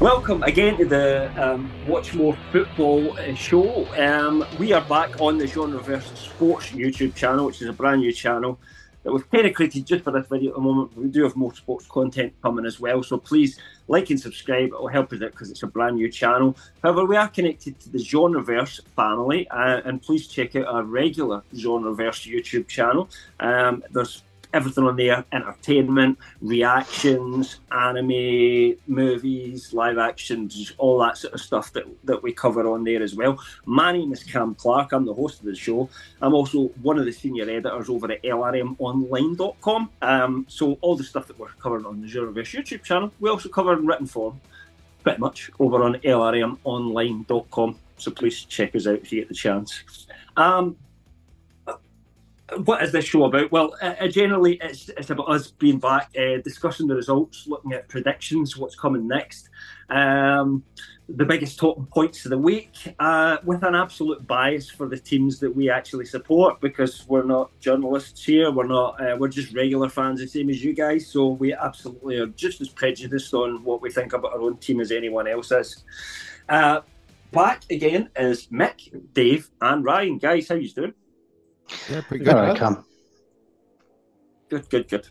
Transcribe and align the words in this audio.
Welcome 0.00 0.42
again 0.42 0.76
to 0.78 0.84
the 0.84 1.30
um, 1.36 1.70
Watch 1.86 2.14
More 2.14 2.36
Football 2.50 3.16
show. 3.34 3.86
Um, 3.96 4.44
we 4.58 4.72
are 4.72 4.80
back 4.80 5.20
on 5.20 5.38
the 5.38 5.44
Genreverse 5.44 6.16
Sports 6.16 6.70
YouTube 6.70 7.14
channel, 7.14 7.46
which 7.46 7.62
is 7.62 7.68
a 7.68 7.72
brand 7.72 8.00
new 8.00 8.12
channel 8.12 8.58
that 9.02 9.12
we've 9.12 9.28
created 9.28 9.86
just 9.86 10.04
for 10.04 10.10
this 10.10 10.26
video 10.26 10.50
at 10.50 10.56
the 10.56 10.60
moment. 10.60 10.96
We 10.96 11.08
do 11.08 11.24
have 11.24 11.36
more 11.36 11.54
sports 11.54 11.86
content 11.86 12.32
coming 12.42 12.64
as 12.66 12.78
well, 12.78 13.02
so 13.02 13.18
please 13.18 13.58
like 13.88 14.10
and 14.10 14.20
subscribe. 14.20 14.66
It 14.66 14.80
will 14.80 14.88
help 14.88 15.12
us 15.12 15.22
out 15.22 15.32
because 15.32 15.50
it's 15.50 15.62
a 15.62 15.66
brand 15.66 15.96
new 15.96 16.10
channel. 16.10 16.56
However, 16.82 17.04
we 17.04 17.16
are 17.16 17.28
connected 17.28 17.78
to 17.80 17.88
the 17.90 17.98
Genreverse 17.98 18.80
family, 18.96 19.48
uh, 19.48 19.82
and 19.84 20.00
please 20.00 20.26
check 20.28 20.54
out 20.56 20.66
our 20.66 20.84
regular 20.84 21.42
Genreverse 21.54 22.30
YouTube 22.32 22.68
channel. 22.68 23.08
Um, 23.40 23.82
there's 23.90 24.22
everything 24.52 24.84
on 24.84 24.96
there 24.96 25.24
entertainment, 25.32 26.18
reactions, 26.40 27.60
anime, 27.70 28.76
movies, 28.86 29.72
live 29.72 29.98
actions, 29.98 30.72
all 30.78 30.98
that 30.98 31.16
sort 31.16 31.34
of 31.34 31.40
stuff 31.40 31.72
that, 31.72 31.84
that 32.04 32.22
we 32.22 32.32
cover 32.32 32.66
on 32.70 32.84
there 32.84 33.02
as 33.02 33.14
well. 33.14 33.38
My 33.64 33.92
name 33.92 34.12
is 34.12 34.22
Cam 34.22 34.54
Clark. 34.54 34.92
I'm 34.92 35.04
the 35.04 35.14
host 35.14 35.40
of 35.40 35.46
the 35.46 35.54
show. 35.54 35.88
I'm 36.20 36.34
also 36.34 36.68
one 36.82 36.98
of 36.98 37.04
the 37.04 37.12
senior 37.12 37.44
editors 37.44 37.88
over 37.88 38.10
at 38.12 38.22
lrmonline.com. 38.22 39.90
Um, 40.02 40.46
so, 40.48 40.78
all 40.80 40.96
the 40.96 41.04
stuff 41.04 41.26
that 41.28 41.38
we're 41.38 41.48
covering 41.48 41.86
on 41.86 42.00
the 42.00 42.06
Genreverse 42.06 42.58
YouTube 42.58 42.82
channel, 42.82 43.12
we 43.20 43.30
also 43.30 43.48
cover 43.48 43.72
in 43.74 43.86
written 43.86 44.06
form 44.06 44.40
pretty 45.02 45.18
much 45.18 45.50
over 45.58 45.82
on 45.82 45.94
lrmonline.com. 45.94 47.76
So, 47.96 48.10
please 48.10 48.44
check 48.44 48.74
us 48.74 48.86
out 48.86 49.00
if 49.00 49.12
you 49.12 49.20
get 49.20 49.28
the 49.28 49.34
chance. 49.34 50.06
Um, 50.36 50.76
what 52.64 52.82
is 52.82 52.92
this 52.92 53.04
show 53.04 53.24
about? 53.24 53.50
Well, 53.52 53.74
uh, 53.80 54.08
generally, 54.08 54.58
it's, 54.60 54.88
it's 54.90 55.10
about 55.10 55.28
us 55.28 55.50
being 55.50 55.78
back, 55.78 56.10
uh, 56.18 56.38
discussing 56.42 56.86
the 56.86 56.94
results, 56.94 57.46
looking 57.46 57.72
at 57.72 57.88
predictions, 57.88 58.56
what's 58.56 58.74
coming 58.76 59.06
next, 59.06 59.48
um, 59.90 60.62
the 61.08 61.24
biggest 61.24 61.58
talking 61.58 61.86
points 61.86 62.24
of 62.24 62.30
the 62.30 62.38
week, 62.38 62.94
uh, 62.98 63.36
with 63.44 63.62
an 63.62 63.74
absolute 63.74 64.26
bias 64.26 64.70
for 64.70 64.88
the 64.88 64.98
teams 64.98 65.38
that 65.40 65.54
we 65.54 65.68
actually 65.68 66.06
support, 66.06 66.60
because 66.60 67.06
we're 67.08 67.24
not 67.24 67.50
journalists 67.60 68.24
here, 68.24 68.50
we're 68.50 68.66
not, 68.66 69.00
uh, 69.00 69.16
we're 69.18 69.28
just 69.28 69.52
regular 69.54 69.88
fans, 69.88 70.20
the 70.20 70.26
same 70.26 70.48
as 70.48 70.64
you 70.64 70.72
guys. 70.72 71.06
So 71.06 71.28
we 71.28 71.52
absolutely 71.52 72.18
are 72.18 72.28
just 72.28 72.60
as 72.60 72.68
prejudiced 72.68 73.34
on 73.34 73.64
what 73.64 73.82
we 73.82 73.90
think 73.90 74.12
about 74.12 74.32
our 74.32 74.40
own 74.40 74.56
team 74.58 74.80
as 74.80 74.92
anyone 74.92 75.26
else 75.26 75.52
is. 75.52 75.84
Uh, 76.48 76.80
back 77.32 77.62
again 77.70 78.08
is 78.16 78.46
Mick, 78.46 79.12
Dave, 79.12 79.50
and 79.60 79.84
Ryan. 79.84 80.18
Guys, 80.18 80.48
how 80.48 80.54
you 80.54 80.70
doing? 80.70 80.94
Yeah, 81.90 82.00
pretty 82.02 82.24
good. 82.24 82.34
All 82.34 82.42
right, 82.42 82.56
Cam. 82.56 82.84
Good, 84.48 84.68
good, 84.68 84.88
good. 84.88 85.08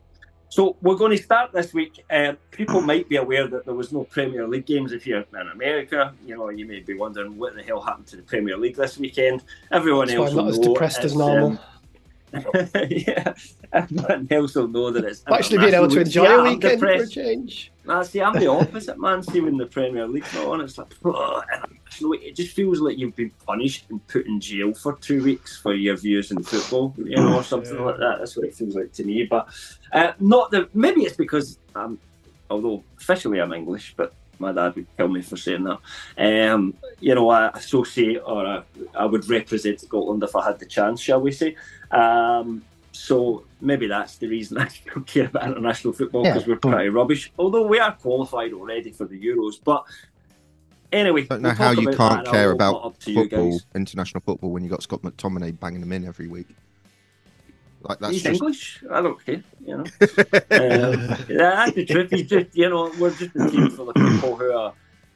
So 0.50 0.76
we're 0.82 0.96
going 0.96 1.16
to 1.16 1.24
start 1.24 1.54
this 1.54 1.74
week. 1.74 2.04
Uh, 2.10 2.34
people 2.52 2.82
might 2.92 3.08
be 3.08 3.16
aware 3.16 3.48
that 3.48 3.66
there 3.66 3.74
was 3.74 3.94
no 3.94 4.04
Premier 4.04 4.48
League 4.48 4.66
games 4.66 4.92
if 4.92 5.08
you're 5.08 5.22
in 5.22 5.48
America. 5.54 6.14
You 6.26 6.36
know, 6.36 6.50
you 6.50 6.66
may 6.66 6.82
be 6.82 6.94
wondering 6.94 7.38
what 7.38 7.56
the 7.56 7.64
hell 7.64 7.82
happened 7.82 8.08
to 8.08 8.18
the 8.18 8.24
Premier 8.24 8.58
League 8.58 8.76
this 8.76 8.98
weekend. 8.98 9.44
Everyone 9.72 10.08
That's 10.08 10.18
else 10.18 10.34
why 10.34 10.42
I'm 10.42 10.46
not 10.46 10.50
as 10.50 10.60
depressed 10.60 11.00
as 11.06 11.16
normal. 11.16 11.52
Um, 11.52 11.60
yeah, 12.90 13.34
everyone 13.74 14.28
else 14.30 14.56
will 14.56 14.68
know 14.68 14.92
that 14.92 15.06
it's 15.06 15.24
actually 15.28 15.60
being 15.60 15.74
able 15.74 15.90
to 15.90 16.02
enjoy 16.02 16.24
yeah, 16.24 16.40
a 16.40 16.44
weekend 16.44 16.80
for 16.80 16.88
a 16.88 17.08
change. 17.08 17.72
Nah, 17.84 18.04
see, 18.04 18.22
I'm 18.22 18.40
the 18.40 18.48
opposite, 18.48 19.00
man. 19.00 19.24
See, 19.24 19.42
when 19.42 19.58
the 19.58 19.66
Premier 19.66 20.08
League's 20.08 20.34
not 20.34 20.46
on, 20.46 20.62
it's 20.62 20.78
like, 20.78 22.24
it 22.24 22.36
just 22.36 22.56
feels 22.56 22.80
like 22.80 22.98
you've 22.98 23.16
been 23.16 23.32
punished 23.46 23.86
and 23.90 24.06
put 24.08 24.28
in 24.28 24.40
jail 24.40 24.74
for 24.74 24.98
two 24.98 25.24
weeks 25.24 25.58
for 25.58 25.74
your 25.74 25.98
views 25.98 26.32
in 26.32 26.44
football, 26.44 26.94
you 26.98 27.16
know, 27.16 27.38
or 27.38 27.44
something 27.44 27.76
yeah. 27.76 27.82
like 27.82 27.98
that. 27.98 28.20
That's 28.20 28.38
what 28.38 28.46
it 28.46 28.56
feels 28.56 28.76
like 28.76 28.92
to 28.94 29.04
me. 29.04 29.26
But 29.26 29.50
uh, 29.92 30.14
not 30.20 30.52
that. 30.52 30.74
Maybe 30.76 31.02
it's 31.02 31.18
because 31.18 31.58
I'm, 31.76 32.00
although 32.50 32.84
officially 33.00 33.42
I'm 33.42 33.54
English, 33.54 33.96
but 33.98 34.14
my 34.42 34.52
dad 34.52 34.76
would 34.76 34.88
kill 34.98 35.08
me 35.08 35.22
for 35.22 35.38
saying 35.38 35.64
that. 35.64 35.80
Um, 36.52 36.74
you 37.00 37.16
know, 37.16 37.30
I 37.30 37.50
associate 37.50 38.22
or 38.26 38.46
I, 38.46 38.64
I, 38.96 39.06
would 39.06 39.30
represent 39.30 39.80
Scotland 39.80 40.24
if 40.24 40.36
I 40.36 40.44
had 40.46 40.60
the 40.60 40.66
chance, 40.66 41.00
shall 41.00 41.22
we 41.22 41.32
say? 41.32 41.56
Um, 41.92 42.64
so 43.02 43.46
maybe 43.60 43.88
that's 43.88 44.18
the 44.18 44.28
reason 44.28 44.58
I 44.60 44.70
don't 44.94 45.08
care 45.08 45.26
about 45.26 45.48
international 45.48 45.94
football 45.94 46.24
because 46.24 46.44
yeah, 46.44 46.54
we're 46.54 46.60
pretty 46.60 46.90
rubbish. 46.90 47.32
Although 47.40 47.66
we 47.66 47.80
are 47.80 47.94
qualified 47.94 48.54
already 48.54 48.92
for 48.92 49.06
the 49.06 49.20
Euros, 49.20 49.56
but 49.64 49.84
anyway, 50.92 51.24
I 51.24 51.26
don't 51.26 51.42
know 51.42 51.50
we'll 51.50 51.56
how 51.56 51.72
you 51.72 51.90
can't 51.90 52.28
care 52.28 52.52
about 52.52 53.02
football, 53.02 53.60
international 53.74 54.22
football, 54.22 54.52
when 54.52 54.64
you 54.64 54.70
got 54.70 54.84
Scott 54.84 55.02
McTominay 55.02 55.60
banging 55.60 55.82
them 55.82 55.92
in 55.92 56.06
every 56.06 56.28
week. 56.28 56.48
Like 57.82 57.98
that's 57.98 58.14
he's 58.14 58.24
just... 58.24 58.36
English. 58.36 58.84
I 58.92 59.02
don't 59.02 59.26
care. 59.26 59.44
You 59.66 59.78
know, 59.78 59.84
um, 59.84 61.18
that's 61.28 61.74
the 61.74 61.86
truth. 61.90 62.12
He's 62.12 62.28
just 62.28 62.56
you 62.56 62.70
know 62.70 62.92
we're 63.00 63.16
just 63.16 63.36
a 63.36 63.50
team 63.50 63.72
full 63.72 63.90
of 63.90 63.96
people 63.96 64.36
who 64.36 64.52
are 64.52 64.74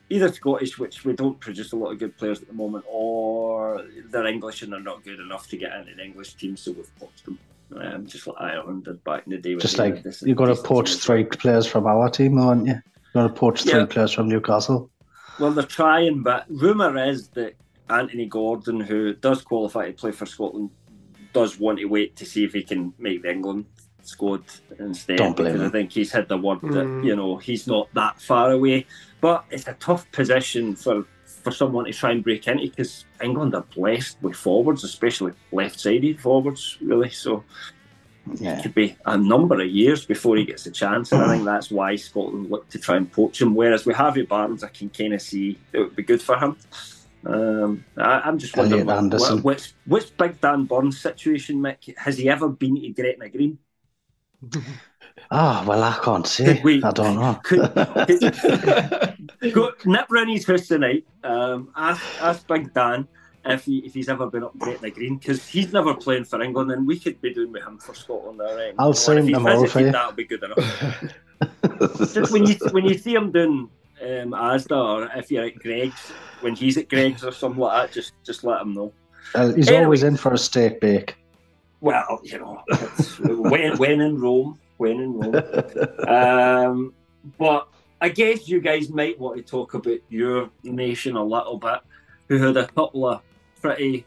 either 0.10 0.34
Scottish, 0.34 0.80
which 0.80 1.06
we 1.06 1.14
don't 1.14 1.40
produce 1.40 1.72
a 1.72 1.76
lot 1.76 1.92
of 1.92 2.00
good 2.00 2.18
players 2.18 2.42
at 2.42 2.48
the 2.48 2.54
moment, 2.54 2.84
or 2.88 3.86
they're 4.10 4.26
English 4.26 4.64
and 4.64 4.74
they're 4.74 4.80
not 4.80 5.04
good 5.04 5.20
enough 5.20 5.48
to 5.50 5.58
get 5.58 5.72
into 5.74 5.92
an 5.92 6.00
English 6.00 6.34
team, 6.34 6.58
so 6.58 6.72
we've 6.72 7.00
poached 7.00 7.26
them. 7.26 7.38
Um, 7.76 8.06
just 8.06 8.28
like 8.28 8.36
Ireland 8.40 8.86
did 8.86 9.04
back 9.04 9.24
in 9.26 9.32
the 9.32 9.38
day. 9.38 9.56
Just 9.56 9.78
like 9.78 10.04
you've 10.22 10.38
got 10.38 10.46
to 10.48 10.56
poach 10.56 10.96
three 10.96 11.24
players 11.24 11.66
from 11.66 11.88
our 11.88 12.10
team, 12.10 12.38
aren't 12.38 12.68
you? 12.68 12.74
You've 12.74 13.14
got 13.14 13.28
to 13.28 13.34
poach 13.34 13.64
three 13.64 13.80
yeah. 13.80 13.86
players 13.86 14.12
from 14.12 14.30
Newcastle. 14.30 14.90
Well, 15.40 15.52
they're 15.52 15.64
trying, 15.64 16.24
but 16.24 16.46
rumour 16.48 16.98
is 17.06 17.30
that 17.30 17.56
Anthony 17.90 18.28
Gordon, 18.28 18.80
who 18.80 19.14
does 19.16 19.42
qualify 19.42 19.88
to 19.88 19.94
play 19.94 20.12
for 20.12 20.26
Scotland, 20.26 20.70
does 21.34 21.60
want 21.60 21.80
to 21.80 21.86
wait 21.86 22.16
to 22.16 22.26
see 22.26 22.46
if 22.46 22.54
he 22.54 22.64
can 22.64 22.94
make 22.98 23.22
the 23.22 23.32
England 23.32 23.66
squad 24.04 24.44
instead. 24.80 25.18
Don't 25.18 25.36
blame 25.36 25.54
because 25.54 25.62
him. 25.62 25.68
I 25.68 25.72
think 25.72 25.92
he's 25.92 26.12
had 26.12 26.30
the 26.30 26.38
word 26.38 26.62
mm. 26.62 26.74
that 26.74 27.06
you 27.06 27.16
know 27.16 27.38
he's 27.38 27.68
not 27.68 27.94
that 27.94 28.22
far 28.22 28.52
away. 28.52 28.86
But 29.22 29.46
it's 29.50 29.68
a 29.68 29.74
tough 29.74 30.10
position 30.12 30.76
for 30.76 31.06
for 31.46 31.52
someone 31.52 31.86
to 31.86 31.94
try 31.94 32.10
and 32.10 32.24
break 32.24 32.48
into 32.48 32.64
because 32.68 33.06
England 33.22 33.54
are 33.54 33.66
blessed 33.76 34.18
with 34.24 34.36
forwards, 34.36 34.84
especially 34.84 35.32
left-sided 35.52 36.20
forwards, 36.20 36.80
really. 36.82 37.12
So 37.12 37.44
yeah. 38.34 38.58
it 38.58 38.64
could 38.64 38.74
be 38.74 38.98
a 39.06 39.16
number 39.16 39.62
of 39.62 39.68
years 39.68 40.08
before 40.08 40.38
he 40.38 40.44
gets 40.44 40.66
a 40.66 40.72
chance, 40.72 41.12
and 41.12 41.22
I 41.22 41.28
think 41.28 41.46
that's 41.46 41.70
why 41.70 41.98
Scotland 41.98 42.50
look 42.50 42.68
to 42.70 42.80
try 42.80 42.98
and 42.98 43.12
poach 43.12 43.40
him. 43.44 43.54
Whereas 43.54 43.86
with 43.86 43.96
Harvey 43.96 44.24
Barnes, 44.24 44.64
I 44.64 44.70
can 44.70 44.90
kind 44.90 45.14
of 45.14 45.22
see 45.22 45.60
it 45.72 45.80
would 45.80 45.96
be 45.96 46.02
good 46.02 46.22
for 46.22 46.36
him. 46.36 46.58
Um, 47.28 47.86
I, 47.96 48.28
am 48.28 48.40
just 48.40 48.58
wondering 48.58 48.88
what, 48.88 49.44
what's, 49.44 49.74
what's 49.86 50.10
Big 50.10 50.42
Dan 50.42 50.66
Burn's 50.66 51.00
situation, 51.00 51.58
Mick? 51.58 51.96
Has 51.96 52.18
he 52.18 52.28
ever 52.28 52.50
been 52.50 52.82
to 52.82 52.90
Gretna 52.90 53.30
Green? 53.30 53.60
Ah, 55.32 55.64
oh, 55.64 55.68
well, 55.68 55.84
I 55.84 55.98
can't 56.04 56.28
say. 56.28 56.62
We, 56.64 56.84
I 56.84 56.92
don't 56.92 57.16
know. 57.16 57.34
Could, 57.44 57.74
could, 57.74 59.54
go, 59.54 59.72
nip 59.86 60.08
house 60.46 60.68
tonight. 60.68 61.06
Um, 61.24 61.72
ask, 61.76 62.04
ask 62.22 62.48
Big 62.48 62.74
Dan 62.74 63.08
if 63.46 63.66
he 63.66 63.80
if 63.80 63.94
he's 63.94 64.10
ever 64.10 64.28
been 64.28 64.44
up 64.44 64.58
Gretna 64.58 64.90
Green 64.92 65.18
because 65.18 65.48
he's 65.48 65.72
never 65.72 65.94
playing 65.94 66.26
for 66.26 66.42
England, 66.42 66.72
and 66.72 66.88
we 66.88 67.00
could 67.00 67.20
be 67.22 67.34
doing 67.34 67.52
with 67.52 67.64
him 67.64 67.78
for 67.78 67.94
Scotland. 67.94 68.40
Right. 68.40 68.74
I'll 68.78 68.94
say 68.94 69.18
him 69.18 69.28
tomorrow 69.28 69.66
for 69.68 69.80
you. 69.82 69.92
That'll 69.92 70.12
be 70.12 70.26
good 70.26 70.44
enough. 70.44 71.04
Just 72.14 72.32
when 72.32 72.46
you 72.46 72.56
when 72.72 72.86
you 72.86 72.98
see 72.98 73.14
him 73.14 73.32
doing 73.32 73.70
um, 74.02 74.32
Asda, 74.32 74.72
or 74.72 75.18
if 75.18 75.32
you're 75.32 75.46
at 75.46 75.56
Greggs 75.60 76.12
when 76.42 76.56
he's 76.56 76.78
at 76.78 76.90
Greggs 76.90 77.24
or 77.24 77.32
something 77.32 77.60
like 77.60 77.88
that, 77.88 77.94
just 77.94 78.14
just 78.24 78.44
let 78.44 78.62
him 78.62 78.74
know. 78.74 78.94
Uh, 79.34 79.54
he's 79.54 79.68
anyway, 79.68 79.84
always 79.84 80.04
in 80.04 80.16
for 80.16 80.34
a 80.34 80.38
steak 80.38 80.80
bake. 80.80 81.18
Well, 81.82 82.22
you 82.24 82.40
know, 82.40 82.64
when 83.20 83.78
when 83.78 84.02
in 84.02 84.20
Rome, 84.20 84.60
when 84.78 85.00
and 85.00 85.34
Rome. 85.34 86.08
um, 86.08 86.94
but 87.38 87.68
I 88.02 88.10
guess 88.10 88.48
you 88.48 88.60
guys 88.62 88.90
might 88.90 89.20
want 89.20 89.38
to 89.38 89.44
talk 89.44 89.74
about 89.74 90.00
your 90.10 90.50
nation 90.64 91.16
a 91.16 91.24
little 91.24 91.58
bit, 91.58 91.80
who 92.28 92.38
had 92.38 92.58
a 92.58 92.68
couple 92.68 93.08
of 93.08 93.22
pretty 93.62 94.06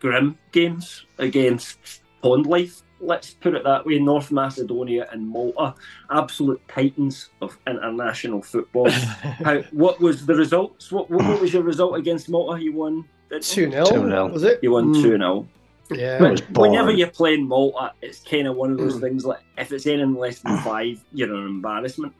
grim 0.00 0.38
games 0.52 1.04
against 1.18 2.02
Pond 2.22 2.46
Life 2.46 2.82
let's 3.00 3.34
put 3.34 3.54
it 3.54 3.64
that 3.64 3.86
way, 3.86 3.98
North 3.98 4.30
Macedonia 4.30 5.08
and 5.12 5.28
Malta, 5.28 5.74
absolute 6.10 6.60
titans 6.68 7.30
of 7.40 7.58
international 7.66 8.42
football. 8.42 8.90
How, 8.90 9.60
what 9.72 10.00
was 10.00 10.26
the 10.26 10.34
results? 10.34 10.90
What, 10.90 11.10
what, 11.10 11.40
was 11.40 11.52
your 11.52 11.62
result 11.62 11.96
against 11.96 12.28
Malta? 12.28 12.62
You 12.62 12.72
won 12.72 13.04
2 13.30 13.40
0. 13.70 14.28
Was 14.28 14.44
it? 14.44 14.60
You 14.62 14.72
won 14.72 14.94
mm. 14.94 15.02
2 15.02 15.16
0. 15.18 15.48
Yeah. 15.90 16.34
whenever 16.52 16.90
you're 16.90 17.10
playing 17.10 17.46
Malta, 17.46 17.92
it's 18.02 18.22
kind 18.22 18.46
of 18.46 18.56
one 18.56 18.72
of 18.72 18.78
those 18.78 18.96
mm. 18.96 19.00
things 19.00 19.24
like 19.24 19.40
if 19.56 19.72
it's 19.72 19.86
anything 19.86 20.16
less 20.16 20.40
than 20.40 20.58
five, 20.58 21.02
you're 21.12 21.32
an 21.34 21.46
embarrassment. 21.46 22.12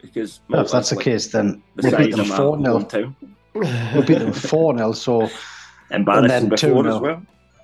because 0.00 0.40
well, 0.48 0.64
if 0.64 0.70
that's 0.70 0.90
the 0.90 0.96
like 0.96 1.04
case, 1.04 1.28
then 1.28 1.62
we'll 1.76 1.96
beat 1.96 2.16
them 2.16 2.24
four 2.36 2.58
0 2.58 3.14
We'll 3.54 4.02
beat 4.04 4.18
them 4.18 4.32
four 4.32 4.76
0 4.76 4.92
So 4.92 5.28
embarrassing 5.90 6.48
before 6.48 6.88
as 6.88 7.00
well. 7.00 7.22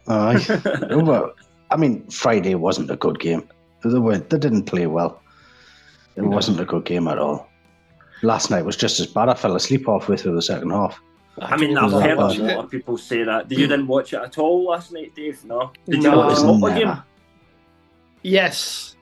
Aye. 0.08 0.60
well, 0.90 1.32
I 1.70 1.76
mean, 1.76 2.08
Friday 2.08 2.54
wasn't 2.54 2.90
a 2.90 2.96
good 2.96 3.18
game. 3.20 3.48
They, 3.84 3.98
were, 3.98 4.18
they 4.18 4.38
didn't 4.38 4.64
play 4.64 4.86
well. 4.86 5.22
It 6.16 6.22
no. 6.22 6.28
wasn't 6.28 6.60
a 6.60 6.64
good 6.64 6.84
game 6.84 7.08
at 7.08 7.18
all. 7.18 7.48
Last 8.22 8.50
night 8.50 8.64
was 8.64 8.76
just 8.76 8.98
as 9.00 9.06
bad. 9.06 9.28
I 9.28 9.34
fell 9.34 9.54
asleep 9.54 9.86
halfway 9.86 10.16
through 10.16 10.34
the 10.34 10.42
second 10.42 10.70
half. 10.70 11.00
I 11.40 11.56
mean, 11.56 11.76
I've 11.76 11.92
heard 11.92 12.18
a 12.18 12.54
lot 12.54 12.64
of 12.64 12.70
people 12.70 12.96
say 12.98 13.22
that. 13.24 13.48
Do 13.48 13.54
you 13.54 13.66
didn't 13.66 13.86
watch 13.86 14.12
it 14.12 14.20
at 14.20 14.38
all 14.38 14.64
last 14.64 14.92
night, 14.92 15.14
Dave? 15.14 15.44
No. 15.44 15.72
Did 15.86 16.02
you 16.02 16.12
watch 16.12 16.38
the 16.38 16.70
game? 16.74 17.02
Yes. 18.22 18.96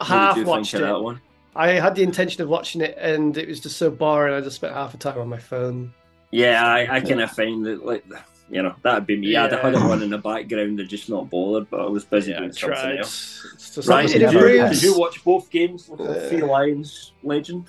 Half 0.00 0.44
watched 0.44 0.74
it. 0.74 0.80
That 0.80 1.00
one? 1.00 1.20
I 1.56 1.72
had 1.72 1.94
the 1.94 2.02
intention 2.02 2.42
of 2.42 2.48
watching 2.48 2.80
it, 2.80 2.96
and 2.98 3.36
it 3.36 3.48
was 3.48 3.60
just 3.60 3.76
so 3.76 3.90
boring. 3.90 4.34
I 4.34 4.40
just 4.40 4.56
spent 4.56 4.74
half 4.74 4.92
the 4.92 4.98
time 4.98 5.18
on 5.18 5.28
my 5.28 5.38
phone. 5.38 5.92
Yeah, 6.30 6.66
I, 6.66 6.96
I 6.96 7.00
kind 7.00 7.20
of 7.20 7.30
find 7.30 7.64
that 7.66 7.86
like 7.86 8.04
you 8.50 8.62
know 8.62 8.74
that'd 8.82 9.06
be 9.06 9.16
me. 9.16 9.28
Yeah. 9.28 9.44
I'd 9.44 9.52
have 9.52 9.60
had 9.60 9.74
it 9.74 9.80
on 9.80 10.02
in 10.02 10.10
the 10.10 10.18
background 10.18 10.80
and 10.80 10.88
just 10.88 11.08
not 11.08 11.30
bothered, 11.30 11.70
but 11.70 11.80
I 11.80 11.86
was 11.86 12.04
busy 12.04 12.32
yeah, 12.32 12.40
doing 12.40 12.52
something 12.52 12.98
else. 12.98 13.86
Right? 13.86 14.08
Did 14.08 14.32
you, 14.32 14.40
did 14.40 14.82
you, 14.82 14.98
watch 14.98 15.22
both 15.22 15.48
games? 15.50 15.88
Uh, 15.88 16.26
Three 16.28 16.42
Lions 16.42 17.12
legend. 17.22 17.66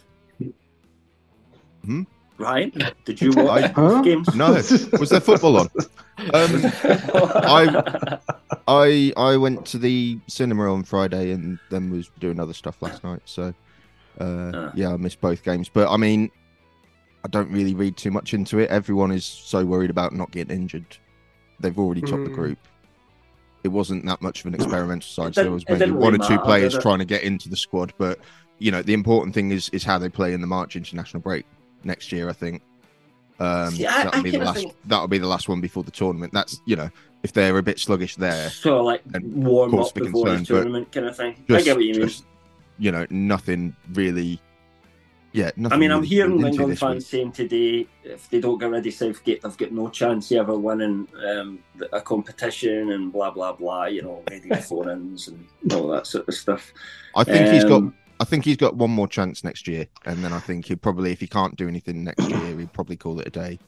Hmm? 1.83 2.03
Right? 2.37 2.73
Did 3.05 3.21
you 3.21 3.31
watch 3.31 3.63
I, 3.63 3.67
huh? 3.67 4.01
games? 4.01 4.35
No. 4.35 4.51
Was 4.53 5.09
there 5.09 5.21
football 5.21 5.57
on? 5.57 5.69
Um, 6.17 6.71
I 6.83 8.19
I 8.67 9.13
I 9.15 9.37
went 9.37 9.65
to 9.67 9.77
the 9.77 10.19
cinema 10.27 10.73
on 10.73 10.83
Friday 10.83 11.31
and 11.31 11.59
then 11.69 11.91
was 11.91 12.09
doing 12.19 12.39
other 12.39 12.53
stuff 12.53 12.81
last 12.81 13.03
night. 13.03 13.21
So 13.25 13.53
uh, 14.19 14.23
uh. 14.23 14.71
yeah, 14.75 14.93
I 14.93 14.97
missed 14.97 15.21
both 15.21 15.43
games. 15.43 15.69
But 15.69 15.89
I 15.89 15.97
mean, 15.97 16.29
I 17.23 17.29
don't 17.29 17.51
really 17.51 17.73
read 17.73 17.95
too 17.95 18.11
much 18.11 18.33
into 18.33 18.59
it. 18.59 18.69
Everyone 18.69 19.11
is 19.11 19.25
so 19.25 19.65
worried 19.65 19.89
about 19.89 20.13
not 20.13 20.31
getting 20.31 20.55
injured. 20.55 20.97
They've 21.59 21.77
already 21.77 22.01
topped 22.01 22.13
mm. 22.13 22.25
the 22.25 22.29
hmm. 22.29 22.35
group. 22.35 22.59
It 23.63 23.69
wasn't 23.69 24.05
that 24.05 24.21
much 24.21 24.41
of 24.41 24.47
an 24.47 24.55
experimental 24.55 25.07
side. 25.07 25.35
So 25.35 25.43
there 25.43 25.51
was 25.51 25.67
maybe 25.67 25.89
one 25.89 26.13
or 26.13 26.27
two 26.27 26.37
players 26.39 26.77
trying 26.77 26.99
to 26.99 27.05
get 27.05 27.23
into 27.23 27.49
the 27.49 27.57
squad. 27.57 27.93
But 27.97 28.19
you 28.59 28.71
know, 28.71 28.81
the 28.81 28.93
important 28.93 29.33
thing 29.33 29.51
is 29.51 29.69
is 29.69 29.83
how 29.83 29.97
they 29.97 30.09
play 30.09 30.33
in 30.33 30.41
the 30.41 30.47
March 30.47 30.75
international 30.75 31.21
break 31.21 31.45
next 31.85 32.11
year. 32.11 32.29
I 32.29 32.33
think. 32.33 32.61
Um, 33.39 33.75
yeah, 33.75 34.05
that'll 34.05 34.23
be 34.23 34.31
the 34.31 34.39
last. 34.39 34.57
Think... 34.57 34.75
That'll 34.85 35.07
be 35.07 35.17
the 35.17 35.27
last 35.27 35.49
one 35.49 35.61
before 35.61 35.83
the 35.83 35.91
tournament. 35.91 36.33
That's 36.33 36.61
you 36.65 36.75
know, 36.75 36.89
if 37.23 37.33
they're 37.33 37.57
a 37.57 37.63
bit 37.63 37.79
sluggish 37.79 38.15
there, 38.15 38.49
so 38.49 38.83
like 38.83 39.01
warm 39.21 39.75
up 39.75 39.93
before 39.93 40.25
concerned, 40.25 40.45
the 40.45 40.53
tournament 40.53 40.91
kind 40.91 41.07
of 41.07 41.17
thing. 41.17 41.43
Just, 41.47 41.61
I 41.61 41.63
get 41.63 41.75
what 41.75 41.85
you 41.85 41.93
mean. 41.93 42.07
Just, 42.07 42.25
you 42.77 42.91
know, 42.91 43.05
nothing 43.09 43.75
really. 43.93 44.39
Yeah, 45.33 45.51
I 45.69 45.75
mean, 45.75 45.91
I'm 45.91 46.03
hearing 46.03 46.45
England 46.45 46.79
fans 46.79 46.95
week. 46.95 47.07
saying 47.07 47.31
today 47.33 47.87
if 48.05 48.29
they 48.29 48.39
don't 48.39 48.57
get 48.57 48.71
ready 48.71 48.89
Southgate, 48.89 49.41
they've 49.41 49.57
got 49.57 49.73
no 49.73 49.89
chance 49.89 50.31
of 50.31 50.37
ever 50.37 50.57
winning 50.57 51.09
um, 51.27 51.59
a 51.91 51.99
competition 51.99 52.93
and 52.93 53.11
blah 53.11 53.31
blah 53.31 53.51
blah. 53.51 53.85
You 53.85 54.03
know, 54.03 54.23
ready 54.29 54.49
foreigns 54.61 55.27
and 55.27 55.45
all 55.73 55.89
that 55.89 56.07
sort 56.07 56.29
of 56.29 56.35
stuff. 56.35 56.71
I 57.15 57.25
think 57.25 57.47
um, 57.47 57.53
he's 57.53 57.65
got 57.65 57.77
um, 57.77 57.95
I 58.19 58.23
think 58.23 58.45
he's 58.45 58.57
got 58.57 58.75
one 58.75 58.91
more 58.91 59.07
chance 59.07 59.43
next 59.43 59.67
year, 59.67 59.87
and 60.05 60.23
then 60.23 60.31
I 60.31 60.39
think 60.39 60.65
he'll 60.65 60.77
probably, 60.77 61.11
if 61.11 61.19
he 61.19 61.27
can't 61.27 61.55
do 61.55 61.67
anything 61.67 62.03
next 62.03 62.29
year, 62.29 62.57
he'll 62.57 62.67
probably 62.67 62.95
call 62.95 63.19
it 63.19 63.27
a 63.27 63.31
day. 63.31 63.59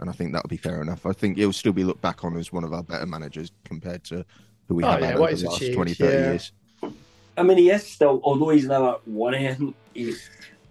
And 0.00 0.10
I 0.10 0.12
think 0.12 0.32
that'll 0.32 0.48
be 0.48 0.56
fair 0.56 0.82
enough. 0.82 1.06
I 1.06 1.12
think 1.12 1.36
he'll 1.36 1.52
still 1.52 1.72
be 1.72 1.84
looked 1.84 2.00
back 2.00 2.24
on 2.24 2.36
as 2.36 2.52
one 2.52 2.64
of 2.64 2.72
our 2.72 2.82
better 2.82 3.06
managers 3.06 3.52
compared 3.64 4.02
to 4.04 4.24
who 4.66 4.74
we 4.74 4.84
oh, 4.84 4.90
have 4.90 5.00
yeah, 5.00 5.06
had 5.06 5.16
over 5.16 5.34
the 5.34 5.46
last 5.46 5.56
achieved, 5.58 5.74
20, 5.76 5.94
30 5.94 6.12
yeah. 6.12 6.18
years. 6.30 6.52
I 7.36 7.42
mean, 7.42 7.58
he 7.58 7.70
is 7.70 7.86
still, 7.86 8.20
although 8.24 8.50
he's 8.50 8.66
never 8.66 8.96
won 9.06 9.34
anything, 9.34 9.74
he's 9.92 10.28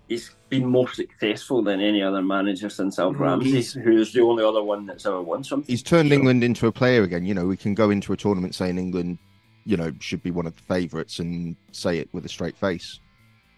he's 0.07 0.31
been 0.49 0.65
more 0.65 0.89
successful 0.89 1.61
than 1.61 1.79
any 1.79 2.01
other 2.01 2.21
manager 2.21 2.69
since 2.69 2.99
Alf 2.99 3.13
mm-hmm. 3.13 3.23
Ramsey, 3.23 3.79
who's 3.81 4.13
the 4.13 4.21
only 4.21 4.43
other 4.43 4.63
one 4.63 4.85
that's 4.85 5.05
ever 5.05 5.21
won 5.21 5.43
something. 5.43 5.71
He's 5.71 5.83
turned 5.83 6.09
so. 6.09 6.15
England 6.15 6.43
into 6.43 6.67
a 6.67 6.71
player 6.71 7.03
again. 7.03 7.25
You 7.25 7.33
know, 7.33 7.45
we 7.45 7.57
can 7.57 7.73
go 7.73 7.89
into 7.89 8.13
a 8.13 8.17
tournament 8.17 8.55
saying 8.55 8.77
England, 8.77 9.17
you 9.65 9.77
know, 9.77 9.93
should 9.99 10.21
be 10.21 10.31
one 10.31 10.45
of 10.45 10.55
the 10.55 10.61
favourites 10.61 11.19
and 11.19 11.55
say 11.71 11.97
it 11.97 12.09
with 12.13 12.25
a 12.25 12.29
straight 12.29 12.57
face. 12.57 12.99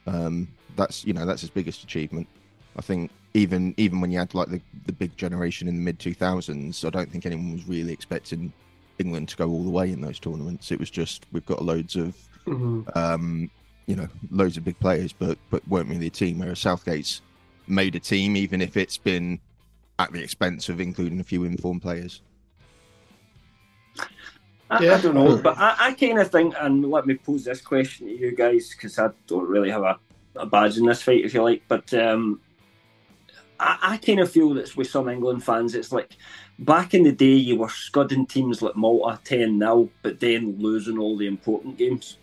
Um, 0.08 0.48
that's 0.76 1.06
you 1.06 1.14
know 1.14 1.26
that's 1.26 1.42
his 1.42 1.50
biggest 1.50 1.84
achievement. 1.84 2.28
I 2.78 2.82
think 2.82 3.12
even 3.34 3.74
even 3.78 4.02
when 4.02 4.12
you 4.12 4.20
had 4.20 4.34
like 4.34 4.50
the, 4.50 4.62
the 4.86 4.94
big 4.94 5.16
generation 5.18 5.68
in 5.68 5.76
the 5.76 5.82
mid 5.82 6.00
two 6.00 6.14
thousands, 6.14 6.84
I 6.84 6.90
don't 6.90 7.12
think 7.12 7.26
anyone 7.26 7.54
was 7.54 7.68
really 7.68 7.94
expecting 7.94 8.52
England 9.00 9.30
to 9.30 9.38
go 9.38 9.50
all 9.50 9.64
the 9.64 9.70
way 9.70 9.92
in 9.92 10.02
those 10.02 10.20
tournaments. 10.20 10.72
It 10.72 10.80
was 10.80 10.90
just 10.90 11.26
we've 11.32 11.46
got 11.46 11.64
loads 11.64 11.96
of 11.96 12.16
mm-hmm. 12.46 12.82
um, 12.98 13.50
you 13.86 13.96
know 13.96 14.08
loads 14.32 14.58
of 14.58 14.64
big 14.64 14.80
players, 14.80 15.14
but 15.14 15.38
but 15.50 15.68
weren't 15.68 15.90
really 15.90 16.08
a 16.08 16.12
team. 16.12 16.40
Whereas 16.40 16.60
Southgate's 16.60 17.22
made 17.68 17.96
a 17.96 18.00
team, 18.00 18.36
even 18.38 18.62
if 18.62 18.78
it's 18.78 18.98
been 18.98 19.40
at 20.00 20.12
the 20.12 20.22
expense 20.22 20.70
of 20.70 20.80
including 20.80 21.20
a 21.20 21.24
few 21.24 21.44
informed 21.46 21.82
players. 21.82 22.22
I, 24.70 24.84
yeah. 24.84 24.96
I 24.96 25.02
don't 25.02 25.14
know, 25.14 25.38
but 25.38 25.58
I, 25.58 25.76
I 25.80 25.94
kind 25.94 26.20
of 26.20 26.32
think, 26.32 26.56
and 26.60 26.90
let 26.90 27.06
me 27.06 27.16
pose 27.16 27.44
this 27.44 27.62
question 27.62 28.08
to 28.08 28.14
you 28.14 28.36
guys 28.36 28.72
because 28.72 28.98
I 28.98 29.10
don't 29.28 29.48
really 29.48 29.70
have 29.70 29.84
a, 29.84 30.00
a, 30.36 30.46
badge 30.46 30.78
in 30.78 30.86
this 30.86 31.04
fight, 31.04 31.24
if 31.24 31.34
you 31.36 31.44
like. 31.44 31.62
But 31.68 31.94
um, 31.94 32.42
I, 33.60 33.78
I 33.82 33.98
kind 33.98 34.20
of 34.20 34.32
feel 34.32 34.54
that 34.56 34.76
with 34.76 34.90
some 34.90 35.08
England 35.08 35.44
fans, 35.44 35.76
it's 35.76 35.92
like 35.92 36.18
back 36.58 36.96
in 36.96 37.04
the 37.04 37.12
day, 37.12 37.34
you 37.34 37.58
were 37.58 37.70
scudding 37.70 38.26
teams 38.26 38.62
like 38.64 38.76
Malta 38.76 39.20
10 39.24 39.60
0, 39.60 39.90
but 40.02 40.20
then 40.20 40.56
losing 40.58 40.98
all 40.98 41.16
the 41.16 41.28
important 41.28 41.78
games. 41.78 42.18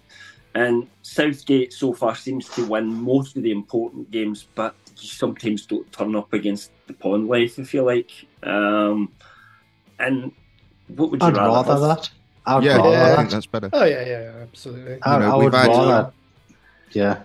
And 0.54 0.88
Southgate 1.02 1.72
so 1.72 1.94
far 1.94 2.14
seems 2.14 2.48
to 2.50 2.66
win 2.66 2.86
most 2.86 3.36
of 3.36 3.42
the 3.42 3.52
important 3.52 4.10
games, 4.10 4.48
but 4.54 4.74
you 4.98 5.08
sometimes 5.08 5.64
don't 5.64 5.90
turn 5.92 6.14
up 6.16 6.32
against 6.32 6.72
the 6.86 6.92
pond 6.92 7.28
life, 7.28 7.58
if 7.58 7.72
you 7.72 7.82
like. 7.82 8.10
Um, 8.42 9.12
and 9.98 10.32
what 10.88 11.10
would 11.10 11.22
you 11.22 11.28
I'd 11.28 11.36
rather, 11.36 11.70
rather 11.70 11.86
that. 11.88 12.10
I 12.44 12.56
would 12.56 12.64
yeah, 12.64 12.90
yeah, 12.90 13.12
I 13.12 13.16
think 13.16 13.30
that's 13.30 13.46
better. 13.46 13.70
Oh 13.72 13.84
yeah, 13.84 14.04
yeah, 14.06 14.32
absolutely. 14.42 14.98
I, 15.02 15.14
you 15.14 15.20
know, 15.20 15.32
I 15.32 15.36
would 15.36 15.54
had, 15.54 15.68
rather, 15.68 16.12
yeah. 16.90 17.22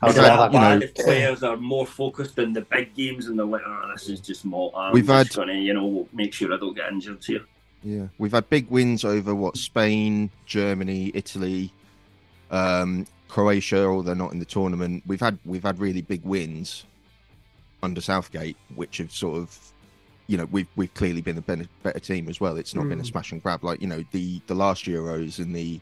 I 0.00 0.06
would 0.06 0.16
rather, 0.16 0.52
you 0.52 0.80
know, 0.80 0.86
players 0.96 1.42
are 1.42 1.56
more 1.56 1.86
focused 1.86 2.38
on 2.38 2.52
the 2.52 2.62
big 2.62 2.94
games 2.94 3.26
and 3.26 3.38
they're 3.38 3.46
like, 3.46 3.62
oh, 3.66 3.90
this 3.92 4.08
is 4.08 4.20
just 4.20 4.44
more. 4.44 4.72
I'm 4.76 4.92
we've 4.92 5.06
had, 5.06 5.28
gonna, 5.30 5.54
you 5.54 5.74
know, 5.74 6.08
make 6.12 6.32
sure 6.32 6.52
I 6.52 6.56
don't 6.56 6.74
get 6.74 6.90
injured 6.92 7.24
here. 7.24 7.44
Yeah, 7.82 8.06
we've 8.18 8.32
had 8.32 8.48
big 8.48 8.68
wins 8.70 9.04
over 9.04 9.34
what 9.34 9.56
Spain, 9.56 10.30
Germany, 10.46 11.12
Italy, 11.14 11.72
um, 12.50 13.06
Croatia. 13.28 13.84
Although 13.86 14.02
they're 14.02 14.14
not 14.14 14.32
in 14.32 14.38
the 14.38 14.44
tournament, 14.44 15.02
we've 15.06 15.20
had 15.20 15.38
we've 15.44 15.62
had 15.62 15.78
really 15.78 16.02
big 16.02 16.24
wins 16.24 16.84
under 17.82 18.00
Southgate, 18.00 18.56
which 18.74 18.98
have 18.98 19.12
sort 19.12 19.38
of 19.38 19.56
you 20.28 20.36
know 20.36 20.46
we've 20.52 20.68
we've 20.76 20.92
clearly 20.94 21.20
been 21.20 21.38
a 21.38 21.42
better, 21.42 21.66
better 21.82 21.98
team 21.98 22.28
as 22.28 22.40
well. 22.40 22.56
It's 22.56 22.74
not 22.74 22.84
mm. 22.84 22.90
been 22.90 22.98
a 23.00 23.02
hmm. 23.02 23.08
smash 23.08 23.32
and 23.32 23.42
grab 23.42 23.64
like 23.64 23.80
you 23.80 23.88
know 23.88 24.04
the 24.12 24.40
the 24.46 24.54
last 24.54 24.84
Euros 24.84 25.38
in 25.40 25.52
the 25.52 25.80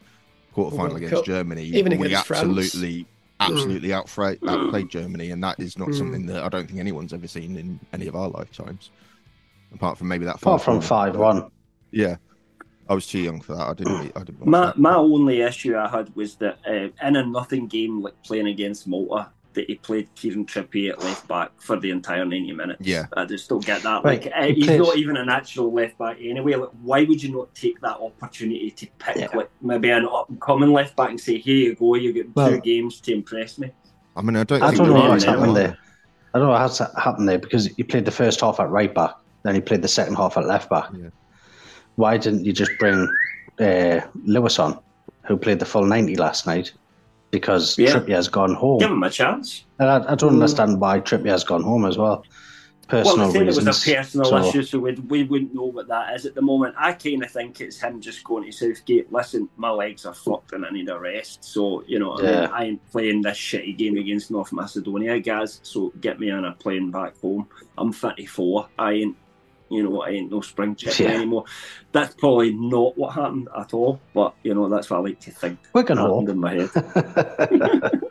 quarterfinal 0.55 0.79
well, 0.79 0.97
against 0.97 1.25
Germany. 1.25 1.65
Even 1.65 1.93
against 1.93 2.09
we 2.09 2.15
absolutely 2.15 3.07
France. 3.38 3.53
absolutely 3.53 3.88
mm. 3.91 3.95
outplayed, 3.95 4.38
outplayed 4.49 4.88
Germany, 4.88 5.33
and 5.33 5.45
that 5.45 5.61
is 5.61 5.76
not 5.76 5.88
mm. 5.88 5.99
something 5.99 6.26
that 6.26 6.43
I 6.43 6.49
don't 6.49 6.67
think 6.67 6.79
anyone's 6.79 7.12
ever 7.12 7.29
seen 7.29 7.57
in 7.57 7.81
any 7.93 8.07
of 8.07 8.17
our 8.17 8.29
lifetimes, 8.29 8.91
apart 9.75 9.99
from 9.99 10.09
maybe 10.09 10.25
that. 10.25 10.37
Apart 10.37 10.62
from 10.62 10.81
five 10.81 11.17
one. 11.17 11.50
Yeah. 11.91 12.17
I 12.88 12.95
was 12.95 13.09
too 13.09 13.19
young 13.19 13.41
for 13.41 13.57
that. 13.57 13.67
I 13.67 13.75
didn't. 13.75 14.12
I 14.15 14.23
didn't. 14.23 14.47
My 14.47 14.73
my 14.76 14.95
only 14.95 15.41
issue 15.41 15.76
I 15.76 15.88
had 15.88 16.15
was 16.15 16.37
that 16.37 16.59
uh, 16.65 16.88
in 17.05 17.17
a 17.17 17.26
nothing 17.26 17.67
game 17.67 18.00
like 18.00 18.15
playing 18.23 18.47
against 18.47 18.87
Malta, 18.87 19.29
that 19.57 19.67
he 19.67 19.75
played 19.75 20.09
Kieran 20.15 20.47
Trippier 20.47 20.93
at 20.93 21.01
left 21.01 21.27
back 21.27 21.51
for 21.59 21.79
the 21.79 21.91
entire 21.91 22.25
90 22.25 22.53
minutes. 22.53 22.87
Yeah. 22.87 23.07
I 23.17 23.25
just 23.25 23.49
don't 23.49 23.65
get 23.65 23.83
that. 23.83 24.05
Right. 24.05 24.25
Like, 24.25 24.33
uh, 24.35 24.47
he's 24.55 24.69
not 24.69 24.97
even 24.97 25.17
a 25.17 25.25
natural 25.25 25.73
left 25.73 25.99
back 25.99 26.19
anyway. 26.21 26.55
Like, 26.55 26.71
why 26.83 27.03
would 27.03 27.23
you 27.23 27.35
not 27.35 27.53
take 27.55 27.81
that 27.81 27.99
opportunity 27.99 28.71
to 28.71 28.87
pick 28.99 29.17
yeah. 29.17 29.29
like 29.35 29.51
maybe 29.61 29.91
an 29.91 30.07
up 30.07 30.29
and 30.29 30.41
coming 30.41 30.73
left 30.73 30.95
back 30.95 31.11
and 31.11 31.21
say, 31.21 31.39
here 31.39 31.57
you 31.57 31.75
go, 31.75 31.97
you 31.97 32.13
get 32.13 32.35
well, 32.37 32.51
two 32.51 32.61
games 32.61 33.01
to 33.01 33.13
impress 33.13 33.59
me? 33.59 33.73
I 34.15 34.23
mean, 34.23 34.37
I 34.37 34.45
don't. 34.45 34.63
I 34.63 34.73
don't 34.73 34.89
know 34.89 35.09
what's 35.09 35.25
happened 35.25 35.57
there. 35.57 35.77
I 36.33 36.39
don't 36.39 36.49
know 36.49 36.53
what's 36.55 36.79
happened 36.79 37.29
there 37.29 37.39
because 37.39 37.67
he 37.67 37.83
played 37.83 38.05
the 38.05 38.11
first 38.11 38.41
half 38.41 38.61
at 38.61 38.71
right 38.71 38.95
back, 38.95 39.15
then 39.43 39.55
he 39.55 39.61
played 39.61 39.83
the 39.83 39.89
second 39.89 40.17
half 40.17 40.37
at 40.37 40.47
left 40.47 40.71
back. 40.71 40.91
Yeah. 40.95 41.09
Why 41.97 42.19
didn't 42.19 42.45
you 42.45 42.53
just 42.53 42.73
bring 42.79 43.09
uh, 43.59 44.01
Lewis 44.25 44.59
on, 44.59 44.79
who 45.27 45.37
played 45.37 45.59
the 45.59 45.65
full 45.65 45.85
90 45.85 46.17
last 46.17 46.47
night? 46.47 46.73
Because 47.37 47.76
yeah. 47.78 47.90
Trippier's 47.90 48.28
gone 48.28 48.55
home. 48.55 48.78
Give 48.78 48.90
him 48.90 49.02
a 49.02 49.11
chance. 49.11 49.64
And 49.78 49.90
I, 49.90 50.12
I 50.12 50.14
don't 50.14 50.31
mm. 50.31 50.35
understand 50.35 50.81
why 50.81 51.00
Trippier's 51.00 51.45
gone 51.45 51.62
home 51.62 51.85
as 51.85 51.99
well. 51.99 52.25
Personal 52.88 53.28
well, 53.28 53.37
I 53.37 53.40
reasons. 53.40 53.59
it 53.59 53.66
was 53.66 53.88
a 53.88 53.95
personal 53.95 54.25
so. 54.25 54.49
issue, 54.49 54.62
so 54.62 54.78
we, 54.78 54.93
we 54.93 55.25
wouldn't 55.25 55.52
know 55.55 55.64
what 55.64 55.88
that 55.88 56.14
is 56.14 56.25
at 56.25 56.35
the 56.35 56.40
moment. 56.40 56.76
I 56.78 56.93
kind 56.93 57.23
of 57.25 57.31
think 57.31 57.61
it's 57.61 57.78
him 57.78 58.00
just 58.00 58.25
going 58.25 58.45
to 58.45 58.52
Southgate. 58.52 59.12
Listen, 59.12 59.50
my 59.57 59.71
legs 59.71 60.07
are 60.07 60.14
fucked 60.14 60.52
and 60.52 60.64
I 60.64 60.71
need 60.71 60.88
a 60.88 60.99
rest. 60.99 61.45
So 61.45 61.83
you 61.87 61.99
know, 61.99 62.19
yeah. 62.21 62.28
I, 62.28 62.40
mean, 62.40 62.50
I 62.50 62.64
ain't 62.64 62.90
playing 62.90 63.23
this 63.23 63.37
shitty 63.37 63.76
game 63.76 63.99
against 63.99 64.31
North 64.31 64.52
Macedonia, 64.52 65.21
guys. 65.21 65.61
So 65.62 65.93
get 66.00 66.19
me 66.21 66.31
on 66.31 66.45
a 66.47 66.52
plane 66.52 66.90
back 66.90 67.21
home. 67.21 67.49
I'm 67.76 67.93
34. 67.93 68.69
I 68.78 68.93
ain't 68.93 69.16
you 69.70 69.82
know, 69.82 70.02
I 70.02 70.11
ain't 70.11 70.30
no 70.30 70.40
spring 70.40 70.75
chicken 70.76 71.06
yeah. 71.06 71.14
anymore. 71.14 71.44
That's 71.92 72.14
probably 72.14 72.52
not 72.54 72.96
what 72.96 73.14
happened 73.14 73.49
at 73.58 73.75
all, 73.75 74.00
but 74.14 74.35
you 74.42 74.54
know, 74.54 74.68
that's 74.68 74.90
what 74.90 74.99
I 74.99 75.00
like 75.00 75.20
to 75.20 75.30
think. 75.30 75.58
Wigan 75.73 75.99
happened 75.99 76.28
in 76.28 76.38
my 76.38 76.54
head. 76.54 76.70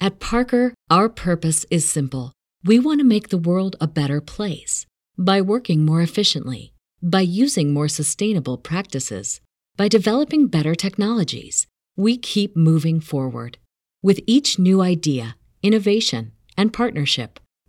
At 0.00 0.18
Parker, 0.18 0.74
our 0.90 1.08
purpose 1.08 1.64
is 1.70 1.88
simple. 1.88 2.32
We 2.64 2.78
want 2.78 3.00
to 3.00 3.04
make 3.04 3.28
the 3.28 3.38
world 3.38 3.76
a 3.80 3.86
better 3.86 4.20
place 4.20 4.86
by 5.16 5.40
working 5.40 5.84
more 5.84 6.02
efficiently, 6.02 6.72
by 7.02 7.20
using 7.20 7.72
more 7.72 7.88
sustainable 7.88 8.58
practices, 8.58 9.40
by 9.76 9.88
developing 9.88 10.48
better 10.48 10.74
technologies. 10.74 11.66
We 11.96 12.16
keep 12.16 12.56
moving 12.56 13.00
forward. 13.00 13.58
With 14.02 14.20
each 14.26 14.58
new 14.58 14.80
idea, 14.80 15.36
innovation, 15.62 16.32
and 16.56 16.72
partnership, 16.72 17.38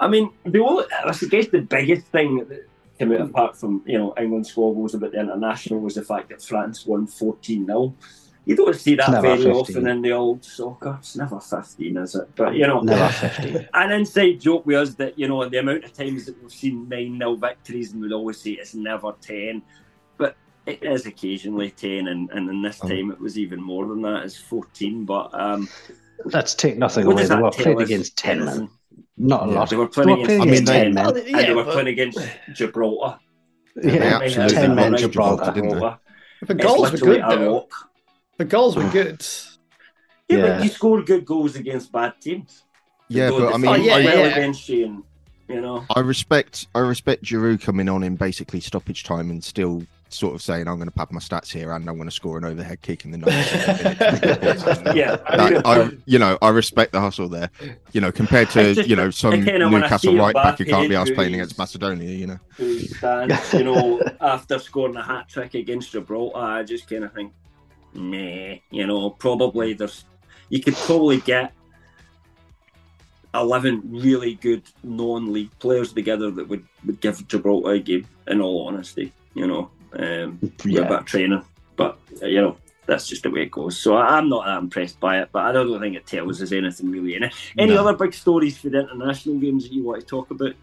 I 0.00 0.08
mean, 0.08 0.30
the 0.44 0.60
only, 0.60 0.84
I 0.92 1.12
guess 1.12 1.48
the 1.48 1.60
biggest 1.60 2.06
thing 2.06 2.38
that 2.48 2.68
came 2.98 3.12
out 3.12 3.20
apart 3.22 3.56
from 3.56 3.82
you 3.86 3.98
know 3.98 4.14
England 4.18 4.46
squabbles 4.46 4.94
about 4.94 5.12
the 5.12 5.20
international 5.20 5.80
was 5.80 5.94
the 5.94 6.04
fact 6.04 6.28
that 6.28 6.42
France 6.42 6.86
won 6.86 7.06
14 7.06 7.66
0 7.66 7.94
you 8.46 8.56
don't 8.56 8.76
see 8.76 8.94
that 8.96 9.22
very 9.22 9.36
15. 9.36 9.52
often 9.52 9.86
in 9.86 10.02
the 10.02 10.12
old 10.12 10.44
soccer. 10.44 10.96
It's 10.98 11.16
never 11.16 11.40
15, 11.40 11.96
is 11.96 12.14
it? 12.14 12.28
But, 12.36 12.54
you 12.54 12.66
know, 12.66 12.80
never 12.80 13.08
15. 13.10 13.68
An 13.74 13.92
inside 13.92 14.40
joke 14.40 14.66
with 14.66 14.76
us 14.76 14.94
that, 14.96 15.18
you 15.18 15.28
know, 15.28 15.48
the 15.48 15.58
amount 15.58 15.84
of 15.84 15.92
times 15.94 16.26
that 16.26 16.40
we've 16.42 16.52
seen 16.52 16.88
9 16.88 17.18
0 17.18 17.36
victories, 17.36 17.92
and 17.92 18.02
we'd 18.02 18.12
always 18.12 18.40
say 18.40 18.52
it's 18.52 18.74
never 18.74 19.14
10. 19.20 19.62
But 20.18 20.36
it 20.66 20.82
is 20.82 21.06
occasionally 21.06 21.70
10, 21.70 22.08
and, 22.08 22.30
and 22.32 22.50
in 22.50 22.60
this 22.60 22.80
oh. 22.82 22.88
time 22.88 23.10
it 23.10 23.20
was 23.20 23.38
even 23.38 23.62
more 23.62 23.86
than 23.86 24.02
that, 24.02 24.24
it's 24.24 24.36
14. 24.36 25.06
But, 25.06 25.30
um, 25.32 25.68
let's 26.26 26.54
take 26.54 26.76
nothing 26.76 27.06
away. 27.06 27.24
They 27.24 27.36
were 27.36 27.50
played 27.50 27.80
against 27.80 28.18
10 28.18 28.44
men. 28.44 28.70
Not 29.16 29.44
a 29.44 29.52
yeah, 29.52 29.58
lot. 29.58 29.70
They 29.70 29.76
were 29.76 29.88
playing, 29.88 30.24
against, 30.24 30.42
I 30.42 30.50
mean, 30.50 30.64
10 30.64 30.94
men. 30.94 31.06
Oh, 31.06 31.10
and 31.10 31.26
they 31.26 31.54
were 31.54 31.64
playing 31.64 31.88
against 31.88 32.18
Gibraltar. 32.52 33.18
Yeah, 33.82 34.20
absolutely. 34.22 34.56
10 34.56 34.74
men 34.74 34.96
Gibraltar. 34.96 35.52
Gibraltar. 35.52 35.98
The 36.46 36.54
goals 36.54 36.92
were 36.92 36.98
good, 36.98 37.22
though. 37.28 37.68
The 38.38 38.44
goals 38.44 38.76
were 38.76 38.88
good. 38.90 39.24
Yeah, 40.28 40.38
yeah, 40.38 40.56
but 40.56 40.64
you 40.64 40.70
score 40.70 41.02
good 41.02 41.24
goals 41.24 41.54
against 41.56 41.92
bad 41.92 42.14
teams. 42.20 42.64
Yeah, 43.08 43.30
but 43.30 43.54
I 43.54 43.56
mean, 43.58 43.70
oh, 43.70 43.74
yeah, 43.74 43.96
I, 43.96 44.04
well 44.04 44.32
against 44.32 44.68
you, 44.68 44.86
and, 44.86 45.02
you 45.48 45.60
know. 45.60 45.84
I 45.94 46.00
respect, 46.00 46.66
I 46.74 46.78
respect 46.78 47.22
Giroud 47.22 47.60
coming 47.60 47.88
on 47.88 48.02
in 48.02 48.16
basically 48.16 48.60
stoppage 48.60 49.04
time 49.04 49.30
and 49.30 49.44
still 49.44 49.86
sort 50.14 50.34
of 50.34 50.42
saying, 50.42 50.68
"I'm 50.68 50.76
going 50.76 50.88
to 50.88 50.94
pad 50.94 51.10
my 51.10 51.20
stats 51.20 51.50
here, 51.52 51.72
and 51.72 51.88
I'm 51.88 51.96
going 51.96 52.08
to 52.08 52.14
score 52.14 52.38
an 52.38 52.44
overhead 52.44 52.80
kick 52.82 53.04
in 53.04 53.10
the 53.10 53.18
90th 53.18 54.94
yeah, 54.94 55.16
that, 55.16 55.62
I, 55.64 55.90
you 56.06 56.18
know, 56.18 56.38
I 56.40 56.50
respect 56.50 56.92
the 56.92 57.00
hustle 57.00 57.28
there. 57.28 57.50
You 57.92 58.00
know, 58.00 58.12
compared 58.12 58.50
to 58.50 58.74
just, 58.74 58.88
you 58.88 58.96
know 58.96 59.10
some 59.10 59.44
Newcastle 59.44 60.16
right 60.16 60.34
back 60.34 60.58
who 60.58 60.64
can't 60.64 60.88
be 60.88 60.96
asked 60.96 61.14
playing 61.14 61.34
against 61.34 61.58
Macedonia. 61.58 62.10
You 62.10 62.26
know, 62.28 62.38
who 62.56 62.78
stands, 62.80 63.52
you 63.52 63.64
know, 63.64 64.00
after 64.20 64.58
scoring 64.58 64.96
a 64.96 65.02
hat 65.02 65.28
trick 65.28 65.54
against 65.54 65.92
Gibraltar, 65.92 66.38
I 66.38 66.62
just 66.62 66.88
kind 66.88 67.04
of 67.04 67.12
think, 67.12 67.32
meh, 67.92 68.58
you 68.70 68.86
know, 68.86 69.10
probably 69.10 69.74
there's, 69.74 70.04
you 70.48 70.60
could 70.60 70.74
probably 70.74 71.20
get 71.20 71.52
11 73.34 73.82
really 73.84 74.34
good 74.34 74.62
non-league 74.84 75.50
players 75.58 75.92
together 75.92 76.30
that 76.30 76.48
would, 76.48 76.64
would 76.86 77.00
give 77.00 77.26
Gibraltar 77.26 77.72
a 77.72 77.78
game 77.80 78.06
in 78.28 78.40
all 78.40 78.68
honesty 78.68 79.12
you 79.34 79.46
know 79.46 79.70
um, 79.98 80.38
yeah. 80.64 80.80
with 80.80 80.84
a 80.84 80.88
bit 80.88 80.98
of 81.00 81.04
training. 81.04 81.44
But 81.76 81.98
uh, 82.22 82.26
you 82.26 82.40
know, 82.40 82.56
that's 82.86 83.06
just 83.06 83.22
the 83.22 83.30
way 83.30 83.42
it 83.42 83.50
goes. 83.50 83.78
So 83.78 83.96
I'm 83.96 84.28
not 84.28 84.44
that 84.46 84.58
impressed 84.58 85.00
by 85.00 85.20
it, 85.20 85.30
but 85.32 85.44
I 85.44 85.52
don't 85.52 85.80
think 85.80 85.96
it 85.96 86.06
tells 86.06 86.42
us 86.42 86.52
anything 86.52 86.90
really 86.90 87.14
in 87.16 87.24
it. 87.24 87.34
Any 87.58 87.74
no. 87.74 87.86
other 87.86 87.96
big 87.96 88.14
stories 88.14 88.58
for 88.58 88.68
the 88.68 88.80
international 88.80 89.38
games 89.38 89.64
that 89.64 89.72
you 89.72 89.84
want 89.84 90.00
to 90.00 90.06
talk 90.06 90.30
about? 90.30 90.54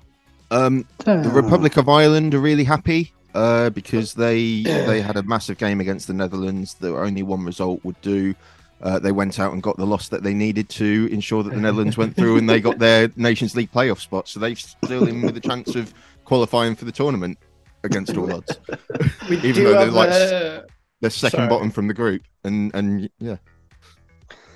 Um, 0.49 0.85
the 1.05 1.31
Republic 1.33 1.77
of 1.77 1.87
Ireland 1.87 2.35
are 2.35 2.39
really 2.39 2.65
happy 2.65 3.13
uh, 3.33 3.69
because 3.69 4.13
they 4.13 4.63
they 4.63 5.01
had 5.01 5.15
a 5.15 5.23
massive 5.23 5.57
game 5.57 5.79
against 5.79 6.07
the 6.07 6.13
Netherlands 6.13 6.75
that 6.75 6.93
only 6.93 7.23
one 7.23 7.45
result 7.45 7.83
would 7.83 7.99
do. 8.01 8.35
Uh, 8.81 8.97
they 8.97 9.11
went 9.11 9.39
out 9.39 9.53
and 9.53 9.61
got 9.61 9.77
the 9.77 9.85
loss 9.85 10.09
that 10.09 10.23
they 10.23 10.33
needed 10.33 10.67
to 10.67 11.07
ensure 11.11 11.43
that 11.43 11.53
the 11.53 11.59
Netherlands 11.59 11.97
went 11.97 12.15
through 12.15 12.37
and 12.37 12.49
they 12.49 12.59
got 12.59 12.79
their 12.79 13.11
Nations 13.15 13.55
League 13.55 13.71
playoff 13.71 13.99
spot. 13.99 14.27
So 14.27 14.39
they're 14.39 14.55
still 14.55 15.07
in 15.07 15.21
with 15.21 15.37
a 15.37 15.39
chance 15.39 15.75
of 15.75 15.93
qualifying 16.25 16.75
for 16.75 16.85
the 16.85 16.91
tournament 16.91 17.37
against 17.83 18.15
all 18.17 18.31
odds. 18.31 18.57
Even 19.29 19.63
though 19.63 19.73
they're 19.73 19.91
like 19.91 20.09
uh, 20.09 20.61
they're 21.01 21.09
second 21.09 21.37
sorry. 21.37 21.49
bottom 21.49 21.71
from 21.71 21.87
the 21.87 21.93
group, 21.93 22.21
and 22.43 22.73
and 22.73 23.09
yeah. 23.19 23.37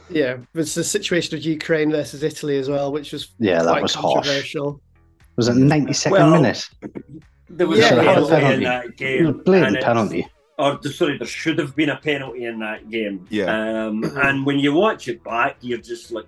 Yeah, 0.10 0.38
it's 0.54 0.76
the 0.76 0.84
situation 0.84 1.36
of 1.36 1.44
Ukraine 1.44 1.90
versus 1.90 2.22
Italy 2.22 2.58
as 2.58 2.70
well, 2.70 2.92
which 2.92 3.12
was 3.12 3.34
yeah, 3.40 3.64
that 3.64 3.82
was 3.82 3.96
controversial. 3.96 4.72
Harsh. 4.72 4.82
Was 5.38 5.48
it 5.48 5.56
ninety 5.56 5.94
second 5.94 6.18
well, 6.18 6.32
minute? 6.32 6.70
There 7.50 7.68
was 7.68 7.80
yeah, 7.80 7.94
a 7.94 8.04
penalty 8.04 8.54
in 8.54 8.64
that 8.64 8.98
game. 8.98 9.42
Blatant 9.44 9.82
penalty. 9.82 10.28
Or 10.58 10.82
sorry, 10.84 11.18
there 11.18 11.28
should 11.28 11.60
have 11.60 11.76
been 11.76 11.90
a 11.90 11.98
penalty 11.98 12.46
in 12.46 12.60
that 12.60 12.90
game. 12.90 13.26
Yeah. 13.30 13.88
Um, 13.88 14.04
and 14.18 14.46
when 14.46 14.60
you 14.60 14.74
watch 14.74 15.08
it 15.08 15.24
back, 15.24 15.58
you're 15.62 15.80
just 15.80 16.12
like, 16.12 16.28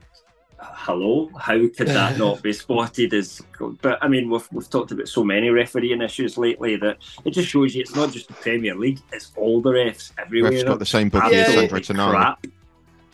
hello, 0.60 1.30
how 1.40 1.58
could 1.58 1.88
that 1.88 2.18
not 2.18 2.42
be 2.42 2.54
spotted 2.54 3.14
as? 3.14 3.42
But 3.82 4.00
I 4.02 4.08
mean, 4.08 4.30
we've, 4.30 4.48
we've 4.52 4.70
talked 4.70 4.92
about 4.92 5.08
so 5.08 5.24
many 5.24 5.50
refereeing 5.50 6.02
issues 6.02 6.38
lately 6.38 6.76
that 6.78 6.98
it 7.26 7.32
just 7.32 7.50
shows 7.50 7.76
you 7.76 7.82
it's 7.82 7.96
not 7.96 8.12
just 8.12 8.28
the 8.28 8.34
Premier 8.34 8.76
League; 8.76 9.00
it's 9.12 9.32
all 9.36 9.62
the 9.62 9.72
refs 9.72 10.12
everywhere. 10.18 10.52
Refs 10.52 10.66
got 10.66 10.80
the 10.80 10.86
same 10.86 11.10
book 11.10 11.24
as 11.26 11.54
Sandro 11.54 11.80
Tonali. 11.80 12.36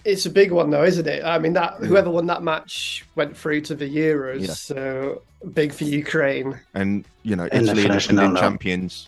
It's 0.06 0.26
a 0.26 0.30
big 0.30 0.52
one, 0.52 0.70
though, 0.70 0.84
isn't 0.84 1.08
it? 1.08 1.24
I 1.24 1.40
mean, 1.40 1.54
that 1.54 1.76
whoever 1.76 2.10
won 2.10 2.26
that 2.28 2.44
match 2.44 3.06
went 3.16 3.38
through 3.38 3.62
to 3.62 3.76
the 3.76 3.86
Euros, 3.90 4.48
yeah. 4.48 4.54
so 4.54 5.22
big 5.54 5.72
for 5.72 5.86
Ukraine. 5.86 6.60
And 6.74 7.06
you 7.24 7.36
know, 7.36 7.48
Italy 7.52 7.86
are 7.86 8.00
defending 8.00 8.36
champions. 8.36 9.08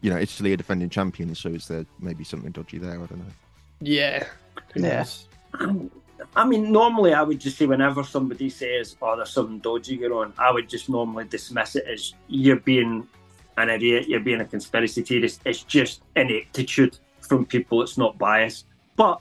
You 0.00 0.10
know, 0.10 0.18
Italy 0.18 0.52
are 0.52 0.56
defending 0.56 0.90
champions, 0.90 1.38
so 1.38 1.50
is 1.50 1.68
there 1.68 1.84
maybe 2.00 2.24
something 2.24 2.50
dodgy 2.52 2.78
there? 2.78 2.92
I 2.92 3.06
don't 3.06 3.18
know. 3.18 3.32
Yeah. 3.80 4.26
Yes. 4.74 5.28
I 6.36 6.44
mean, 6.46 6.72
normally 6.72 7.12
I 7.12 7.22
would 7.22 7.40
just 7.40 7.58
say 7.58 7.66
whenever 7.66 8.04
somebody 8.04 8.50
says, 8.50 8.96
"Oh, 9.00 9.16
there's 9.16 9.30
something 9.30 9.58
dodgy 9.58 9.96
going 9.96 10.12
on," 10.12 10.32
I 10.38 10.50
would 10.50 10.68
just 10.68 10.88
normally 10.88 11.24
dismiss 11.24 11.76
it 11.76 11.86
as 11.86 12.14
you're 12.28 12.56
being 12.60 13.06
an 13.56 13.70
idiot, 13.70 14.08
you're 14.08 14.20
being 14.20 14.40
a 14.40 14.44
conspiracy 14.44 15.02
theorist. 15.02 15.40
It's 15.44 15.62
just 15.62 16.02
ineptitude 16.16 16.98
from 17.20 17.46
people. 17.46 17.82
It's 17.82 17.98
not 17.98 18.18
bias, 18.18 18.64
but 18.96 19.20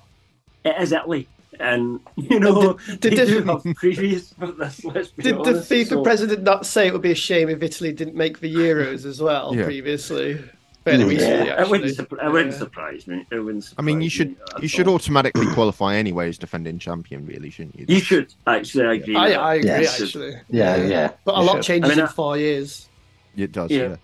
it 0.64 0.76
is 0.82 0.92
Italy, 0.92 1.28
and 1.60 2.00
you 2.16 2.40
know 2.40 2.74
did, 2.74 3.00
did, 3.00 3.14
they 3.14 3.26
do 3.26 3.44
have 3.44 3.64
previous 3.76 4.34
for 4.34 4.48
this. 4.52 4.84
Let's 4.84 5.10
be 5.10 5.24
did 5.24 5.36
honest, 5.36 5.70
the 5.70 5.76
FIFA 5.76 5.90
so. 5.90 6.04
president 6.04 6.44
not 6.44 6.66
say 6.66 6.88
it 6.88 6.94
would 6.94 7.02
be 7.02 7.12
a 7.12 7.16
shame 7.16 7.50
if 7.50 7.62
Italy 7.62 7.92
didn't 7.92 8.16
make 8.16 8.40
the 8.40 8.54
Euros 8.54 9.06
as 9.06 9.22
well 9.22 9.56
yeah. 9.56 9.66
previously? 9.66 10.44
Fairly 10.84 11.06
recently, 11.06 11.48
yeah. 11.48 11.62
It 11.62 11.70
wouldn't, 11.70 11.96
su- 11.96 12.08
it 12.22 12.32
wouldn't 12.32 12.54
surprise 12.56 13.08
me. 13.08 13.26
It 13.32 13.40
wouldn't. 13.40 13.64
Surprise 13.64 13.82
I 13.82 13.86
mean, 13.86 14.02
you 14.02 14.10
should 14.10 14.36
you 14.62 14.68
should 14.68 14.88
automatically 14.90 15.46
qualify 15.54 15.96
anyway 15.96 16.28
as 16.28 16.38
defending 16.38 16.78
champion, 16.78 17.26
really, 17.26 17.50
shouldn't 17.50 17.80
you? 17.80 17.86
You 17.88 18.02
should 18.02 18.34
actually. 18.48 18.86
I 18.86 18.94
agree. 18.96 19.16
I, 19.16 19.28
I 19.32 19.54
agree 19.56 19.70
yes. 19.70 20.02
actually. 20.02 20.36
Yeah, 20.50 20.76
yeah. 20.76 21.12
But 21.24 21.36
a 21.36 21.42
lot 21.42 21.58
should. 21.58 21.64
changes 21.64 21.92
I 21.92 21.96
mean, 21.96 22.04
in 22.04 22.08
four 22.10 22.38
years. 22.38 22.90
It 23.36 23.52
does. 23.52 23.72
Yeah. 23.72 23.96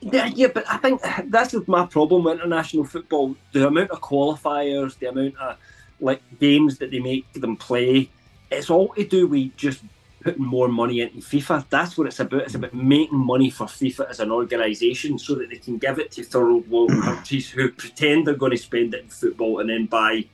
yeah, 0.00 0.26
yeah, 0.34 0.48
but 0.48 0.64
I 0.68 0.78
think 0.78 1.00
that's 1.26 1.54
my 1.68 1.86
problem 1.86 2.24
with 2.24 2.40
international 2.40 2.84
football. 2.84 3.36
The 3.52 3.68
amount 3.68 3.90
of 3.90 4.00
qualifiers, 4.00 4.98
the 4.98 5.10
amount 5.10 5.36
of 5.36 5.58
like 6.00 6.22
games 6.40 6.78
that 6.78 6.90
they 6.90 6.98
make 7.00 7.30
them 7.34 7.56
play, 7.56 8.10
it's 8.50 8.70
all 8.70 8.88
to 8.94 9.06
do 9.06 9.26
with 9.26 9.56
just 9.56 9.82
putting 10.24 10.44
more 10.44 10.68
money 10.68 11.02
into 11.02 11.18
FIFA. 11.18 11.66
That's 11.68 11.96
what 11.96 12.06
it's 12.06 12.18
about. 12.18 12.42
It's 12.42 12.54
about 12.54 12.74
making 12.74 13.18
money 13.18 13.50
for 13.50 13.66
FIFA 13.66 14.10
as 14.10 14.20
an 14.20 14.32
organisation 14.32 15.18
so 15.18 15.34
that 15.34 15.50
they 15.50 15.58
can 15.58 15.76
give 15.76 15.98
it 15.98 16.10
to 16.12 16.24
third 16.24 16.68
world 16.68 16.90
countries 17.02 17.50
who 17.50 17.70
pretend 17.70 18.26
they're 18.26 18.34
going 18.34 18.52
to 18.52 18.58
spend 18.58 18.94
it 18.94 19.04
in 19.04 19.10
football 19.10 19.60
and 19.60 19.68
then 19.68 19.86
buy 19.86 20.24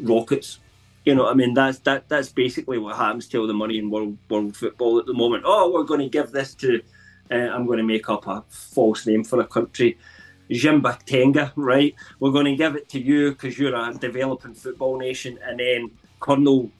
rockets. 0.00 0.60
You 1.06 1.14
know, 1.14 1.26
I 1.26 1.34
mean, 1.34 1.54
that's 1.54 1.78
that 1.80 2.08
that's 2.08 2.28
basically 2.28 2.78
what 2.78 2.96
happens 2.96 3.26
to 3.28 3.38
all 3.38 3.46
the 3.46 3.54
money 3.54 3.78
in 3.78 3.90
world 3.90 4.18
world 4.28 4.54
football 4.54 4.98
at 4.98 5.06
the 5.06 5.14
moment. 5.14 5.44
Oh, 5.46 5.72
we're 5.72 5.84
going 5.84 6.00
to 6.00 6.08
give 6.08 6.30
this 6.30 6.54
to. 6.56 6.82
Uh, 7.30 7.34
I'm 7.34 7.66
going 7.66 7.78
to 7.78 7.84
make 7.84 8.08
up 8.08 8.26
a 8.26 8.44
false 8.48 9.06
name 9.06 9.24
for 9.24 9.40
a 9.40 9.46
country. 9.46 9.98
Tenga, 10.50 11.52
right? 11.56 11.94
We're 12.20 12.30
going 12.30 12.46
to 12.46 12.56
give 12.56 12.74
it 12.74 12.88
to 12.90 13.00
you 13.00 13.32
because 13.32 13.58
you're 13.58 13.74
a 13.74 13.92
developing 13.94 14.54
football 14.54 14.98
nation, 14.98 15.38
and 15.42 15.60
then 15.60 15.90
Colonel 16.20 16.70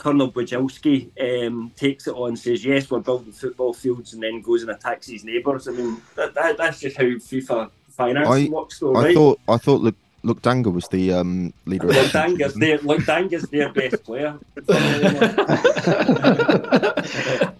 Colonel 0.00 0.32
Bujilski 0.32 1.10
um, 1.46 1.70
takes 1.76 2.06
it 2.06 2.14
on, 2.14 2.34
says 2.34 2.64
yes, 2.64 2.90
we're 2.90 3.00
building 3.00 3.32
football 3.32 3.74
fields, 3.74 4.14
and 4.14 4.22
then 4.22 4.40
goes 4.40 4.62
and 4.62 4.70
attacks 4.70 5.06
his 5.06 5.24
neighbours. 5.24 5.68
I 5.68 5.72
mean, 5.72 6.00
that, 6.16 6.32
that, 6.32 6.56
that's 6.56 6.80
just 6.80 6.96
how 6.96 7.04
FIFA 7.04 7.70
finance 7.90 8.48
works, 8.48 8.78
though, 8.78 8.94
I 8.94 9.04
right? 9.04 9.14
thought 9.14 9.40
I 9.46 9.58
thought 9.58 9.82
look, 9.82 9.94
Luuk 10.22 10.40
Danga 10.40 10.72
was 10.72 10.86
the 10.88 11.12
um, 11.12 11.52
leader. 11.64 11.88
Luuk 11.88 12.10
Danga's 12.12 12.54
their 12.54 12.78
Luuk 12.78 13.04
Danga's 13.06 13.42
their 13.44 13.72
best 13.72 14.04
player. 14.04 14.38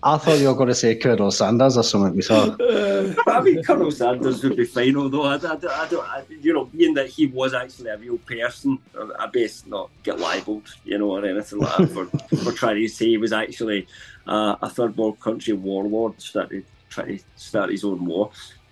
I 0.03 0.19
thought 0.19 0.39
you 0.39 0.49
were 0.49 0.55
going 0.55 0.69
to 0.69 0.75
say 0.75 0.95
Colonel 0.95 1.31
Sanders 1.31 1.77
or 1.77 1.83
something. 1.83 2.15
We 2.17 2.23
saw. 2.23 2.45
Uh, 2.45 3.15
I 3.27 3.41
mean, 3.41 3.63
Colonel 3.63 3.91
Sanders 3.91 4.43
would 4.45 4.57
be 4.57 4.67
fine, 4.67 4.97
although 4.97 5.25
I, 5.25 5.37
I, 5.37 5.53
I 5.53 5.89
don't, 5.89 6.07
I, 6.07 6.23
you 6.29 6.53
know, 6.53 6.67
being 6.67 6.95
that 6.95 7.09
he 7.09 7.27
was 7.27 7.55
actually 7.55 7.91
a 7.91 7.97
real 7.97 8.19
person, 8.19 8.79
I 9.19 9.27
best 9.27 9.67
not 9.67 9.91
get 10.03 10.19
libelled, 10.19 10.69
you 10.85 10.99
know, 10.99 11.11
or 11.13 11.25
anything 11.25 11.61
like 11.61 11.77
that 11.77 11.91
for, 11.91 12.07
for 12.45 12.53
trying 12.53 12.77
to 12.77 12.89
say 12.89 13.07
he 13.07 13.17
was 13.17 13.33
actually 13.33 13.87
uh, 14.27 14.57
a 14.61 14.69
third 14.69 14.97
world 14.97 15.19
country 15.21 15.55
warlord 15.55 16.21
started 16.21 16.65
trying 16.91 17.19
to 17.19 17.25
start 17.37 17.71
his 17.71 17.85
own 17.85 18.05
war. 18.05 18.31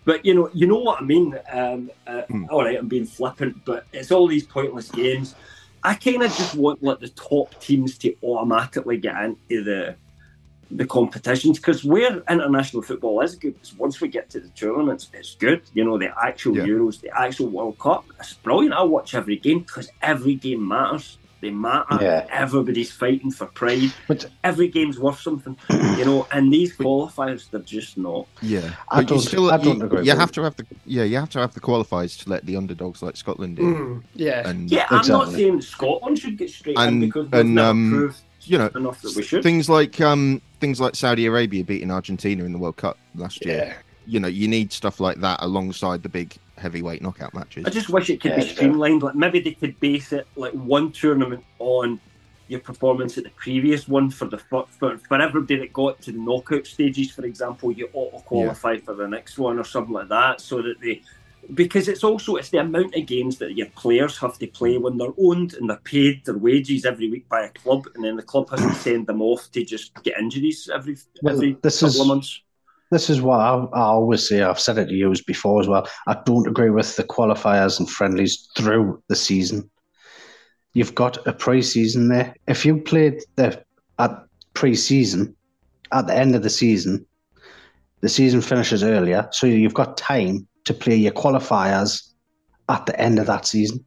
But 0.09 0.25
you 0.25 0.33
know, 0.33 0.49
you 0.55 0.67
know 0.67 0.79
what 0.79 1.03
I 1.03 1.05
mean. 1.05 1.38
Um, 1.53 1.91
uh, 2.07 2.23
mm. 2.31 2.47
All 2.49 2.65
right, 2.65 2.79
I'm 2.79 2.88
being 2.88 3.05
flippant, 3.05 3.62
but 3.67 3.85
it's 3.93 4.11
all 4.11 4.27
these 4.27 4.47
pointless 4.47 4.91
games. 4.91 5.35
I 5.85 5.93
kind 5.93 6.23
of 6.23 6.35
just 6.35 6.55
want 6.55 6.83
like 6.83 7.00
the 7.00 7.11
top 7.11 7.61
teams 7.61 7.99
to 7.99 8.17
automatically 8.23 8.97
get 8.97 9.23
into 9.23 9.62
the 9.62 9.97
the 10.71 10.87
competitions 10.87 11.59
because 11.59 11.85
where 11.85 12.23
international 12.31 12.83
football 12.83 13.21
is 13.21 13.35
good 13.35 13.55
is 13.62 13.75
once 13.75 14.00
we 14.00 14.09
get 14.09 14.31
to 14.31 14.41
the 14.41 14.49
tournaments, 14.49 15.11
it's 15.12 15.35
good. 15.35 15.61
You 15.75 15.85
know, 15.85 15.99
the 15.99 16.11
actual 16.19 16.57
yeah. 16.57 16.65
Euros, 16.65 17.03
the 17.03 17.11
actual 17.15 17.49
World 17.49 17.79
Cup, 17.79 18.07
it's 18.19 18.33
brilliant. 18.33 18.75
I 18.75 18.83
watch 18.85 19.15
every 19.15 19.37
game 19.37 19.59
because 19.59 19.91
every 20.00 20.37
game 20.37 20.67
matters. 20.67 21.17
They 21.40 21.50
matter. 21.50 21.99
Yeah. 22.00 22.26
Everybody's 22.30 22.90
fighting 22.90 23.30
for 23.30 23.47
pride. 23.47 23.92
But, 24.09 24.26
Every 24.42 24.68
game's 24.68 24.99
worth 24.99 25.21
something, 25.21 25.57
you 25.71 26.04
know. 26.04 26.26
And 26.33 26.52
these 26.52 26.76
qualifiers, 26.76 27.49
they're 27.50 27.61
just 27.61 27.97
not. 27.97 28.26
Yeah, 28.42 28.75
I 28.88 29.04
don't. 29.04 29.21
Still, 29.21 29.50
I 29.50 29.57
don't 29.59 29.78
you, 29.78 29.85
agree. 29.85 30.04
You 30.04 30.16
have 30.16 30.33
to 30.33 30.42
have 30.42 30.57
the 30.57 30.66
yeah. 30.85 31.04
You 31.04 31.18
have 31.18 31.30
to 31.30 31.38
have 31.38 31.54
the 31.54 31.61
qualifiers 31.61 32.18
to 32.25 32.30
let 32.30 32.45
the 32.47 32.57
underdogs 32.57 33.02
like 33.02 33.16
Scotland 33.16 33.59
in. 33.59 33.75
Mm, 33.75 34.02
yeah, 34.14 34.49
and, 34.49 34.71
yeah. 34.71 34.87
I'm 34.90 35.07
not 35.07 35.30
saying 35.30 35.61
Scotland 35.61 36.18
should 36.18 36.37
get 36.37 36.50
straight 36.50 36.78
and, 36.78 37.02
in 37.02 37.09
because 37.09 37.28
and 37.33 37.59
um, 37.59 37.90
proved 37.90 38.21
you 38.42 38.59
know 38.59 38.71
enough 38.75 39.02
that 39.02 39.14
we 39.14 39.23
should. 39.23 39.42
Things 39.42 39.68
like 39.68 40.00
um 40.00 40.40
things 40.61 40.80
like 40.80 40.97
Saudi 40.97 41.26
Arabia 41.26 41.64
beating 41.64 41.90
Argentina 41.90 42.45
in 42.45 42.52
the 42.52 42.59
World 42.59 42.76
Cup 42.76 42.99
last 43.14 43.45
year. 43.45 43.76
You 44.07 44.21
know, 44.21 44.28
you 44.28 44.49
need 44.49 44.73
stuff 44.73 45.00
like 45.00 45.21
that 45.21 45.38
alongside 45.42 46.02
the 46.02 46.09
big 46.09 46.35
heavyweight 46.59 47.03
knockout 47.03 47.35
matches. 47.35 47.65
I 47.67 47.71
just 47.71 47.88
wish 47.88 48.11
it 48.11 48.21
could 48.21 48.33
yeah, 48.33 48.41
be 48.41 48.49
streamlined. 48.49 49.03
Like 49.03 49.15
maybe 49.15 49.41
they 49.41 49.53
could 49.53 49.79
base 49.81 50.12
it 50.12 50.27
like 50.37 50.53
one 50.53 50.93
tournament 50.93 51.45
on 51.59 52.00
your 52.49 52.61
performance 52.61 53.19
at 53.19 53.25
the 53.25 53.31
previous 53.31 53.87
one 53.87 54.11
for 54.11 54.25
the 54.25 54.38
for, 54.38 54.67
for, 54.79 54.99
for 54.99 55.21
everybody 55.21 55.57
that 55.61 55.73
got 55.73 56.00
to 56.03 56.12
the 56.12 56.19
knockout 56.19 56.67
stages, 56.67 57.11
for 57.11 57.25
example, 57.25 57.71
you 57.71 57.88
auto 57.93 58.19
qualify 58.21 58.73
yeah. 58.73 58.81
for 58.81 58.95
the 58.95 59.07
next 59.07 59.38
one 59.38 59.59
or 59.59 59.65
something 59.65 59.93
like 59.93 60.09
that, 60.09 60.41
so 60.41 60.62
that 60.62 60.81
they 60.81 61.03
because 61.55 61.88
it's 61.88 62.05
also 62.05 62.37
it's 62.37 62.50
the 62.50 62.59
amount 62.59 62.95
of 62.95 63.07
games 63.07 63.38
that 63.38 63.57
your 63.57 63.69
players 63.71 64.19
have 64.19 64.38
to 64.38 64.47
play 64.47 64.77
when 64.77 64.99
they're 64.99 65.15
owned 65.19 65.55
and 65.55 65.71
they're 65.71 65.77
paid 65.79 66.25
their 66.25 66.37
wages 66.37 66.85
every 66.85 67.11
week 67.11 67.29
by 67.29 67.43
a 67.43 67.50
club, 67.50 67.87
and 67.95 68.05
then 68.05 68.17
the 68.17 68.23
club 68.23 68.50
has 68.50 68.61
to 68.61 68.75
send 68.75 69.07
them 69.07 69.23
off 69.23 69.50
to 69.53 69.65
just 69.65 69.95
get 70.03 70.19
injuries 70.19 70.69
every 70.73 70.97
well, 71.23 71.35
every 71.35 71.57
this 71.62 71.81
couple 71.81 71.88
is, 71.88 72.00
of 72.00 72.07
months 72.07 72.43
this 72.90 73.11
is 73.11 73.21
what 73.21 73.40
I, 73.40 73.54
I, 73.75 73.83
always 73.83 74.28
say. 74.28 74.42
I've 74.42 74.61
said 74.61 74.78
it 74.78 74.87
to 74.87 74.95
you 74.95 75.14
before 75.26 75.61
as 75.61 75.68
well. 75.68 75.88
I 76.07 76.16
don't 76.25 76.47
agree 76.47 76.71
with 76.71 76.97
the 76.97 77.04
qualifiers 77.04 77.78
and 77.78 77.88
friendlies 77.88 78.49
through 78.57 79.02
the 79.09 79.16
season. 79.16 79.71
You've 80.73 80.95
got 80.95 81.26
a 81.26 81.33
pre-season 81.33 82.09
there. 82.09 82.35
If 82.47 82.64
you 82.64 82.78
played 82.78 83.23
the 83.37 83.62
at 83.99 84.25
pre-season, 84.54 85.35
at 85.92 86.07
the 86.07 86.14
end 86.14 86.35
of 86.35 86.42
the 86.42 86.50
season, 86.50 87.07
the 88.00 88.09
season 88.09 88.40
finishes 88.40 88.83
earlier, 88.83 89.28
so 89.33 89.47
you've 89.47 89.75
got 89.75 89.97
time 89.97 90.47
to 90.64 90.75
play 90.75 90.95
your 90.95 91.12
qualifiers 91.12 92.12
at 92.68 92.87
the 92.87 92.99
end 93.00 93.18
of 93.18 93.26
that 93.26 93.47
season. 93.47 93.85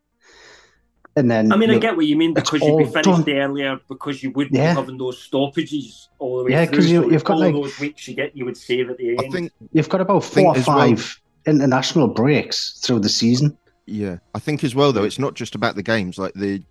And 1.15 1.29
then 1.29 1.51
I 1.51 1.57
mean, 1.57 1.69
I 1.69 1.77
get 1.77 1.97
what 1.97 2.05
you 2.05 2.15
mean 2.15 2.33
because 2.33 2.61
you'd 2.61 2.77
be 2.77 2.85
finished 2.85 3.25
done. 3.25 3.29
earlier 3.29 3.79
because 3.89 4.23
you 4.23 4.31
wouldn't 4.31 4.55
yeah. 4.55 4.73
be 4.73 4.79
having 4.79 4.97
those 4.97 5.19
stoppages 5.19 6.07
all 6.19 6.37
the 6.37 6.45
way 6.45 6.51
yeah, 6.51 6.65
because 6.65 6.89
you, 6.89 7.09
have 7.09 7.23
got 7.25 7.33
all 7.33 7.39
like, 7.41 7.53
those 7.53 7.79
weeks 7.79 8.07
you 8.07 8.15
get, 8.15 8.35
you 8.35 8.45
would 8.45 8.55
save 8.55 8.89
at 8.89 8.97
the 8.97 9.09
end. 9.09 9.19
I 9.19 9.29
think 9.29 9.51
you've 9.73 9.89
got 9.89 9.99
about 9.99 10.23
four 10.23 10.55
or 10.55 10.61
five 10.61 11.19
well, 11.45 11.55
international 11.55 12.07
breaks 12.07 12.79
through 12.79 12.99
the 12.99 13.09
season. 13.09 13.57
Yeah, 13.85 14.19
I 14.33 14.39
think 14.39 14.63
as 14.63 14.73
well 14.73 14.93
though, 14.93 15.03
it's 15.03 15.19
not 15.19 15.33
just 15.33 15.53
about 15.53 15.75
the 15.75 15.83
games. 15.83 16.17
Like 16.17 16.33
the 16.33 16.63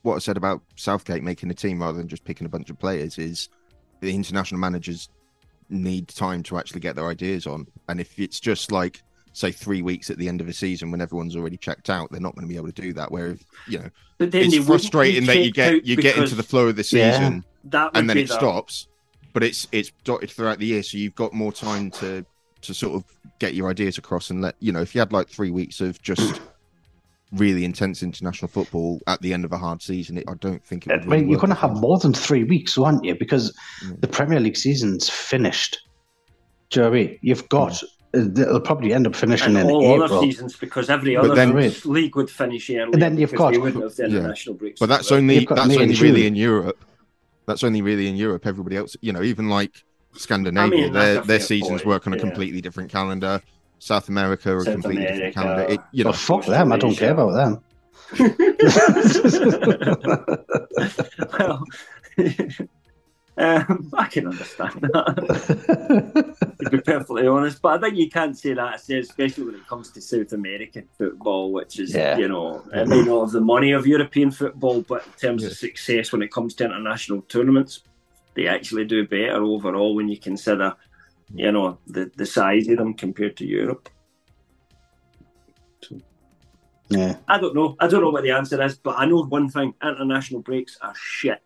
what 0.00 0.16
I 0.16 0.18
said 0.20 0.38
about 0.38 0.62
Southgate 0.76 1.22
making 1.22 1.50
a 1.50 1.54
team 1.54 1.82
rather 1.82 1.98
than 1.98 2.08
just 2.08 2.24
picking 2.24 2.46
a 2.46 2.50
bunch 2.50 2.70
of 2.70 2.78
players 2.78 3.18
is 3.18 3.50
the 4.00 4.14
international 4.14 4.58
managers 4.58 5.10
need 5.68 6.08
time 6.08 6.42
to 6.44 6.58
actually 6.58 6.80
get 6.80 6.96
their 6.96 7.08
ideas 7.08 7.46
on, 7.46 7.66
and 7.90 8.00
if 8.00 8.18
it's 8.18 8.40
just 8.40 8.72
like 8.72 9.02
say 9.32 9.50
three 9.50 9.82
weeks 9.82 10.10
at 10.10 10.18
the 10.18 10.28
end 10.28 10.40
of 10.40 10.48
a 10.48 10.52
season 10.52 10.90
when 10.90 11.00
everyone's 11.00 11.36
already 11.36 11.56
checked 11.56 11.90
out, 11.90 12.10
they're 12.10 12.20
not 12.20 12.34
going 12.34 12.46
to 12.46 12.48
be 12.48 12.56
able 12.56 12.70
to 12.70 12.82
do 12.82 12.92
that. 12.92 13.10
Where 13.10 13.36
you 13.66 13.78
know, 13.78 13.90
it's 14.18 14.66
frustrating 14.66 15.26
that 15.26 15.38
you 15.38 15.52
get 15.52 15.86
you 15.86 15.96
get 15.96 16.16
into 16.16 16.34
the 16.34 16.42
flow 16.42 16.68
of 16.68 16.76
the 16.76 16.84
season 16.84 17.44
yeah, 17.70 17.88
and 17.94 18.08
then 18.08 18.18
it 18.18 18.28
that. 18.28 18.34
stops, 18.34 18.88
but 19.32 19.42
it's 19.42 19.66
it's 19.72 19.90
dotted 20.04 20.30
throughout 20.30 20.58
the 20.58 20.66
year, 20.66 20.82
so 20.82 20.98
you've 20.98 21.14
got 21.14 21.32
more 21.32 21.52
time 21.52 21.90
to 21.92 22.24
to 22.62 22.74
sort 22.74 22.94
of 22.94 23.04
get 23.38 23.54
your 23.54 23.68
ideas 23.68 23.98
across 23.98 24.30
and 24.30 24.40
let 24.40 24.54
you 24.60 24.72
know 24.72 24.80
if 24.80 24.94
you 24.94 25.00
had 25.00 25.12
like 25.12 25.28
three 25.28 25.50
weeks 25.50 25.80
of 25.80 26.00
just 26.00 26.40
really 27.32 27.64
intense 27.64 28.02
international 28.02 28.46
football 28.46 29.00
at 29.06 29.20
the 29.22 29.32
end 29.32 29.44
of 29.44 29.52
a 29.52 29.58
hard 29.58 29.80
season, 29.80 30.18
it, 30.18 30.24
I 30.28 30.34
don't 30.34 30.62
think 30.64 30.86
it. 30.86 30.92
Would 30.92 31.06
really 31.06 31.30
you're 31.30 31.40
going 31.40 31.48
to 31.48 31.54
have 31.54 31.76
more 31.76 31.98
than 31.98 32.12
three 32.12 32.44
weeks, 32.44 32.76
aren't 32.76 33.04
you? 33.04 33.14
Because 33.14 33.56
mm. 33.84 34.00
the 34.00 34.08
Premier 34.08 34.40
League 34.40 34.56
season's 34.56 35.08
finished. 35.08 35.78
Do 36.70 36.80
you 36.80 36.84
know 36.84 36.92
I 36.92 36.94
mean? 36.94 37.18
you've 37.22 37.48
got 37.48 37.72
mm 37.72 37.84
they'll 38.12 38.60
probably 38.60 38.92
end 38.92 39.06
up 39.06 39.16
finishing 39.16 39.56
and 39.56 39.68
in 39.68 39.74
all 39.74 39.82
April. 39.82 40.02
other 40.04 40.20
seasons 40.20 40.56
because 40.56 40.90
every 40.90 41.16
other 41.16 41.34
then, 41.34 41.54
league 41.84 42.14
would 42.16 42.30
finish 42.30 42.70
early. 42.70 42.92
And 42.92 43.00
then 43.00 43.16
you've 43.16 43.34
got 43.34 43.52
the 43.52 43.62
international 43.62 44.54
yeah. 44.54 44.58
breaks. 44.58 44.80
But 44.80 44.88
that's 44.88 45.10
only 45.10 45.46
that's 45.46 45.76
only 45.76 45.94
really 45.94 46.26
in 46.26 46.36
Europe. 46.36 46.84
That's 47.46 47.64
only 47.64 47.82
really 47.82 48.08
in 48.08 48.16
Europe. 48.16 48.46
Everybody 48.46 48.76
else, 48.76 48.96
you 49.00 49.12
know, 49.12 49.22
even 49.22 49.48
like 49.48 49.82
Scandinavia, 50.14 50.78
I 50.78 50.82
mean, 50.82 50.92
their 50.92 51.20
their 51.22 51.40
seasons 51.40 51.82
point. 51.82 51.86
work 51.86 52.06
on 52.06 52.12
a 52.12 52.16
yeah. 52.16 52.22
completely 52.22 52.60
different 52.60 52.90
calendar. 52.90 53.40
South 53.78 54.08
America, 54.08 54.56
a 54.56 54.64
completely 54.64 55.06
America. 55.06 55.26
different 55.26 55.34
calendar. 55.34 55.72
It, 55.72 55.80
you 55.90 56.04
oh, 56.04 56.04
know, 56.04 56.10
well, 56.10 56.18
fuck 56.18 56.46
them. 56.46 56.70
I 56.70 56.76
don't 56.76 56.94
care 56.94 57.10
about 57.12 57.32
them. 57.32 57.64
well, 61.38 61.64
um, 63.38 63.90
I 63.96 64.06
can 64.06 64.26
understand 64.26 64.80
that, 64.82 66.36
to 66.62 66.70
be 66.70 66.80
perfectly 66.80 67.26
honest. 67.26 67.62
But 67.62 67.78
I 67.78 67.80
think 67.80 67.96
you 67.96 68.10
can't 68.10 68.36
say 68.36 68.52
that, 68.52 68.74
especially 68.74 69.44
when 69.44 69.54
it 69.54 69.66
comes 69.66 69.90
to 69.92 70.02
South 70.02 70.32
American 70.32 70.86
football, 70.98 71.52
which 71.52 71.78
is, 71.78 71.94
yeah. 71.94 72.18
you 72.18 72.28
know, 72.28 72.62
it 72.74 72.88
may 72.88 73.02
not 73.02 73.22
have 73.22 73.30
the 73.30 73.40
money 73.40 73.72
of 73.72 73.86
European 73.86 74.30
football, 74.30 74.82
but 74.82 75.06
in 75.06 75.12
terms 75.12 75.44
of 75.44 75.52
success 75.52 76.12
when 76.12 76.22
it 76.22 76.30
comes 76.30 76.54
to 76.56 76.64
international 76.66 77.22
tournaments, 77.22 77.84
they 78.34 78.46
actually 78.46 78.84
do 78.84 79.06
better 79.06 79.42
overall 79.42 79.94
when 79.94 80.08
you 80.08 80.18
consider, 80.18 80.74
you 81.34 81.52
know, 81.52 81.78
the, 81.86 82.10
the 82.16 82.26
size 82.26 82.68
of 82.68 82.76
them 82.76 82.92
compared 82.92 83.36
to 83.38 83.46
Europe. 83.46 83.88
Yeah. 86.90 87.16
I 87.26 87.38
don't 87.38 87.54
know. 87.54 87.76
I 87.80 87.86
don't 87.86 88.02
know 88.02 88.10
what 88.10 88.22
the 88.22 88.32
answer 88.32 88.62
is, 88.62 88.76
but 88.76 88.98
I 88.98 89.06
know 89.06 89.24
one 89.24 89.48
thing: 89.48 89.72
international 89.82 90.42
breaks 90.42 90.76
are 90.82 90.92
shit. 90.94 91.40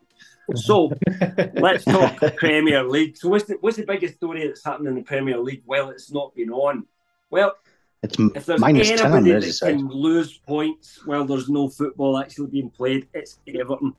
So 0.54 0.92
let's 1.54 1.84
talk 1.84 2.18
Premier 2.36 2.84
League. 2.84 3.16
So 3.16 3.28
what's 3.28 3.44
the, 3.44 3.56
what's 3.60 3.76
the 3.76 3.84
biggest 3.84 4.14
story 4.14 4.46
that's 4.46 4.64
happened 4.64 4.88
in 4.88 4.94
the 4.94 5.02
Premier 5.02 5.38
League 5.38 5.62
while 5.64 5.90
it's 5.90 6.12
not 6.12 6.34
been 6.34 6.50
on? 6.50 6.86
Well, 7.30 7.56
it's 8.02 8.16
if 8.18 8.46
there's 8.46 8.62
anybody 8.62 8.96
10, 8.96 9.24
that 9.24 9.58
can 9.60 9.88
lose 9.88 10.38
points 10.38 11.04
while 11.04 11.24
there's 11.24 11.48
no 11.48 11.68
football 11.68 12.18
actually 12.18 12.48
being 12.48 12.70
played, 12.70 13.08
it's 13.14 13.40
Everton. 13.48 13.94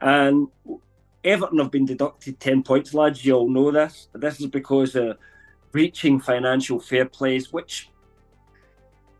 And 0.00 0.48
Everton 1.24 1.58
have 1.58 1.70
been 1.70 1.86
deducted 1.86 2.38
10 2.38 2.62
points, 2.62 2.94
lads. 2.94 3.24
You 3.24 3.34
all 3.34 3.48
know 3.48 3.70
this. 3.72 4.08
This 4.14 4.40
is 4.40 4.46
because 4.46 4.94
of 4.94 5.18
breaching 5.72 6.20
financial 6.20 6.78
fair 6.78 7.06
plays, 7.06 7.52
which 7.52 7.90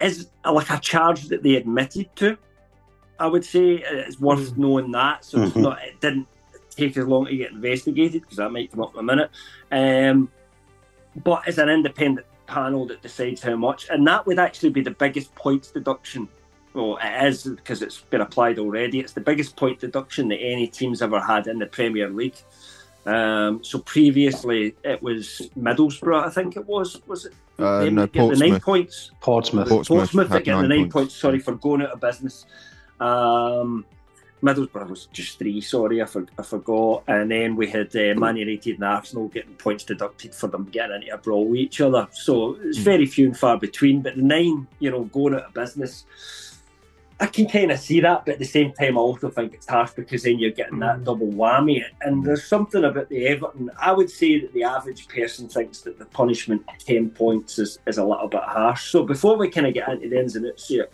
is 0.00 0.30
like 0.44 0.70
a 0.70 0.78
charge 0.78 1.24
that 1.28 1.42
they 1.42 1.56
admitted 1.56 2.14
to. 2.16 2.38
I 3.18 3.26
would 3.26 3.44
say 3.44 3.82
it's 3.84 4.20
worth 4.20 4.52
mm. 4.52 4.58
knowing 4.58 4.92
that. 4.92 5.24
So 5.24 5.38
mm-hmm. 5.38 5.46
it's 5.48 5.56
not, 5.56 5.82
it 5.82 6.00
didn't 6.00 6.28
take 6.78 6.96
as 6.96 7.06
long 7.06 7.26
to 7.26 7.36
get 7.36 7.52
investigated 7.52 8.22
because 8.22 8.36
that 8.36 8.52
might 8.52 8.70
come 8.70 8.80
up 8.80 8.94
in 8.94 9.00
a 9.00 9.02
minute. 9.02 9.30
Um, 9.70 10.30
but 11.24 11.42
it's 11.46 11.58
an 11.58 11.68
independent 11.68 12.26
panel 12.46 12.86
that 12.86 13.02
decides 13.02 13.42
how 13.42 13.56
much, 13.56 13.88
and 13.90 14.06
that 14.06 14.26
would 14.26 14.38
actually 14.38 14.70
be 14.70 14.80
the 14.80 14.90
biggest 14.90 15.34
points 15.34 15.70
deduction. 15.70 16.28
Well, 16.74 16.98
it 17.02 17.26
is 17.26 17.44
because 17.44 17.82
it's 17.82 18.00
been 18.00 18.20
applied 18.20 18.58
already. 18.58 19.00
It's 19.00 19.12
the 19.12 19.20
biggest 19.20 19.56
point 19.56 19.80
deduction 19.80 20.28
that 20.28 20.36
any 20.36 20.66
team's 20.68 21.02
ever 21.02 21.20
had 21.20 21.46
in 21.46 21.58
the 21.58 21.66
Premier 21.66 22.08
League. 22.08 22.36
Um, 23.06 23.64
so 23.64 23.78
previously 23.78 24.74
it 24.84 25.02
was 25.02 25.50
Middlesbrough, 25.56 26.26
I 26.26 26.30
think 26.30 26.56
it 26.56 26.66
was. 26.66 27.00
Was 27.06 27.26
it? 27.26 27.32
Uh, 27.58 27.88
no, 27.90 28.06
the 28.06 28.36
nine 28.38 28.60
points. 28.60 29.10
Portsmouth. 29.20 29.68
Portsmouth, 29.68 29.98
Portsmouth 29.98 30.28
that 30.28 30.44
get 30.44 30.56
the 30.56 30.68
nine 30.68 30.82
points. 30.82 30.92
points. 30.92 31.14
Sorry 31.14 31.38
for 31.38 31.54
going 31.54 31.82
out 31.82 31.90
of 31.90 32.00
business. 32.00 32.44
Um, 33.00 33.84
Middlesbrough 34.42 34.88
was 34.88 35.07
just 35.12 35.38
three. 35.38 35.61
Sorry, 35.61 36.03
I, 36.03 36.05
for, 36.05 36.27
I 36.38 36.42
forgot. 36.42 37.05
And 37.09 37.31
then 37.31 37.57
we 37.57 37.68
had 37.68 37.94
uh, 37.96 38.14
Man 38.18 38.37
United 38.37 38.77
and 38.77 38.85
Arsenal 38.85 39.29
getting 39.29 39.55
points 39.55 39.85
deducted 39.85 40.35
for 40.35 40.46
them 40.46 40.64
getting 40.64 41.03
into 41.03 41.14
a 41.14 41.18
brawl 41.18 41.46
with 41.46 41.59
each 41.59 41.81
other. 41.81 42.07
So 42.12 42.57
it's 42.62 42.79
hmm. 42.79 42.85
very 42.85 43.07
few 43.07 43.27
and 43.27 43.38
far 43.38 43.59
between. 43.59 44.03
But 44.03 44.16
the 44.16 44.22
nine, 44.22 44.66
you 44.79 44.90
know, 44.90 45.05
going 45.05 45.35
out 45.35 45.46
of 45.46 45.55
business. 45.55 46.05
I 47.20 47.27
can 47.27 47.48
kind 47.48 47.72
of 47.72 47.81
see 47.81 47.98
that, 47.98 48.24
but 48.24 48.35
at 48.35 48.38
the 48.38 48.44
same 48.44 48.72
time, 48.74 48.96
I 48.96 49.01
also 49.01 49.29
think 49.29 49.53
it's 49.53 49.68
harsh 49.68 49.90
because 49.90 50.22
then 50.22 50.38
you're 50.38 50.53
getting 50.53 50.79
that 50.79 50.98
hmm. 50.98 51.05
double 51.05 51.27
whammy. 51.27 51.83
And 52.01 52.24
there's 52.24 52.44
something 52.44 52.85
about 52.85 53.09
the 53.09 53.27
Everton. 53.27 53.70
I 53.77 53.90
would 53.90 54.09
say 54.09 54.40
that 54.40 54.53
the 54.53 54.62
average 54.62 55.09
person 55.09 55.48
thinks 55.48 55.81
that 55.81 55.98
the 55.98 56.05
punishment, 56.05 56.62
10 56.79 57.11
points, 57.11 57.59
is, 57.59 57.81
is 57.88 57.98
a 57.98 58.05
little 58.05 58.29
bit 58.29 58.42
harsh. 58.44 58.92
So 58.92 59.03
before 59.03 59.37
we 59.37 59.51
kind 59.51 59.66
of 59.66 59.74
get 59.74 59.88
into 59.88 60.09
the 60.09 60.20
ins 60.20 60.37
and 60.37 60.46
outs 60.46 60.68
here, 60.68 60.88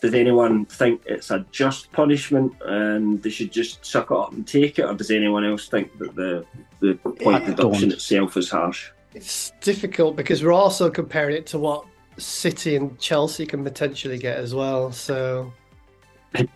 does 0.00 0.14
anyone 0.14 0.64
think 0.66 1.02
it's 1.06 1.30
a 1.30 1.44
just 1.50 1.90
punishment 1.92 2.52
and 2.64 3.22
they 3.22 3.30
should 3.30 3.52
just 3.52 3.84
suck 3.84 4.10
it 4.10 4.16
up 4.16 4.32
and 4.32 4.46
take 4.46 4.78
it, 4.78 4.82
or 4.82 4.94
does 4.94 5.10
anyone 5.10 5.44
else 5.44 5.68
think 5.68 5.96
that 5.98 6.14
the 6.14 6.44
the 6.80 6.94
point 6.94 7.46
deduction 7.46 7.92
itself 7.92 8.36
is 8.36 8.50
harsh? 8.50 8.90
It's 9.14 9.52
difficult 9.60 10.16
because 10.16 10.44
we're 10.44 10.52
also 10.52 10.90
comparing 10.90 11.36
it 11.36 11.46
to 11.46 11.58
what 11.58 11.84
City 12.18 12.76
and 12.76 12.98
Chelsea 12.98 13.46
can 13.46 13.64
potentially 13.64 14.18
get 14.18 14.36
as 14.36 14.54
well. 14.54 14.92
So, 14.92 15.52
like, 16.34 16.48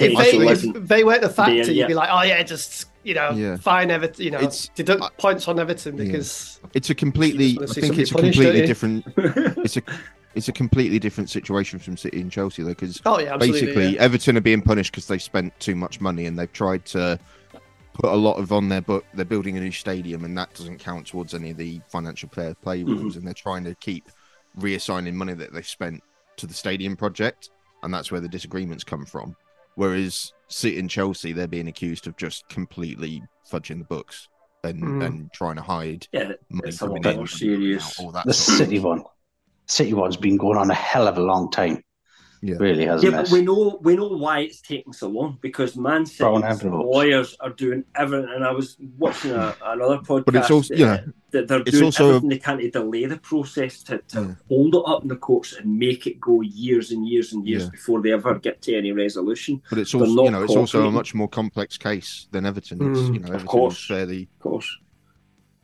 they, 0.00 0.48
if 0.48 0.86
they 0.86 1.04
weren't 1.04 1.22
the 1.22 1.28
factor, 1.28 1.54
yeah. 1.54 1.64
you'd 1.64 1.88
be 1.88 1.94
like, 1.94 2.10
oh 2.12 2.22
yeah, 2.22 2.42
just 2.42 2.86
you 3.02 3.14
know, 3.14 3.30
yeah. 3.30 3.56
fine 3.56 3.90
Everton, 3.90 4.24
you 4.24 4.30
know, 4.30 4.40
it's, 4.40 4.68
deduct 4.68 5.02
uh, 5.02 5.10
points 5.10 5.46
on 5.48 5.58
Everton 5.58 5.96
because 5.96 6.58
yeah. 6.62 6.70
it's 6.74 6.90
a 6.90 6.94
completely. 6.94 7.58
I 7.62 7.66
think 7.66 7.98
it's 7.98 8.10
a 8.10 8.14
completely 8.14 8.66
different. 8.66 9.04
it's 9.16 9.76
a 9.76 9.82
it's 10.36 10.48
a 10.48 10.52
completely 10.52 10.98
different 10.98 11.30
situation 11.30 11.78
from 11.78 11.96
City 11.96 12.20
and 12.20 12.30
Chelsea 12.30 12.62
though, 12.62 12.68
because 12.68 13.00
oh, 13.06 13.18
yeah, 13.18 13.38
basically 13.38 13.94
yeah. 13.94 14.00
Everton 14.02 14.36
are 14.36 14.42
being 14.42 14.60
punished 14.60 14.92
because 14.92 15.08
they 15.08 15.16
spent 15.16 15.58
too 15.58 15.74
much 15.74 15.98
money 15.98 16.26
and 16.26 16.38
they've 16.38 16.52
tried 16.52 16.84
to 16.86 17.18
put 17.94 18.12
a 18.12 18.14
lot 18.14 18.34
of 18.34 18.52
on 18.52 18.68
their 18.68 18.82
book. 18.82 19.06
They're 19.14 19.24
building 19.24 19.56
a 19.56 19.60
new 19.60 19.72
stadium 19.72 20.26
and 20.26 20.36
that 20.36 20.52
doesn't 20.52 20.78
count 20.78 21.06
towards 21.06 21.32
any 21.32 21.52
of 21.52 21.56
the 21.56 21.80
financial 21.88 22.28
fair 22.28 22.54
play 22.54 22.82
mm-hmm. 22.82 22.90
rules, 22.90 23.12
mm-hmm. 23.12 23.18
and 23.20 23.26
they're 23.26 23.34
trying 23.34 23.64
to 23.64 23.74
keep 23.76 24.10
reassigning 24.60 25.14
money 25.14 25.32
that 25.32 25.54
they 25.54 25.62
spent 25.62 26.02
to 26.36 26.46
the 26.46 26.54
stadium 26.54 26.96
project, 26.96 27.48
and 27.82 27.92
that's 27.92 28.12
where 28.12 28.20
the 28.20 28.28
disagreements 28.28 28.84
come 28.84 29.06
from. 29.06 29.34
Whereas 29.76 30.34
City 30.48 30.78
and 30.78 30.90
Chelsea, 30.90 31.32
they're 31.32 31.48
being 31.48 31.68
accused 31.68 32.06
of 32.06 32.16
just 32.18 32.46
completely 32.48 33.22
fudging 33.50 33.78
the 33.78 33.84
books 33.84 34.28
and, 34.64 34.82
mm. 34.82 35.06
and 35.06 35.32
trying 35.32 35.56
to 35.56 35.62
hide 35.62 36.06
yeah, 36.12 36.32
money 36.50 36.72
coming 36.72 37.04
in. 37.04 37.16
More 37.16 37.26
serious. 37.26 37.96
The 38.24 38.32
City 38.34 38.80
one. 38.80 39.04
City 39.66 39.94
one's 39.94 40.16
been 40.16 40.36
going 40.36 40.58
on 40.58 40.70
a 40.70 40.74
hell 40.74 41.08
of 41.08 41.18
a 41.18 41.22
long 41.22 41.50
time. 41.50 41.82
Yeah. 42.42 42.56
Really 42.60 42.86
hasn't 42.86 43.12
yeah, 43.12 43.22
but 43.22 43.30
we 43.30 43.42
know 43.42 43.78
we 43.82 43.96
know 43.96 44.08
why 44.08 44.40
it's 44.40 44.60
taking 44.60 44.92
so 44.92 45.08
long 45.08 45.38
because 45.40 45.76
Man 45.76 46.04
City's 46.06 46.62
lawyers 46.62 47.36
are 47.40 47.50
doing 47.50 47.82
everything. 47.96 48.30
And 48.32 48.44
I 48.44 48.52
was 48.52 48.76
watching 48.98 49.32
a, 49.32 49.56
another 49.64 49.98
podcast. 49.98 50.26
But 50.26 50.36
it's 50.36 50.50
also 50.50 50.74
yeah, 50.74 51.00
that 51.30 51.48
they're 51.48 51.64
doing 51.64 51.84
also, 51.84 52.08
everything 52.08 52.28
they 52.28 52.38
can 52.38 52.58
to 52.58 52.70
delay 52.70 53.06
the 53.06 53.16
process 53.16 53.82
to, 53.84 53.98
to 53.98 54.20
yeah. 54.20 54.34
hold 54.48 54.74
it 54.74 54.82
up 54.86 55.02
in 55.02 55.08
the 55.08 55.16
courts 55.16 55.54
and 55.54 55.78
make 55.78 56.06
it 56.06 56.20
go 56.20 56.42
years 56.42 56.92
and 56.92 57.08
years 57.08 57.32
and 57.32 57.46
years 57.48 57.64
yeah. 57.64 57.70
before 57.70 58.02
they 58.02 58.12
ever 58.12 58.38
get 58.38 58.62
to 58.62 58.76
any 58.76 58.92
resolution. 58.92 59.62
But 59.70 59.78
it's 59.78 59.94
also 59.94 60.24
you 60.24 60.30
know 60.30 60.42
it's 60.42 60.56
also 60.56 60.86
a 60.86 60.90
much 60.90 61.14
more 61.14 61.28
complex 61.28 61.78
case 61.78 62.28
than 62.30 62.44
Everton. 62.46 62.78
Mm, 62.78 63.14
you 63.14 63.20
know, 63.20 63.28
Everton 63.28 63.34
of 63.34 63.46
course, 63.46 63.86
fairly, 63.86 64.28
of 64.34 64.38
course. 64.38 64.78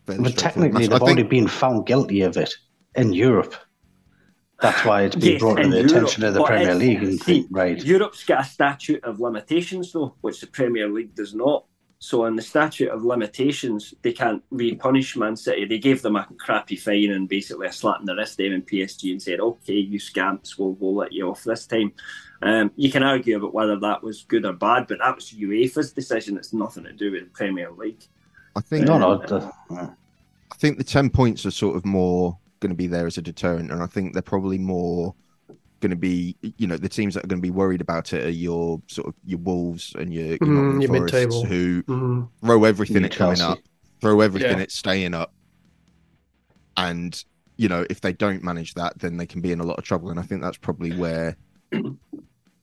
Fairly 0.07 0.23
but 0.25 0.37
technically, 0.37 0.87
they've 0.87 1.01
already 1.01 1.23
been 1.23 1.49
found 1.49 1.87
guilty 1.87 2.23
of 2.23 2.37
it 2.37 2.53
in 2.97 3.13
Europe. 3.13 3.55
That's 4.63 4.85
why 4.85 5.03
it's 5.03 5.17
been 5.17 5.33
yes, 5.33 5.41
brought 5.41 5.57
to 5.57 5.69
the 5.69 5.77
Europe, 5.77 5.91
attention 5.91 6.25
of 6.25 6.35
the 6.35 6.45
Premier 6.45 6.75
League. 6.75 7.03
And 7.03 7.21
see, 7.21 7.47
right. 7.51 7.85
Europe's 7.85 8.23
got 8.23 8.43
a 8.43 8.49
statute 8.49 9.03
of 9.03 9.19
limitations, 9.19 9.93
though, 9.93 10.15
which 10.21 10.41
the 10.41 10.47
Premier 10.47 10.89
League 10.89 11.17
does 11.17 11.35
not. 11.35 11.65
So, 11.99 12.25
in 12.27 12.37
the 12.37 12.43
statute 12.43 12.89
of 12.89 13.05
limitations, 13.05 13.93
they 14.03 14.13
can't 14.13 14.43
re-punish 14.51 15.17
Man 15.17 15.37
City. 15.37 15.65
They 15.65 15.79
gave 15.79 16.03
them 16.03 16.17
a 16.17 16.29
crappy 16.39 16.77
fine 16.77 17.11
and 17.11 17.29
basically 17.29 17.67
a 17.67 17.73
slap 17.73 18.01
in 18.01 18.07
the 18.07 18.15
wrist 18.15 18.39
them 18.39 18.53
in 18.53 18.63
PSG 18.63 19.11
and 19.11 19.23
said, 19.23 19.41
"Okay, 19.41 19.75
you 19.75 19.99
scamps, 19.99 20.57
we'll, 20.57 20.73
we'll 20.75 20.95
let 20.95 21.13
you 21.13 21.29
off 21.29 21.45
this 21.45 21.67
time." 21.67 21.93
Um, 22.41 22.73
you 22.77 22.91
can 22.91 23.03
argue 23.03 23.37
about 23.37 23.55
whether 23.55 23.79
that 23.81 24.03
was 24.03 24.23
good 24.23 24.45
or 24.45 24.53
bad, 24.53 24.87
but 24.89 24.99
that 24.99 25.15
was 25.15 25.31
UEFA's 25.31 25.93
decision. 25.93 26.37
It's 26.37 26.53
nothing 26.53 26.85
to 26.85 26.93
do 26.93 27.13
with 27.13 27.25
the 27.25 27.31
Premier 27.31 27.71
League. 27.71 28.05
I 28.57 28.61
think 28.61 28.87
no, 28.87 28.99
no. 28.99 29.53
I 29.71 30.55
think 30.57 30.79
the 30.79 30.85
ten 30.85 31.09
points 31.09 31.47
are 31.47 31.53
sort 31.53 31.77
of 31.77 31.85
more 31.85 32.39
going 32.63 32.71
to 32.71 32.77
be 32.77 32.87
there 32.87 33.07
as 33.07 33.19
a 33.19 33.23
deterrent, 33.23 33.71
and 33.71 33.83
I 33.83 33.87
think 33.87 34.13
they're 34.13 34.23
probably 34.23 34.57
more 34.57 35.15
going 35.81 35.91
to 35.91 35.97
be, 35.97 36.37
you 36.57 36.67
know, 36.67 36.77
the 36.77 36.89
teams 36.89 37.15
that 37.15 37.25
are 37.25 37.27
going 37.27 37.41
to 37.41 37.47
be 37.47 37.51
worried 37.51 37.81
about 37.81 38.13
it 38.13 38.25
are 38.25 38.31
your 38.31 38.81
sort 38.87 39.09
of 39.09 39.15
your 39.27 39.41
Wolves 39.41 39.93
and 39.99 40.15
your, 40.15 40.27
your, 40.27 40.39
mm, 40.39 40.81
your 40.81 40.93
mid-table 40.93 41.45
who 41.45 41.83
mm. 41.83 42.29
throw 42.41 42.65
everything 42.65 43.05
at 43.05 43.11
coming 43.11 43.41
up, 43.41 43.59
throw 44.01 44.21
everything 44.21 44.59
yeah. 44.59 44.63
at 44.63 44.71
staying 44.71 45.13
up, 45.13 45.35
and 46.77 47.25
you 47.57 47.69
know 47.69 47.85
if 47.91 48.01
they 48.01 48.13
don't 48.13 48.43
manage 48.43 48.75
that, 48.75 48.99
then 49.01 49.17
they 49.17 49.27
can 49.27 49.41
be 49.41 49.53
in 49.53 49.61
a 49.61 49.65
lot 49.65 49.77
of 49.77 49.85
trouble. 49.85 50.11
And 50.11 50.19
I 50.19 50.23
think 50.23 50.41
that's 50.41 50.57
probably 50.57 50.93
where, 50.93 51.37
you 51.73 51.99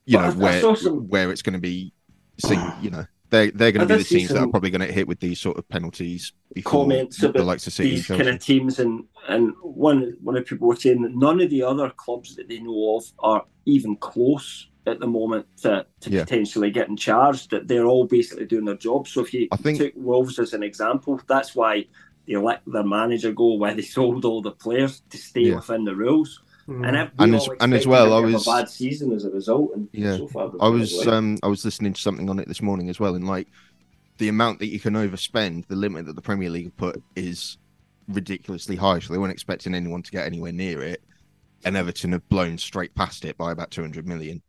know, 0.07 0.31
where 0.31 0.73
where 0.73 1.31
it's 1.31 1.41
going 1.41 1.53
to 1.53 1.59
be, 1.59 1.93
seen, 2.39 2.73
you 2.81 2.89
know 2.89 3.05
they're 3.29 3.51
they're 3.51 3.71
going 3.71 3.87
to 3.87 3.93
be 3.93 4.03
the 4.03 4.07
teams 4.07 4.29
that 4.29 4.41
are 4.41 4.47
probably 4.47 4.71
going 4.71 4.85
to 4.85 4.91
hit 4.91 5.07
with 5.07 5.19
these 5.19 5.39
sort 5.39 5.57
of 5.57 5.67
penalties. 5.69 6.33
Comments 6.63 7.21
about 7.21 7.35
the 7.35 7.43
likes 7.43 7.67
of 7.67 7.73
City 7.73 7.91
these 7.91 8.07
kind 8.07 8.27
of 8.27 8.39
teams, 8.39 8.79
and 8.79 9.03
and 9.27 9.53
one 9.61 10.15
one 10.21 10.35
of 10.35 10.43
the 10.43 10.49
people 10.49 10.67
were 10.67 10.75
saying 10.75 11.01
that 11.03 11.15
none 11.15 11.39
of 11.39 11.49
the 11.49 11.63
other 11.63 11.89
clubs 11.91 12.35
that 12.35 12.47
they 12.47 12.59
know 12.59 12.97
of 12.97 13.05
are 13.19 13.45
even 13.65 13.95
close 13.97 14.67
at 14.87 14.99
the 14.99 15.07
moment 15.07 15.45
to, 15.57 15.85
to 15.99 16.09
yeah. 16.09 16.23
potentially 16.23 16.71
getting 16.71 16.97
charged. 16.97 17.51
That 17.51 17.67
they're 17.67 17.85
all 17.85 18.05
basically 18.05 18.45
doing 18.45 18.65
their 18.65 18.75
job. 18.75 19.07
So 19.07 19.21
if 19.21 19.33
you 19.33 19.47
I 19.51 19.57
think, 19.57 19.77
took 19.77 19.93
Wolves 19.95 20.39
as 20.39 20.53
an 20.53 20.63
example, 20.63 21.21
that's 21.27 21.55
why 21.55 21.85
they 22.27 22.35
let 22.35 22.61
their 22.65 22.83
manager 22.83 23.31
go, 23.31 23.53
why 23.53 23.73
they 23.73 23.81
sold 23.97 24.25
all 24.25 24.41
the 24.41 24.51
players 24.51 25.01
to 25.09 25.17
stay 25.17 25.41
yeah. 25.41 25.55
within 25.55 25.83
the 25.83 25.95
rules. 25.95 26.41
Mm. 26.69 26.87
And, 26.87 27.11
and 27.17 27.35
as, 27.35 27.49
and 27.61 27.73
as 27.73 27.87
well, 27.87 28.13
I 28.13 28.19
was 28.19 28.45
a 28.45 28.51
bad 28.51 28.69
season 28.69 29.11
as 29.11 29.25
a 29.25 29.31
result. 29.31 29.71
And 29.75 29.89
yeah, 29.91 30.17
so 30.17 30.27
far, 30.27 30.51
I 30.61 30.69
was 30.69 31.07
um 31.07 31.39
I 31.41 31.47
was 31.47 31.65
listening 31.65 31.93
to 31.93 32.01
something 32.01 32.29
on 32.29 32.37
it 32.37 32.47
this 32.47 32.61
morning 32.61 32.89
as 32.89 32.99
well, 32.99 33.15
and 33.15 33.27
like 33.27 33.47
the 34.19 34.27
amount 34.27 34.59
that 34.59 34.67
you 34.67 34.79
can 34.79 34.93
overspend, 34.93 35.65
the 35.67 35.75
limit 35.75 36.05
that 36.05 36.15
the 36.15 36.21
Premier 36.21 36.51
League 36.51 36.77
put 36.77 37.01
is 37.15 37.57
ridiculously 38.07 38.75
high. 38.75 38.99
So 38.99 39.11
they 39.11 39.17
weren't 39.17 39.31
expecting 39.31 39.73
anyone 39.73 40.03
to 40.03 40.11
get 40.11 40.27
anywhere 40.27 40.51
near 40.51 40.83
it, 40.83 41.01
and 41.65 41.75
Everton 41.75 42.11
have 42.11 42.29
blown 42.29 42.59
straight 42.59 42.93
past 42.93 43.25
it 43.25 43.35
by 43.35 43.51
about 43.51 43.71
two 43.71 43.81
hundred 43.81 44.07
million. 44.07 44.43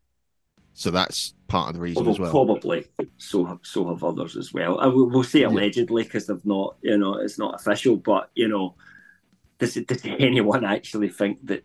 So 0.75 0.91
that's 0.91 1.33
part 1.49 1.71
of 1.71 1.75
the 1.75 1.81
reason 1.81 2.01
Although 2.01 2.11
as 2.11 2.19
well. 2.19 2.31
Probably 2.31 2.87
so 3.17 3.47
have 3.47 3.61
so 3.63 3.89
have 3.89 4.05
others 4.05 4.37
as 4.37 4.53
well. 4.53 4.79
I 4.79 4.89
will, 4.89 5.09
we'll 5.09 5.25
say 5.25 5.45
allegedly 5.45 6.03
because 6.03 6.27
they've 6.27 6.45
not, 6.45 6.77
you 6.83 6.99
know, 6.99 7.15
it's 7.15 7.39
not 7.39 7.55
official. 7.55 7.97
But 7.97 8.31
you 8.35 8.47
know, 8.47 8.75
does, 9.59 9.73
does 9.75 10.03
anyone 10.05 10.67
actually 10.67 11.09
think 11.09 11.47
that 11.47 11.65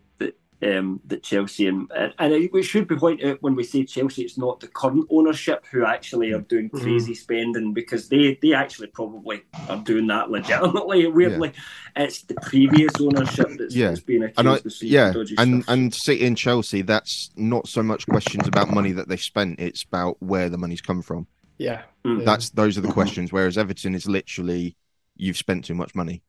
um, 0.62 1.00
that 1.06 1.22
Chelsea 1.22 1.66
and 1.66 1.90
and 2.18 2.48
we 2.52 2.62
should 2.62 2.88
be 2.88 2.96
pointed 2.96 3.28
out 3.28 3.42
when 3.42 3.54
we 3.54 3.64
say 3.64 3.84
Chelsea, 3.84 4.22
it's 4.22 4.38
not 4.38 4.60
the 4.60 4.68
current 4.68 5.06
ownership 5.10 5.66
who 5.70 5.84
actually 5.84 6.32
are 6.32 6.40
doing 6.40 6.70
mm-hmm. 6.70 6.82
crazy 6.82 7.12
mm. 7.12 7.16
spending 7.16 7.72
because 7.74 8.08
they 8.08 8.38
they 8.40 8.54
actually 8.54 8.86
probably 8.88 9.42
are 9.68 9.78
doing 9.78 10.06
that 10.06 10.30
legitimately. 10.30 11.06
Weirdly, 11.16 11.52
yeah. 11.54 12.04
it's 12.04 12.22
the 12.22 12.34
previous 12.36 12.92
ownership 13.00 13.48
that's, 13.58 13.74
yeah. 13.74 13.88
that's 13.88 14.00
being 14.00 14.22
accused 14.22 14.38
and 14.38 14.48
I, 14.48 14.56
of 14.56 14.82
yeah, 14.82 15.12
and 15.38 15.62
stuff. 15.62 15.74
and 15.74 15.94
City 15.94 16.26
and 16.26 16.36
Chelsea, 16.36 16.82
that's 16.82 17.30
not 17.36 17.68
so 17.68 17.82
much 17.82 18.06
questions 18.06 18.48
about 18.48 18.70
money 18.70 18.92
that 18.92 19.08
they 19.08 19.18
spent; 19.18 19.60
it's 19.60 19.82
about 19.82 20.16
where 20.22 20.48
the 20.48 20.58
money's 20.58 20.80
come 20.80 21.02
from. 21.02 21.26
Yeah, 21.58 21.82
mm. 22.04 22.24
that's 22.24 22.50
those 22.50 22.78
are 22.78 22.82
the 22.82 22.92
questions. 22.92 23.30
Whereas 23.30 23.58
Everton 23.58 23.94
is 23.94 24.06
literally, 24.06 24.74
you've 25.16 25.36
spent 25.36 25.66
too 25.66 25.74
much 25.74 25.94
money. 25.94 26.22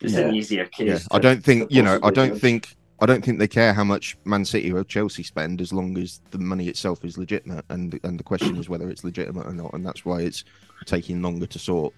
It's 0.00 0.12
yeah. 0.12 0.20
an 0.20 0.34
easier 0.34 0.66
case. 0.66 1.02
Yeah. 1.02 1.16
I 1.16 1.18
don't 1.18 1.42
think 1.42 1.72
you 1.72 1.82
know. 1.82 1.98
I 2.02 2.10
don't 2.10 2.38
think 2.38 2.76
I 3.00 3.06
don't 3.06 3.24
think 3.24 3.38
they 3.38 3.48
care 3.48 3.72
how 3.72 3.84
much 3.84 4.16
Man 4.24 4.44
City 4.44 4.72
or 4.72 4.84
Chelsea 4.84 5.22
spend 5.22 5.60
as 5.60 5.72
long 5.72 5.98
as 5.98 6.20
the 6.30 6.38
money 6.38 6.68
itself 6.68 7.04
is 7.04 7.18
legitimate. 7.18 7.64
And 7.68 7.98
and 8.04 8.18
the 8.18 8.24
question 8.24 8.56
is 8.56 8.68
whether 8.68 8.88
it's 8.88 9.04
legitimate 9.04 9.46
or 9.46 9.52
not, 9.52 9.74
and 9.74 9.84
that's 9.84 10.04
why 10.04 10.20
it's 10.20 10.44
taking 10.86 11.20
longer 11.20 11.46
to 11.46 11.58
sort. 11.58 11.94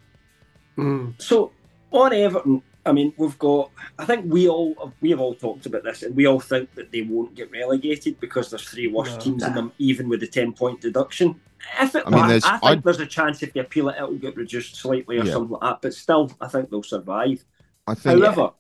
Mm. 0.79 1.21
So 1.21 1.53
on 1.93 2.13
Everton, 2.13 2.63
I 2.87 2.93
mean, 2.93 3.13
we've 3.17 3.39
got. 3.39 3.71
I 3.99 4.05
think 4.05 4.33
we 4.33 4.49
all 4.49 4.93
we 5.01 5.11
have 5.11 5.21
all 5.21 5.35
talked 5.35 5.67
about 5.67 5.83
this, 5.83 6.03
and 6.03 6.15
we 6.17 6.27
all 6.27 6.41
think 6.41 6.75
that 6.77 6.93
they 6.93 7.03
won't 7.03 7.35
get 7.35 7.51
relegated 7.51 8.19
because 8.21 8.51
there's 8.51 8.69
three 8.69 8.87
worse 8.87 9.13
no, 9.15 9.19
teams 9.19 9.43
nah. 9.43 9.49
in 9.49 9.55
them, 9.55 9.73
even 9.79 10.09
with 10.09 10.21
the 10.21 10.27
ten 10.27 10.53
point 10.53 10.81
deduction. 10.81 11.41
If 11.81 11.95
it, 11.97 12.05
I, 12.07 12.11
mean, 12.11 12.21
I 12.21 12.39
think 12.39 12.63
I'd, 12.63 12.83
there's 12.85 13.01
a 13.01 13.07
chance 13.07 13.43
if 13.43 13.53
they 13.53 13.61
appeal 13.61 13.89
it, 13.89 13.97
it'll 13.97 14.15
get 14.15 14.37
reduced 14.37 14.77
slightly 14.77 15.19
or 15.19 15.25
yeah. 15.25 15.33
something 15.33 15.51
like 15.51 15.63
that. 15.63 15.83
But 15.83 15.95
still, 15.95 16.31
I 16.41 16.49
think 16.49 16.71
they'll 16.71 16.83
survive. 16.83 17.45
I 17.87 17.95
think, 17.95 18.23
However. 18.23 18.53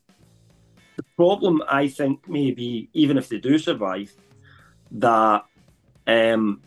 The 0.96 1.04
problem, 1.16 1.62
I 1.68 1.88
think, 1.88 2.28
maybe 2.28 2.88
even 2.92 3.18
if 3.18 3.28
they 3.28 3.38
do 3.38 3.58
survive, 3.58 4.12
that 4.92 5.44
um, 6.06 6.60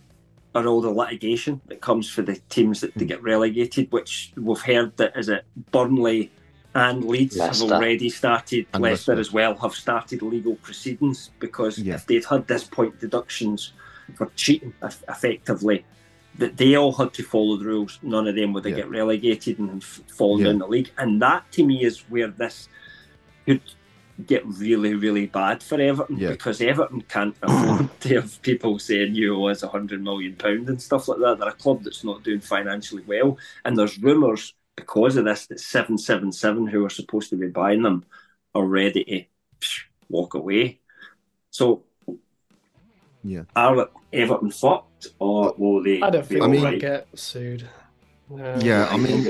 are 0.56 0.68
all 0.68 0.82
the 0.82 0.90
litigation 0.90 1.62
that 1.68 1.82
comes 1.82 2.10
for 2.10 2.22
the 2.22 2.36
teams 2.50 2.82
that 2.82 2.94
they 2.96 3.06
get 3.06 3.22
relegated, 3.24 3.92
which 3.92 4.32
we've 4.36 4.62
heard 4.62 4.96
that 4.98 5.18
is 5.18 5.30
it 5.30 5.46
Burnley 5.72 6.32
and 6.76 7.04
Leeds 7.04 7.38
Leicester. 7.38 7.66
have 7.66 7.74
already 7.74 8.10
started. 8.10 8.68
And 8.74 8.84
Leicester, 8.84 9.16
Leicester 9.16 9.20
as 9.20 9.34
well 9.34 9.56
have 9.58 9.74
started 9.74 10.22
legal 10.22 10.56
proceedings 10.56 11.32
because 11.40 11.80
yeah. 11.80 11.96
if 11.96 12.06
they'd 12.06 12.26
had 12.26 12.48
this 12.48 12.64
point 12.64 13.00
deductions 13.00 13.74
for 14.16 14.32
cheating, 14.36 14.74
effectively, 14.84 15.86
that 16.38 16.58
they 16.58 16.76
all 16.76 16.94
had 16.94 17.14
to 17.14 17.24
follow 17.24 17.58
the 17.58 17.66
rules. 17.66 18.00
None 18.02 18.28
of 18.28 18.36
them 18.36 18.54
would 18.54 18.66
yeah. 18.66 18.76
get 18.76 18.90
relegated 18.90 19.60
and 19.60 19.84
fall 19.84 20.40
yeah. 20.40 20.48
down 20.48 20.60
the 20.60 20.68
league. 20.68 20.92
And 20.98 21.22
that 21.22 21.52
to 21.54 21.66
me 21.66 21.84
is 21.84 22.00
where 22.10 22.28
this 22.28 22.70
could 23.46 23.62
get 24.26 24.46
really, 24.46 24.96
really 24.96 25.26
bad 25.28 25.64
for 25.64 25.80
Everton 25.80 26.18
yeah. 26.18 26.30
because 26.30 26.62
Everton 26.62 27.02
can't 27.02 27.36
afford 27.42 27.90
to 28.02 28.22
have 28.22 28.42
people 28.42 28.80
saying 28.80 29.16
you 29.16 29.36
owe 29.36 29.48
us 29.48 29.64
a 29.64 29.68
hundred 29.68 30.04
million 30.04 30.36
pound 30.36 30.70
and 30.70 30.82
stuff 30.82 31.08
like 31.08 31.20
that. 31.20 31.40
They're 31.40 31.50
a 31.50 31.54
club 31.54 31.84
that's 31.84 32.04
not 32.04 32.24
doing 32.24 32.42
financially 32.42 33.04
well, 33.08 33.38
and 33.66 33.78
there's 33.78 33.98
rumours 34.00 34.54
because 34.76 35.18
of 35.18 35.26
this 35.26 35.48
that 35.48 35.60
seven 35.60 35.98
seven 35.98 36.32
seven, 36.32 36.68
who 36.68 36.86
are 36.86 36.90
supposed 36.90 37.30
to 37.30 37.36
be 37.36 37.48
buying 37.48 37.84
them, 37.84 38.06
are 38.56 38.66
ready 38.66 39.04
to 39.62 39.68
walk 40.10 40.34
away. 40.34 40.80
So, 41.52 41.84
yeah, 43.24 43.44
are 43.56 43.90
Everton 44.12 44.52
fucked 44.52 45.08
or 45.20 45.54
will 45.58 45.84
they? 45.84 46.02
I 46.02 46.10
don't 46.10 46.26
feel 46.26 46.44
I 46.44 46.48
mean, 46.48 46.64
right? 46.64 46.80
get 46.80 47.08
sued. 47.16 47.68
Uh, 48.32 48.60
yeah, 48.62 48.88
I 48.90 48.98
mean. 48.98 49.26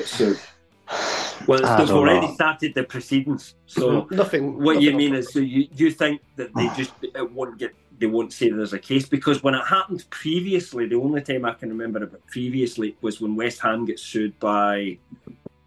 Well, 1.50 1.62
ah, 1.64 1.78
they've 1.78 1.90
already 1.90 2.28
know. 2.28 2.34
started 2.36 2.76
the 2.76 2.84
proceedings. 2.84 3.56
So 3.66 4.08
nothing. 4.12 4.60
What 4.64 4.76
nothing 4.76 4.82
you 4.82 4.94
mean 4.94 5.16
is, 5.16 5.34
so 5.34 5.40
you, 5.40 5.68
you 5.76 5.90
think 5.90 6.22
that 6.36 6.54
they 6.54 6.68
just 6.78 6.94
it 7.02 7.32
won't 7.32 7.58
get 7.58 7.74
they 8.00 8.06
won't 8.06 8.32
say 8.32 8.50
there's 8.50 8.74
a 8.74 8.80
case 8.80 9.10
because 9.10 9.42
when 9.42 9.56
it 9.56 9.66
happened 9.66 10.06
previously, 10.12 10.88
the 10.88 10.96
only 10.96 11.22
time 11.22 11.46
I 11.46 11.54
can 11.54 11.70
remember 11.70 12.04
it 12.04 12.28
previously 12.28 12.96
was 13.02 13.20
when 13.20 13.36
West 13.36 13.60
Ham 13.62 13.86
gets 13.86 14.04
sued 14.04 14.40
by 14.40 15.00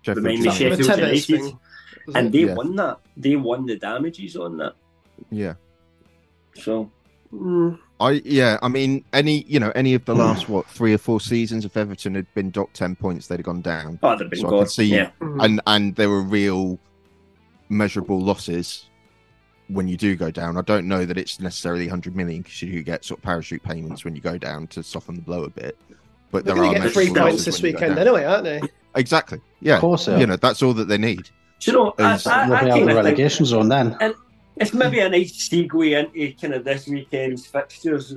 Sheffield, 0.02 0.24
me, 0.24 0.50
Sheffield 0.50 0.98
United, 0.98 1.58
and 2.14 2.32
they 2.32 2.44
yeah. 2.44 2.54
won 2.54 2.76
that. 2.76 3.00
They 3.16 3.34
won 3.34 3.66
the 3.66 3.76
damages 3.76 4.36
on 4.36 4.58
that. 4.58 4.74
Yeah. 5.30 5.54
So. 6.54 6.90
Mm. 7.32 7.78
I 8.00 8.20
yeah, 8.24 8.58
I 8.62 8.68
mean, 8.68 9.04
any 9.12 9.42
you 9.44 9.58
know, 9.58 9.72
any 9.74 9.94
of 9.94 10.04
the 10.04 10.14
last 10.14 10.48
what 10.48 10.66
three 10.66 10.92
or 10.92 10.98
four 10.98 11.20
seasons, 11.20 11.64
if 11.64 11.76
Everton 11.76 12.14
had 12.14 12.32
been 12.34 12.50
docked 12.50 12.74
ten 12.74 12.94
points, 12.94 13.26
they'd 13.26 13.36
have 13.36 13.46
gone 13.46 13.62
down. 13.62 13.98
Oh, 14.02 14.16
they'd 14.16 14.28
been 14.28 14.40
so 14.40 14.60
I 14.60 14.64
see, 14.64 14.84
yeah. 14.84 15.10
and 15.20 15.60
and 15.66 15.94
there 15.96 16.10
were 16.10 16.22
real 16.22 16.78
measurable 17.68 18.20
losses 18.20 18.86
when 19.68 19.88
you 19.88 19.96
do 19.96 20.16
go 20.16 20.30
down. 20.30 20.58
I 20.58 20.62
don't 20.62 20.86
know 20.88 21.06
that 21.06 21.16
it's 21.16 21.40
necessarily 21.40 21.88
hundred 21.88 22.16
million 22.16 22.42
because 22.42 22.60
you 22.60 22.82
get 22.82 23.04
sort 23.04 23.20
of 23.20 23.24
parachute 23.24 23.62
payments 23.62 24.04
when 24.04 24.14
you 24.14 24.20
go 24.20 24.36
down 24.36 24.66
to 24.68 24.82
soften 24.82 25.14
the 25.14 25.22
blow 25.22 25.44
a 25.44 25.50
bit. 25.50 25.78
But 26.30 26.44
They're 26.44 26.54
there 26.54 26.64
are 26.64 26.74
get 26.74 26.92
three 26.92 27.12
points 27.12 27.44
this 27.44 27.62
weekend 27.62 27.98
anyway, 27.98 28.24
aren't 28.24 28.44
they? 28.44 28.60
Exactly. 28.94 29.40
Yeah. 29.60 29.76
Of 29.76 29.80
course, 29.80 30.08
you 30.08 30.26
know 30.26 30.36
that's 30.36 30.62
all 30.62 30.74
that 30.74 30.88
they 30.88 30.98
need. 30.98 31.30
Do 31.60 31.70
you 31.70 31.76
know, 31.78 31.94
I, 31.98 32.20
I, 32.26 32.50
I, 32.50 32.74
I 32.74 32.80
the 32.80 32.86
relegation 32.86 33.46
zone 33.46 33.68
then. 33.68 33.96
And 34.00 34.14
it's 34.56 34.74
maybe 34.74 35.00
a 35.00 35.08
nice 35.08 35.32
segue 35.48 35.98
into 35.98 36.40
kind 36.40 36.54
of 36.54 36.64
this 36.64 36.86
weekend's 36.86 37.46
fixtures 37.46 38.14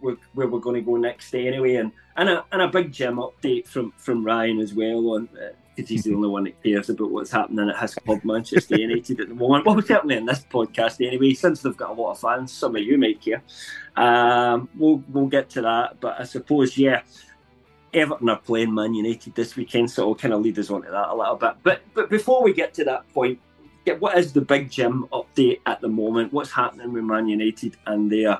where, 0.00 0.16
we're 0.34 0.46
going 0.58 0.74
to 0.74 0.80
go 0.80 0.96
next 0.96 1.30
day 1.30 1.46
anyway, 1.46 1.76
and 1.76 1.92
and 2.16 2.28
a, 2.28 2.44
and 2.52 2.62
a 2.62 2.68
big 2.68 2.92
Jim 2.92 3.16
update 3.16 3.66
from 3.66 3.92
from 3.96 4.24
Ryan 4.24 4.60
as 4.60 4.74
well 4.74 5.10
on 5.10 5.28
because 5.76 5.90
uh, 5.90 5.94
he's 5.94 6.04
the 6.04 6.14
only 6.14 6.28
one 6.28 6.44
that 6.44 6.62
cares 6.62 6.90
about 6.90 7.10
what's 7.10 7.30
happening 7.30 7.68
at 7.68 7.78
his 7.78 7.94
club 7.94 8.24
Manchester 8.24 8.76
United 8.76 9.20
at 9.20 9.28
the 9.28 9.34
moment. 9.34 9.64
Well, 9.64 9.80
certainly 9.82 10.16
in 10.16 10.26
this 10.26 10.44
podcast 10.50 11.04
anyway, 11.06 11.34
since 11.34 11.62
they've 11.62 11.76
got 11.76 11.90
a 11.90 11.94
lot 11.94 12.12
of 12.12 12.20
fans, 12.20 12.52
some 12.52 12.76
of 12.76 12.82
you 12.82 12.98
might 12.98 13.20
care. 13.20 13.42
Um, 13.96 14.68
we'll 14.76 15.02
we'll 15.08 15.26
get 15.26 15.48
to 15.50 15.62
that, 15.62 16.00
but 16.00 16.20
I 16.20 16.24
suppose 16.24 16.76
yeah. 16.76 17.02
Everton 17.94 18.30
are 18.30 18.38
playing 18.38 18.72
Man 18.72 18.94
United 18.94 19.34
this 19.34 19.54
weekend, 19.54 19.90
so 19.90 20.00
it'll 20.00 20.14
kind 20.14 20.32
of 20.32 20.40
lead 20.40 20.58
us 20.58 20.70
on 20.70 20.80
to 20.80 20.90
that 20.90 21.10
a 21.10 21.14
little 21.14 21.36
bit. 21.36 21.56
But 21.62 21.82
but 21.92 22.08
before 22.08 22.42
we 22.42 22.54
get 22.54 22.72
to 22.72 22.84
that 22.84 23.06
point, 23.12 23.38
yeah, 23.84 23.94
what 23.94 24.16
is 24.16 24.32
the 24.32 24.40
big 24.40 24.70
Jim 24.70 25.06
update 25.12 25.60
at 25.66 25.80
the 25.80 25.88
moment? 25.88 26.32
What's 26.32 26.50
happening 26.50 26.92
with 26.92 27.04
Man 27.04 27.28
United 27.28 27.76
and 27.86 28.10
their? 28.10 28.38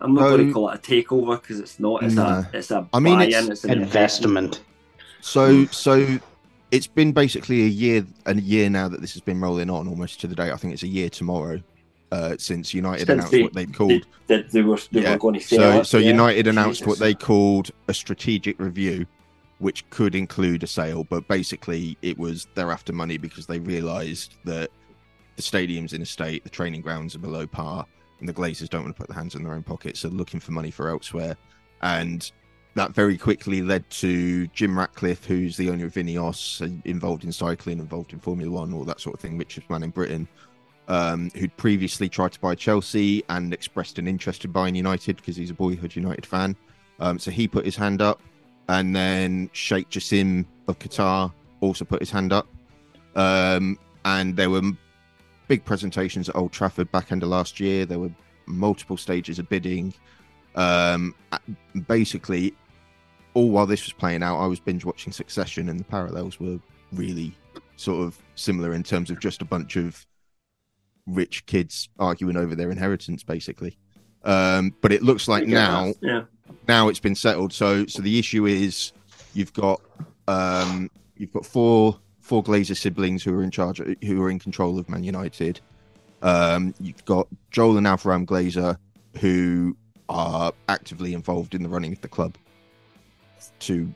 I'm 0.00 0.14
not 0.14 0.24
um, 0.24 0.36
going 0.36 0.46
to 0.48 0.52
call 0.52 0.68
it 0.70 0.74
a 0.74 0.78
takeover 0.78 1.40
because 1.40 1.58
it's 1.58 1.80
not. 1.80 2.02
It's 2.02 2.16
a 2.16 2.48
it's 2.52 2.70
a 2.70 2.88
I 2.92 3.00
mean, 3.00 3.20
it's, 3.20 3.36
it's 3.48 3.64
an 3.64 3.82
investment. 3.82 4.60
So 5.20 5.64
so 5.66 6.18
it's 6.70 6.86
been 6.86 7.12
basically 7.12 7.62
a 7.62 7.68
year 7.68 8.06
a 8.26 8.34
year 8.34 8.70
now 8.70 8.88
that 8.88 9.00
this 9.00 9.12
has 9.14 9.22
been 9.22 9.40
rolling 9.40 9.70
on 9.70 9.88
almost 9.88 10.20
to 10.20 10.26
the 10.26 10.34
day. 10.34 10.50
I 10.50 10.56
think 10.56 10.74
it's 10.74 10.82
a 10.82 10.88
year 10.88 11.08
tomorrow. 11.08 11.60
Uh, 12.12 12.36
since 12.38 12.72
United 12.72 13.08
since 13.08 13.10
announced 13.10 13.32
they, 13.32 13.42
what 13.42 13.52
they 13.52 13.66
called 13.66 14.06
they, 14.28 14.42
they, 14.42 14.62
were, 14.62 14.78
they 14.92 15.02
yeah. 15.02 15.10
were 15.10 15.18
going 15.18 15.34
to 15.34 15.40
so, 15.40 15.82
so 15.82 15.98
yeah. 15.98 16.10
United 16.10 16.46
announced 16.46 16.78
Jesus. 16.78 16.86
what 16.86 16.98
they 17.00 17.14
called 17.14 17.72
a 17.88 17.94
strategic 17.94 18.60
review, 18.60 19.06
which 19.58 19.88
could 19.90 20.14
include 20.14 20.62
a 20.62 20.66
sale, 20.66 21.04
but 21.04 21.26
basically 21.28 21.96
it 22.02 22.18
was 22.18 22.46
they're 22.54 22.72
after 22.72 22.92
money 22.92 23.16
because 23.16 23.46
they 23.46 23.58
realised 23.58 24.36
that 24.44 24.70
the 25.36 25.42
stadium's 25.42 25.92
in 25.92 26.02
a 26.02 26.06
state, 26.06 26.44
the 26.44 26.50
training 26.50 26.80
grounds 26.80 27.14
are 27.14 27.20
below 27.20 27.46
par, 27.46 27.86
and 28.20 28.28
the 28.28 28.32
Glazers 28.32 28.68
don't 28.68 28.84
want 28.84 28.96
to 28.96 29.00
put 29.00 29.08
their 29.08 29.18
hands 29.18 29.34
in 29.34 29.42
their 29.42 29.54
own 29.54 29.62
pockets, 29.62 30.00
so 30.00 30.08
looking 30.08 30.40
for 30.40 30.52
money 30.52 30.70
for 30.70 30.88
elsewhere. 30.88 31.36
And 31.82 32.30
that 32.74 32.94
very 32.94 33.16
quickly 33.16 33.62
led 33.62 33.88
to 33.90 34.46
Jim 34.48 34.78
Ratcliffe, 34.78 35.24
who's 35.24 35.56
the 35.56 35.70
owner 35.70 35.86
of 35.86 35.94
Ineos, 35.94 36.60
involved 36.84 37.24
in 37.24 37.32
cycling, 37.32 37.78
involved 37.78 38.12
in 38.12 38.18
Formula 38.18 38.50
One, 38.50 38.72
all 38.72 38.84
that 38.84 39.00
sort 39.00 39.14
of 39.14 39.20
thing, 39.20 39.38
richest 39.38 39.68
man 39.70 39.82
in 39.82 39.90
Britain, 39.90 40.28
um, 40.88 41.30
who'd 41.34 41.56
previously 41.56 42.08
tried 42.08 42.32
to 42.32 42.40
buy 42.40 42.54
Chelsea 42.54 43.22
and 43.30 43.52
expressed 43.52 43.98
an 43.98 44.06
interest 44.06 44.44
in 44.44 44.52
buying 44.52 44.74
United 44.74 45.16
because 45.16 45.36
he's 45.36 45.50
a 45.50 45.54
boyhood 45.54 45.96
United 45.96 46.26
fan. 46.26 46.56
Um, 47.00 47.18
so 47.18 47.30
he 47.30 47.48
put 47.48 47.64
his 47.64 47.76
hand 47.76 48.02
up 48.02 48.22
and 48.68 48.94
then 48.94 49.50
Sheikh 49.52 49.90
Jassim 49.90 50.44
of 50.68 50.78
Qatar 50.78 51.32
also 51.60 51.84
put 51.84 52.00
his 52.00 52.10
hand 52.10 52.32
up. 52.32 52.48
Um, 53.14 53.78
and 54.04 54.36
there 54.36 54.50
were 54.50 54.62
big 55.48 55.64
presentations 55.64 56.28
at 56.28 56.36
Old 56.36 56.52
Trafford 56.52 56.90
back 56.92 57.12
end 57.12 57.22
of 57.22 57.28
last 57.28 57.60
year. 57.60 57.86
There 57.86 57.98
were 57.98 58.10
multiple 58.46 58.96
stages 58.96 59.38
of 59.38 59.48
bidding. 59.48 59.94
Um, 60.54 61.14
basically, 61.86 62.54
all 63.34 63.50
while 63.50 63.66
this 63.66 63.84
was 63.84 63.92
playing 63.92 64.22
out, 64.22 64.38
I 64.38 64.46
was 64.46 64.60
binge 64.60 64.84
watching 64.84 65.12
Succession, 65.12 65.68
and 65.68 65.78
the 65.78 65.84
parallels 65.84 66.40
were 66.40 66.58
really 66.92 67.36
sort 67.76 68.06
of 68.06 68.18
similar 68.34 68.72
in 68.72 68.82
terms 68.82 69.10
of 69.10 69.20
just 69.20 69.42
a 69.42 69.44
bunch 69.44 69.76
of 69.76 70.06
rich 71.06 71.44
kids 71.46 71.88
arguing 71.98 72.36
over 72.36 72.54
their 72.54 72.70
inheritance, 72.70 73.22
basically. 73.22 73.78
Um, 74.24 74.74
but 74.80 74.92
it 74.92 75.02
looks 75.02 75.28
like 75.28 75.46
now, 75.46 75.92
yeah 76.00 76.22
now 76.68 76.88
it's 76.88 77.00
been 77.00 77.14
settled. 77.14 77.52
So 77.52 77.86
so 77.86 78.02
the 78.02 78.18
issue 78.18 78.46
is 78.46 78.92
you've 79.34 79.52
got 79.52 79.80
um, 80.28 80.90
you've 81.16 81.32
got 81.32 81.46
four 81.46 81.98
four 82.20 82.42
Glazer 82.42 82.76
siblings 82.76 83.22
who 83.22 83.34
are 83.38 83.42
in 83.42 83.50
charge 83.50 83.80
who 84.04 84.22
are 84.22 84.30
in 84.30 84.38
control 84.38 84.78
of 84.78 84.88
Man 84.88 85.04
United. 85.04 85.60
Um, 86.22 86.74
you've 86.80 87.04
got 87.04 87.28
Joel 87.50 87.76
and 87.76 87.86
Avram 87.86 88.26
Glazer 88.26 88.78
who 89.20 89.76
are 90.08 90.52
actively 90.68 91.14
involved 91.14 91.54
in 91.54 91.62
the 91.62 91.68
running 91.68 91.92
of 91.92 92.00
the 92.00 92.08
club 92.08 92.36
to 93.60 93.92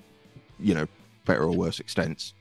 you 0.58 0.74
know 0.74 0.86
better 1.24 1.42
or 1.42 1.52
worse 1.52 1.80
extents. 1.80 2.34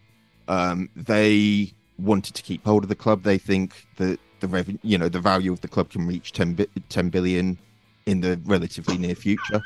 Um, 0.48 0.90
they 0.96 1.74
wanted 2.00 2.34
to 2.36 2.42
keep 2.42 2.66
hold 2.66 2.84
of 2.84 2.90
the 2.90 2.96
club. 2.96 3.24
They 3.24 3.38
think 3.38 3.86
that 3.98 4.20
the 4.40 4.48
revenue, 4.48 4.80
you 4.84 4.98
know, 4.98 5.10
the 5.10 5.20
value 5.20 5.52
of 5.52 5.62
the 5.62 5.68
club 5.68 5.90
can 5.90 6.08
reach 6.08 6.32
10, 6.32 6.54
bi- 6.54 6.68
10 6.90 7.10
billion 7.10 7.58
in 8.06 8.22
the 8.22 8.40
relatively 8.46 8.98
near 8.98 9.16
future. 9.16 9.62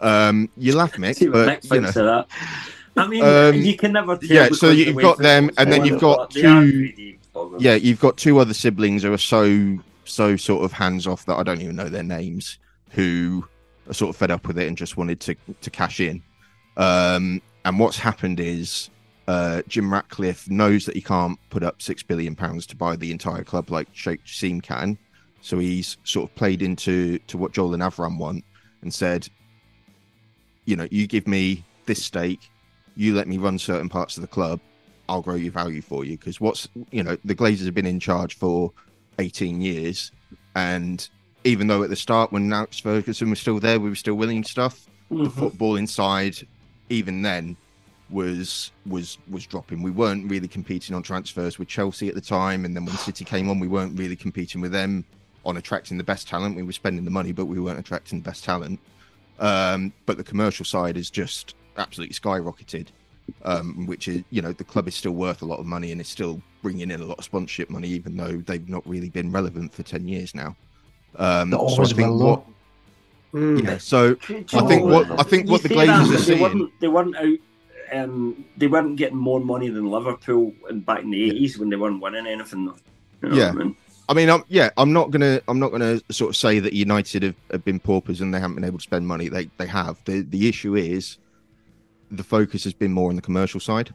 Um, 0.00 0.48
you 0.56 0.74
laugh, 0.74 0.92
Mick, 0.92 1.18
but 1.32 1.64
you 1.64 1.80
know. 1.80 1.90
that. 1.90 2.26
I 2.96 3.06
mean, 3.06 3.24
um, 3.24 3.54
you 3.54 3.76
can 3.76 3.92
never. 3.92 4.18
yeah, 4.22 4.48
so 4.50 4.70
you've 4.70 4.96
got 4.96 5.18
them, 5.18 5.50
and 5.58 5.72
then 5.72 5.84
you've 5.84 6.00
got 6.00 6.30
two. 6.30 7.16
Yeah, 7.58 7.74
you've 7.74 8.00
got 8.00 8.16
two 8.16 8.38
other 8.38 8.54
siblings 8.54 9.02
who 9.02 9.12
are 9.12 9.18
so 9.18 9.78
so 10.04 10.36
sort 10.36 10.64
of 10.64 10.72
hands 10.72 11.06
off 11.06 11.24
that 11.26 11.36
I 11.36 11.42
don't 11.42 11.60
even 11.60 11.76
know 11.76 11.88
their 11.88 12.02
names, 12.02 12.58
who 12.90 13.46
are 13.88 13.94
sort 13.94 14.10
of 14.10 14.16
fed 14.16 14.30
up 14.30 14.46
with 14.46 14.58
it 14.58 14.66
and 14.66 14.76
just 14.76 14.96
wanted 14.96 15.20
to 15.20 15.36
to 15.60 15.70
cash 15.70 16.00
in. 16.00 16.22
Um, 16.76 17.42
and 17.64 17.78
what's 17.78 17.98
happened 17.98 18.40
is 18.40 18.90
uh, 19.26 19.62
Jim 19.68 19.92
Ratcliffe 19.92 20.48
knows 20.48 20.86
that 20.86 20.94
he 20.94 21.02
can't 21.02 21.38
put 21.50 21.62
up 21.62 21.82
six 21.82 22.02
billion 22.02 22.34
pounds 22.34 22.66
to 22.68 22.76
buy 22.76 22.96
the 22.96 23.12
entire 23.12 23.44
club 23.44 23.70
like 23.70 23.88
Sheikh 23.92 24.24
Jassim 24.24 24.62
can, 24.62 24.98
so 25.40 25.58
he's 25.58 25.98
sort 26.04 26.30
of 26.30 26.34
played 26.34 26.62
into 26.62 27.18
to 27.20 27.38
what 27.38 27.52
Joel 27.52 27.74
and 27.74 27.82
Avram 27.82 28.18
want 28.18 28.44
and 28.82 28.92
said, 28.92 29.28
you 30.68 30.76
know, 30.76 30.86
you 30.90 31.06
give 31.06 31.26
me 31.26 31.64
this 31.86 32.04
stake, 32.04 32.50
you 32.94 33.14
let 33.14 33.26
me 33.26 33.38
run 33.38 33.58
certain 33.58 33.88
parts 33.88 34.18
of 34.18 34.20
the 34.20 34.28
club, 34.28 34.60
I'll 35.08 35.22
grow 35.22 35.34
your 35.34 35.50
value 35.50 35.80
for 35.80 36.04
you. 36.04 36.18
Because 36.18 36.42
what's, 36.42 36.68
you 36.90 37.02
know, 37.02 37.16
the 37.24 37.34
Glazers 37.34 37.64
have 37.64 37.74
been 37.74 37.86
in 37.86 37.98
charge 37.98 38.36
for 38.36 38.70
18 39.18 39.62
years. 39.62 40.12
And 40.54 41.08
even 41.44 41.68
though 41.68 41.82
at 41.82 41.88
the 41.88 41.96
start, 41.96 42.32
when 42.32 42.52
Alex 42.52 42.80
Ferguson 42.80 43.30
was 43.30 43.40
still 43.40 43.58
there, 43.58 43.80
we 43.80 43.88
were 43.88 43.94
still 43.94 44.16
winning 44.16 44.44
stuff, 44.44 44.86
mm-hmm. 45.10 45.24
the 45.24 45.30
football 45.30 45.76
inside, 45.76 46.36
even 46.90 47.22
then, 47.22 47.56
was 48.10 48.70
was 48.86 49.16
was 49.30 49.46
dropping. 49.46 49.82
We 49.82 49.90
weren't 49.90 50.30
really 50.30 50.48
competing 50.48 50.94
on 50.94 51.02
transfers 51.02 51.58
with 51.58 51.68
Chelsea 51.68 52.08
at 52.08 52.14
the 52.14 52.22
time, 52.22 52.64
and 52.64 52.74
then 52.74 52.84
when 52.84 52.96
City 52.96 53.24
came 53.24 53.50
on, 53.50 53.58
we 53.58 53.68
weren't 53.68 53.98
really 53.98 54.16
competing 54.16 54.60
with 54.60 54.72
them 54.72 55.04
on 55.44 55.56
attracting 55.56 55.98
the 55.98 56.04
best 56.04 56.28
talent. 56.28 56.56
We 56.56 56.62
were 56.62 56.72
spending 56.72 57.04
the 57.04 57.10
money, 57.10 57.32
but 57.32 57.46
we 57.46 57.58
weren't 57.58 57.78
attracting 57.78 58.20
the 58.20 58.24
best 58.24 58.44
talent. 58.44 58.80
Um, 59.38 59.92
but 60.06 60.16
the 60.16 60.24
commercial 60.24 60.64
side 60.64 60.96
is 60.96 61.10
just 61.10 61.54
absolutely 61.76 62.14
skyrocketed, 62.14 62.88
um, 63.44 63.86
which 63.86 64.08
is, 64.08 64.24
you 64.30 64.42
know, 64.42 64.52
the 64.52 64.64
club 64.64 64.88
is 64.88 64.94
still 64.94 65.12
worth 65.12 65.42
a 65.42 65.44
lot 65.44 65.60
of 65.60 65.66
money 65.66 65.92
and 65.92 66.00
is 66.00 66.08
still 66.08 66.42
bringing 66.62 66.90
in 66.90 67.00
a 67.00 67.04
lot 67.04 67.18
of 67.18 67.24
sponsorship 67.24 67.70
money, 67.70 67.88
even 67.88 68.16
though 68.16 68.38
they've 68.38 68.68
not 68.68 68.86
really 68.86 69.10
been 69.10 69.30
relevant 69.30 69.72
for 69.72 69.82
10 69.82 70.08
years 70.08 70.34
now. 70.34 70.56
Um, 71.16 71.52
so 71.52 71.82
I 71.82 71.86
think 71.86 72.20
what, 72.20 72.44
Mm. 73.32 73.62
Yeah, 73.62 73.78
so 73.78 74.16
I 74.28 74.66
think 74.66 74.84
what 74.84 75.20
I 75.20 75.22
think 75.22 75.50
what 75.50 75.62
the 75.62 75.68
Glazers 75.68 76.14
are 76.14 76.18
seeing, 76.18 76.38
they 76.38 76.42
weren't, 76.42 76.80
they 76.80 76.88
weren't 76.88 77.16
out. 77.16 77.38
Um, 77.92 78.44
they 78.56 78.66
weren't 78.66 78.96
getting 78.96 79.18
more 79.18 79.40
money 79.40 79.68
than 79.68 79.90
Liverpool 79.90 80.54
in 80.70 80.80
back 80.80 81.00
in 81.00 81.10
the 81.10 81.24
eighties 81.24 81.54
yeah. 81.54 81.60
when 81.60 81.68
they 81.68 81.76
weren't 81.76 82.00
winning 82.00 82.26
anything. 82.26 82.72
You 83.22 83.28
know 83.28 83.36
yeah, 83.36 83.48
I 83.48 83.52
mean? 83.52 83.76
I 84.08 84.14
mean, 84.14 84.30
I'm, 84.30 84.42
yeah, 84.48 84.70
I'm 84.76 84.92
not 84.92 85.10
gonna, 85.10 85.40
I'm 85.48 85.58
not 85.58 85.70
gonna 85.70 86.00
sort 86.10 86.30
of 86.30 86.36
say 86.36 86.60
that 86.60 86.72
United 86.72 87.22
have, 87.22 87.34
have 87.50 87.64
been 87.64 87.78
paupers 87.78 88.20
and 88.20 88.32
they 88.32 88.40
haven't 88.40 88.54
been 88.54 88.64
able 88.64 88.78
to 88.78 88.82
spend 88.82 89.06
money. 89.06 89.28
They, 89.28 89.50
they 89.58 89.66
have. 89.66 90.02
The, 90.04 90.22
the 90.22 90.48
issue 90.48 90.76
is 90.76 91.18
the 92.10 92.24
focus 92.24 92.64
has 92.64 92.72
been 92.72 92.92
more 92.92 93.10
on 93.10 93.16
the 93.16 93.22
commercial 93.22 93.60
side, 93.60 93.94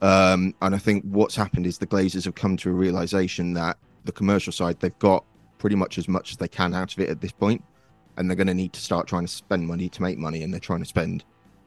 um, 0.00 0.54
and 0.62 0.74
I 0.74 0.78
think 0.78 1.04
what's 1.04 1.36
happened 1.36 1.66
is 1.66 1.76
the 1.76 1.86
Glazers 1.86 2.24
have 2.24 2.34
come 2.34 2.56
to 2.58 2.70
a 2.70 2.72
realization 2.72 3.52
that 3.54 3.76
the 4.04 4.12
commercial 4.12 4.52
side 4.52 4.80
they've 4.80 4.98
got 4.98 5.24
pretty 5.58 5.76
much 5.76 5.98
as 5.98 6.08
much 6.08 6.30
as 6.30 6.38
they 6.38 6.48
can 6.48 6.74
out 6.74 6.94
of 6.94 6.98
it 7.00 7.10
at 7.10 7.20
this 7.20 7.32
point, 7.32 7.62
and 8.16 8.30
they're 8.30 8.36
going 8.36 8.46
to 8.46 8.54
need 8.54 8.72
to 8.72 8.80
start 8.80 9.06
trying 9.06 9.26
to 9.26 9.32
spend 9.32 9.66
money 9.66 9.90
to 9.90 10.00
make 10.00 10.16
money, 10.16 10.42
and 10.42 10.52
they're 10.54 10.60
trying 10.60 10.78
to 10.80 10.86
spend 10.86 11.22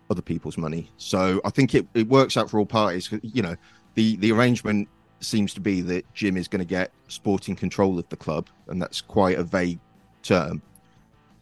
other 0.10 0.22
people's 0.22 0.58
money. 0.58 0.92
So 0.98 1.40
I 1.46 1.52
think 1.52 1.76
it, 1.76 1.88
it 1.94 2.08
works 2.08 2.38
out 2.38 2.50
for 2.50 2.58
all 2.58 2.66
parties. 2.66 3.10
You 3.22 3.44
know, 3.44 3.56
the 3.94 4.16
the 4.18 4.32
arrangement 4.32 4.90
seems 5.26 5.54
to 5.54 5.60
be 5.60 5.82
that 5.82 6.12
Jim 6.14 6.38
is 6.38 6.48
going 6.48 6.60
to 6.60 6.66
get 6.66 6.92
sporting 7.08 7.56
control 7.56 8.00
of 8.00 8.08
the 8.10 8.18
club, 8.18 8.50
and 8.68 8.82
that's 8.82 9.02
quite 9.02 9.38
a 9.38 9.44
vague 9.44 9.80
term, 10.22 10.62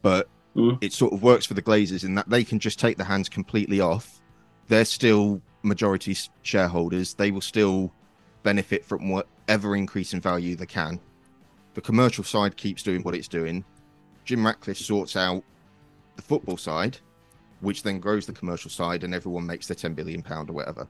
but 0.01 0.27
mm. 0.55 0.77
it 0.81 0.93
sort 0.93 1.13
of 1.13 1.23
works 1.23 1.45
for 1.45 1.53
the 1.53 1.61
Glazers 1.61 2.03
in 2.03 2.15
that 2.15 2.29
they 2.29 2.43
can 2.43 2.59
just 2.59 2.79
take 2.79 2.97
the 2.97 3.03
hands 3.03 3.29
completely 3.29 3.79
off. 3.79 4.21
They're 4.67 4.85
still 4.85 5.41
majority 5.63 6.15
shareholders. 6.41 7.13
They 7.13 7.31
will 7.31 7.41
still 7.41 7.93
benefit 8.43 8.83
from 8.85 9.09
whatever 9.09 9.75
increase 9.75 10.13
in 10.13 10.21
value 10.21 10.55
they 10.55 10.65
can. 10.65 10.99
The 11.73 11.81
commercial 11.81 12.23
side 12.23 12.57
keeps 12.57 12.83
doing 12.83 13.01
what 13.03 13.15
it's 13.15 13.27
doing. 13.27 13.63
Jim 14.25 14.45
Ratcliffe 14.45 14.77
sorts 14.77 15.15
out 15.15 15.43
the 16.15 16.21
football 16.21 16.57
side, 16.57 16.97
which 17.61 17.83
then 17.83 17.99
grows 17.99 18.25
the 18.25 18.33
commercial 18.33 18.69
side, 18.69 19.03
and 19.03 19.13
everyone 19.13 19.45
makes 19.45 19.67
their 19.67 19.75
ten 19.75 19.93
billion 19.93 20.21
pound 20.21 20.49
or 20.49 20.53
whatever. 20.53 20.87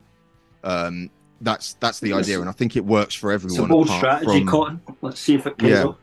Um, 0.64 1.10
that's 1.42 1.74
that's 1.74 2.00
the 2.00 2.14
idea, 2.14 2.40
and 2.40 2.50
I 2.50 2.54
think 2.54 2.76
it 2.76 2.86
works 2.86 3.16
for 3.16 3.32
everyone. 3.32 3.60
It's 3.60 3.66
a 3.66 3.68
bold 3.68 3.90
strategy, 3.90 4.40
from, 4.40 4.48
Cotton. 4.48 4.82
Let's 5.02 5.20
see 5.20 5.36
if 5.36 5.46
it 5.48 5.58
pays 5.58 5.72
yeah, 5.72 5.86
off. 5.86 5.98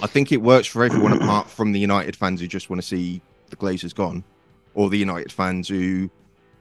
I 0.00 0.06
think 0.06 0.32
it 0.32 0.40
works 0.40 0.66
for 0.66 0.82
everyone 0.82 1.12
apart 1.12 1.48
from 1.48 1.72
the 1.72 1.80
United 1.80 2.16
fans 2.16 2.40
who 2.40 2.46
just 2.46 2.70
want 2.70 2.80
to 2.80 2.86
see 2.86 3.20
the 3.50 3.56
Glazers 3.56 3.94
gone, 3.94 4.24
or 4.74 4.88
the 4.88 4.98
United 4.98 5.30
fans 5.30 5.68
who 5.68 6.10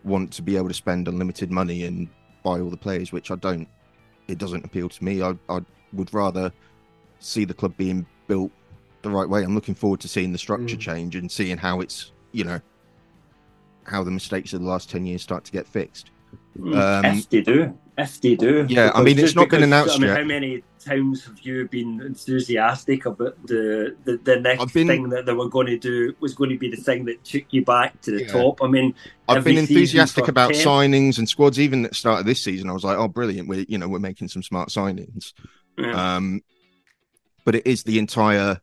want 0.04 0.32
to 0.34 0.42
be 0.42 0.58
able 0.58 0.68
to 0.68 0.74
spend 0.74 1.08
unlimited 1.08 1.52
money 1.52 1.86
and 1.86 2.10
buy 2.44 2.60
all 2.60 2.70
the 2.70 2.78
players, 2.78 3.12
which 3.12 3.32
I 3.32 3.36
don't. 3.36 3.68
It 4.28 4.38
doesn't 4.38 4.66
appeal 4.66 4.90
to 4.90 5.04
me. 5.04 5.22
I 5.22 5.36
I 5.50 5.62
would 5.94 6.14
rather 6.14 6.52
see 7.20 7.46
the 7.46 7.54
club 7.54 7.76
being 7.78 8.06
built 8.28 8.52
the 9.02 9.10
right 9.10 9.28
way. 9.28 9.44
I'm 9.44 9.56
looking 9.56 9.76
forward 9.76 10.02
to 10.02 10.08
seeing 10.08 10.32
the 10.32 10.38
structure 10.38 10.76
mm. 10.76 10.80
change 10.80 11.16
and 11.16 11.32
seeing 11.32 11.58
how 11.58 11.80
it's 11.80 12.12
you 12.34 12.44
know 12.44 12.60
how 13.86 14.04
the 14.04 14.12
mistakes 14.12 14.54
of 14.54 14.62
the 14.62 14.68
last 14.68 14.90
ten 14.90 15.06
years 15.06 15.22
start 15.22 15.46
to 15.46 15.52
get 15.52 15.68
fixed. 15.68 16.12
Mm. 16.58 17.06
Um, 17.06 17.24
they 17.30 17.42
do, 17.42 17.78
if 17.98 18.22
they 18.22 18.36
do. 18.36 18.66
Yeah, 18.70 18.92
I 18.94 19.04
mean, 19.04 19.20
it's 19.20 19.36
not 19.36 19.50
been 19.50 19.64
announced 19.64 19.96
I 19.96 20.00
mean, 20.00 20.10
yet. 20.10 20.18
How 20.18 20.24
many 20.24 20.64
times 20.80 21.26
have 21.26 21.40
you 21.42 21.68
been 21.68 22.02
enthusiastic 22.02 23.06
about 23.06 23.36
the 23.46 23.96
the, 24.04 24.18
the 24.18 24.40
next 24.40 24.74
been, 24.74 24.88
thing 24.88 25.10
that 25.10 25.26
they 25.26 25.34
were 25.34 25.50
going 25.50 25.68
to 25.68 25.78
do 25.78 26.16
was 26.20 26.34
going 26.34 26.50
to 26.50 26.58
be 26.58 26.70
the 26.70 26.78
thing 26.78 27.06
that 27.06 27.24
took 27.24 27.44
you 27.52 27.64
back 27.64 28.00
to 28.02 28.12
the 28.12 28.24
yeah. 28.24 28.32
top? 28.32 28.62
I 28.64 28.68
mean, 28.68 28.96
I've 29.28 29.44
been 29.44 29.58
enthusiastic 29.58 30.28
about 30.28 30.54
10. 30.54 30.66
signings 30.66 31.18
and 31.18 31.28
squads. 31.28 31.60
Even 31.60 31.86
at 31.86 31.92
the 31.92 31.96
start 31.96 32.20
of 32.20 32.26
this 32.26 32.42
season, 32.42 32.70
I 32.70 32.74
was 32.74 32.84
like, 32.84 32.98
"Oh, 32.98 33.08
brilliant! 33.08 33.48
We're 33.48 33.66
you 33.68 33.78
know 33.78 33.88
we're 33.88 34.00
making 34.00 34.30
some 34.30 34.44
smart 34.44 34.70
signings." 34.70 35.34
Yeah. 35.78 36.16
Um, 36.16 36.42
but 37.46 37.56
it 37.56 37.68
is 37.68 37.84
the 37.84 38.00
entire. 38.00 38.60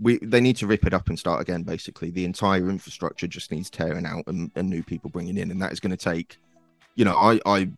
We 0.00 0.18
they 0.18 0.40
need 0.40 0.56
to 0.58 0.66
rip 0.68 0.86
it 0.86 0.94
up 0.94 1.08
and 1.08 1.18
start 1.18 1.40
again. 1.40 1.64
Basically, 1.64 2.10
the 2.10 2.24
entire 2.24 2.70
infrastructure 2.70 3.26
just 3.26 3.50
needs 3.50 3.68
tearing 3.68 4.06
out 4.06 4.24
and, 4.28 4.52
and 4.54 4.70
new 4.70 4.82
people 4.84 5.10
bringing 5.10 5.36
in, 5.36 5.50
and 5.50 5.60
that 5.60 5.72
is 5.72 5.80
going 5.80 5.90
to 5.90 5.96
take 5.96 6.38
you 6.98 7.04
know, 7.04 7.14
I, 7.14 7.38
I 7.46 7.68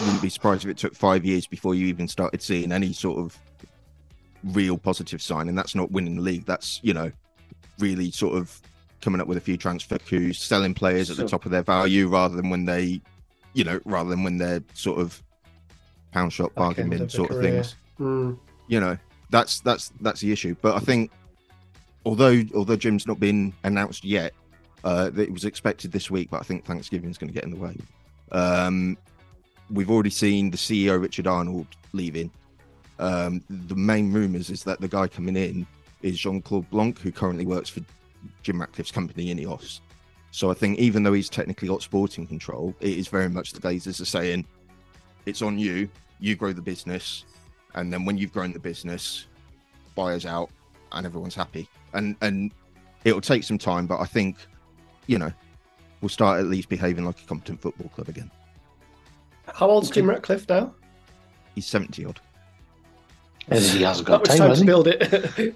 wouldn't 0.00 0.22
be 0.22 0.30
surprised 0.30 0.64
if 0.64 0.70
it 0.70 0.78
took 0.78 0.94
five 0.94 1.26
years 1.26 1.46
before 1.46 1.74
you 1.74 1.88
even 1.88 2.08
started 2.08 2.40
seeing 2.40 2.72
any 2.72 2.94
sort 2.94 3.18
of 3.18 3.38
real 4.44 4.78
positive 4.78 5.20
sign. 5.20 5.50
And 5.50 5.58
that's 5.58 5.74
not 5.74 5.90
winning 5.90 6.16
the 6.16 6.22
league. 6.22 6.46
That's, 6.46 6.80
you 6.82 6.94
know, 6.94 7.12
really 7.78 8.10
sort 8.10 8.34
of 8.34 8.58
coming 9.02 9.20
up 9.20 9.26
with 9.26 9.36
a 9.36 9.42
few 9.42 9.58
transfer 9.58 9.98
coups, 9.98 10.38
selling 10.38 10.72
players 10.72 11.10
at 11.10 11.18
the 11.18 11.28
top 11.28 11.44
of 11.44 11.50
their 11.50 11.62
value 11.62 12.08
rather 12.08 12.34
than 12.34 12.48
when 12.48 12.64
they, 12.64 13.02
you 13.52 13.62
know, 13.62 13.78
rather 13.84 14.08
than 14.08 14.24
when 14.24 14.38
they're 14.38 14.62
sort 14.72 14.98
of 14.98 15.22
pound 16.12 16.32
shop 16.32 16.54
bargain 16.54 16.88
bin 16.88 17.10
sort 17.10 17.30
of 17.30 17.42
things. 17.42 17.76
Mm. 18.00 18.38
You 18.68 18.80
know, 18.80 18.96
that's 19.28 19.60
that's 19.60 19.92
that's 20.00 20.22
the 20.22 20.32
issue. 20.32 20.56
But 20.62 20.76
I 20.76 20.80
think 20.80 21.10
although 22.06 22.42
although 22.54 22.76
Jim's 22.76 23.06
not 23.06 23.20
been 23.20 23.52
announced 23.64 24.02
yet, 24.02 24.32
uh, 24.82 25.10
it 25.14 25.30
was 25.30 25.44
expected 25.44 25.92
this 25.92 26.10
week, 26.10 26.30
but 26.30 26.40
I 26.40 26.44
think 26.44 26.64
Thanksgiving 26.64 27.10
is 27.10 27.18
going 27.18 27.28
to 27.28 27.34
get 27.34 27.44
in 27.44 27.50
the 27.50 27.58
way. 27.58 27.76
Um, 28.32 28.96
we've 29.70 29.90
already 29.90 30.10
seen 30.10 30.50
the 30.50 30.56
CEO 30.56 31.00
Richard 31.00 31.26
Arnold 31.26 31.66
leaving. 31.92 32.30
Um, 32.98 33.42
the 33.48 33.76
main 33.76 34.12
rumours 34.12 34.50
is 34.50 34.64
that 34.64 34.80
the 34.80 34.88
guy 34.88 35.06
coming 35.06 35.36
in 35.36 35.66
is 36.02 36.18
Jean 36.18 36.42
Claude 36.42 36.68
Blanc, 36.70 36.98
who 36.98 37.12
currently 37.12 37.46
works 37.46 37.68
for 37.68 37.80
Jim 38.42 38.60
Ratcliffe's 38.60 38.90
company 38.90 39.34
Ineos. 39.34 39.80
So 40.30 40.50
I 40.50 40.54
think 40.54 40.78
even 40.78 41.02
though 41.02 41.12
he's 41.12 41.28
technically 41.28 41.68
got 41.68 41.82
sporting 41.82 42.26
control, 42.26 42.74
it 42.80 42.96
is 42.96 43.08
very 43.08 43.28
much 43.28 43.52
the 43.52 43.60
Glazers 43.60 44.00
are 44.00 44.06
saying, 44.06 44.46
"It's 45.26 45.42
on 45.42 45.58
you. 45.58 45.88
You 46.20 46.36
grow 46.36 46.52
the 46.52 46.62
business, 46.62 47.24
and 47.74 47.92
then 47.92 48.04
when 48.04 48.16
you've 48.16 48.32
grown 48.32 48.52
the 48.52 48.58
business, 48.58 49.26
buyers 49.94 50.24
out, 50.24 50.50
and 50.92 51.04
everyone's 51.04 51.34
happy." 51.34 51.68
And 51.92 52.16
and 52.22 52.50
it'll 53.04 53.20
take 53.20 53.44
some 53.44 53.58
time, 53.58 53.86
but 53.86 54.00
I 54.00 54.06
think, 54.06 54.36
you 55.06 55.18
know, 55.18 55.32
will 56.02 56.08
start 56.08 56.40
at 56.40 56.46
least 56.46 56.68
behaving 56.68 57.04
like 57.04 57.20
a 57.20 57.24
competent 57.24 57.62
football 57.62 57.88
club 57.88 58.08
again. 58.08 58.30
How 59.54 59.68
old's 59.68 59.90
Jim 59.90 60.08
Ratcliffe 60.08 60.48
now? 60.48 60.74
He's 61.54 61.66
70 61.66 62.04
odd. 62.04 62.20
he 63.50 63.82
hasn't 63.82 64.06
got 64.06 64.24
time, 64.24 64.38
time 64.38 64.54
to 64.56 64.64
build 64.64 64.88
it. 64.88 65.54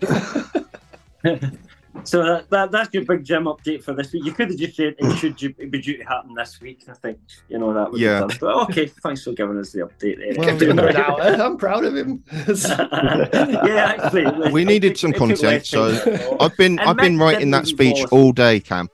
so 2.04 2.22
that, 2.22 2.50
that, 2.50 2.70
that's 2.70 2.92
your 2.92 3.04
big 3.04 3.24
Jim 3.24 3.44
update 3.44 3.82
for 3.82 3.94
this 3.94 4.12
week. 4.12 4.24
You 4.24 4.32
could 4.32 4.50
have 4.50 4.58
just 4.58 4.76
said 4.76 4.94
it 4.98 5.16
should 5.16 5.36
be 5.36 5.80
due 5.80 5.96
to 5.96 6.04
happen 6.04 6.34
this 6.34 6.60
week. 6.60 6.84
I 6.88 6.92
think 6.94 7.18
you 7.48 7.58
know 7.58 7.72
that 7.72 7.90
would 7.90 8.00
yeah. 8.00 8.26
Be 8.26 8.28
done. 8.28 8.38
But 8.40 8.56
okay, 8.70 8.86
thanks 8.86 9.24
for 9.24 9.32
giving 9.32 9.58
us 9.58 9.72
the 9.72 9.80
update. 9.80 10.36
Well, 10.36 10.88
an 10.88 10.96
hour. 10.96 11.20
I'm 11.20 11.56
proud 11.56 11.84
of 11.84 11.96
him. 11.96 12.22
yeah, 12.32 13.96
actually, 13.98 14.50
we 14.50 14.64
needed 14.64 14.98
some 14.98 15.12
content, 15.12 15.66
so 15.66 16.36
I've 16.38 16.56
been 16.56 16.78
and 16.78 16.88
I've 16.88 16.96
been 16.96 17.18
writing 17.18 17.50
that 17.52 17.66
speech 17.66 18.04
all 18.10 18.32
day, 18.32 18.60
Cam. 18.60 18.88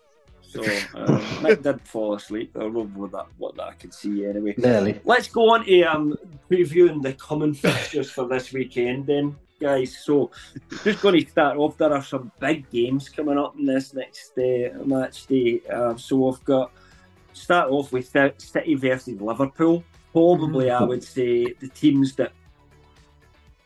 So 0.53 0.61
uh, 0.95 1.19
Mick 1.41 1.63
did 1.63 1.81
fall 1.83 2.15
asleep. 2.15 2.53
I 2.57 2.61
don't 2.61 2.75
know 2.75 2.85
what 2.85 3.13
that 3.13 3.27
what 3.39 3.57
that 3.57 3.69
I 3.69 3.73
could 3.73 3.95
see 3.95 4.27
anyway. 4.27 4.55
Nearly. 4.59 5.01
Let's 5.05 5.29
go 5.29 5.55
on 5.55 5.65
to 5.65 5.83
um, 5.85 6.15
previewing 6.51 7.03
the 7.03 7.15
coming 7.15 7.55
fixtures 7.55 8.11
for 8.11 8.29
this 8.29 8.53
weekend 8.53 9.07
then, 9.07 9.35
guys. 9.59 9.97
So 10.05 10.31
just 10.85 11.01
going 11.01 11.25
to 11.25 11.31
start 11.31 11.57
off. 11.57 11.79
There 11.79 11.93
are 11.93 12.03
some 12.03 12.31
big 12.39 12.69
games 12.71 13.09
coming 13.09 13.39
up 13.39 13.59
in 13.59 13.65
this 13.65 13.95
next 13.95 14.37
uh, 14.37 14.85
match 14.85 15.27
day. 15.27 15.63
Uh, 15.73 15.97
so 15.97 16.31
I've 16.31 16.45
got 16.45 16.71
start 17.33 17.71
off 17.71 17.91
with 17.91 18.11
City 18.37 18.75
versus 18.75 19.23
Liverpool. 19.23 19.83
Probably, 20.13 20.67
mm-hmm. 20.67 20.83
I 20.83 20.87
would 20.87 21.03
say 21.03 21.55
the 21.55 21.69
teams 21.69 22.15
that 22.17 22.33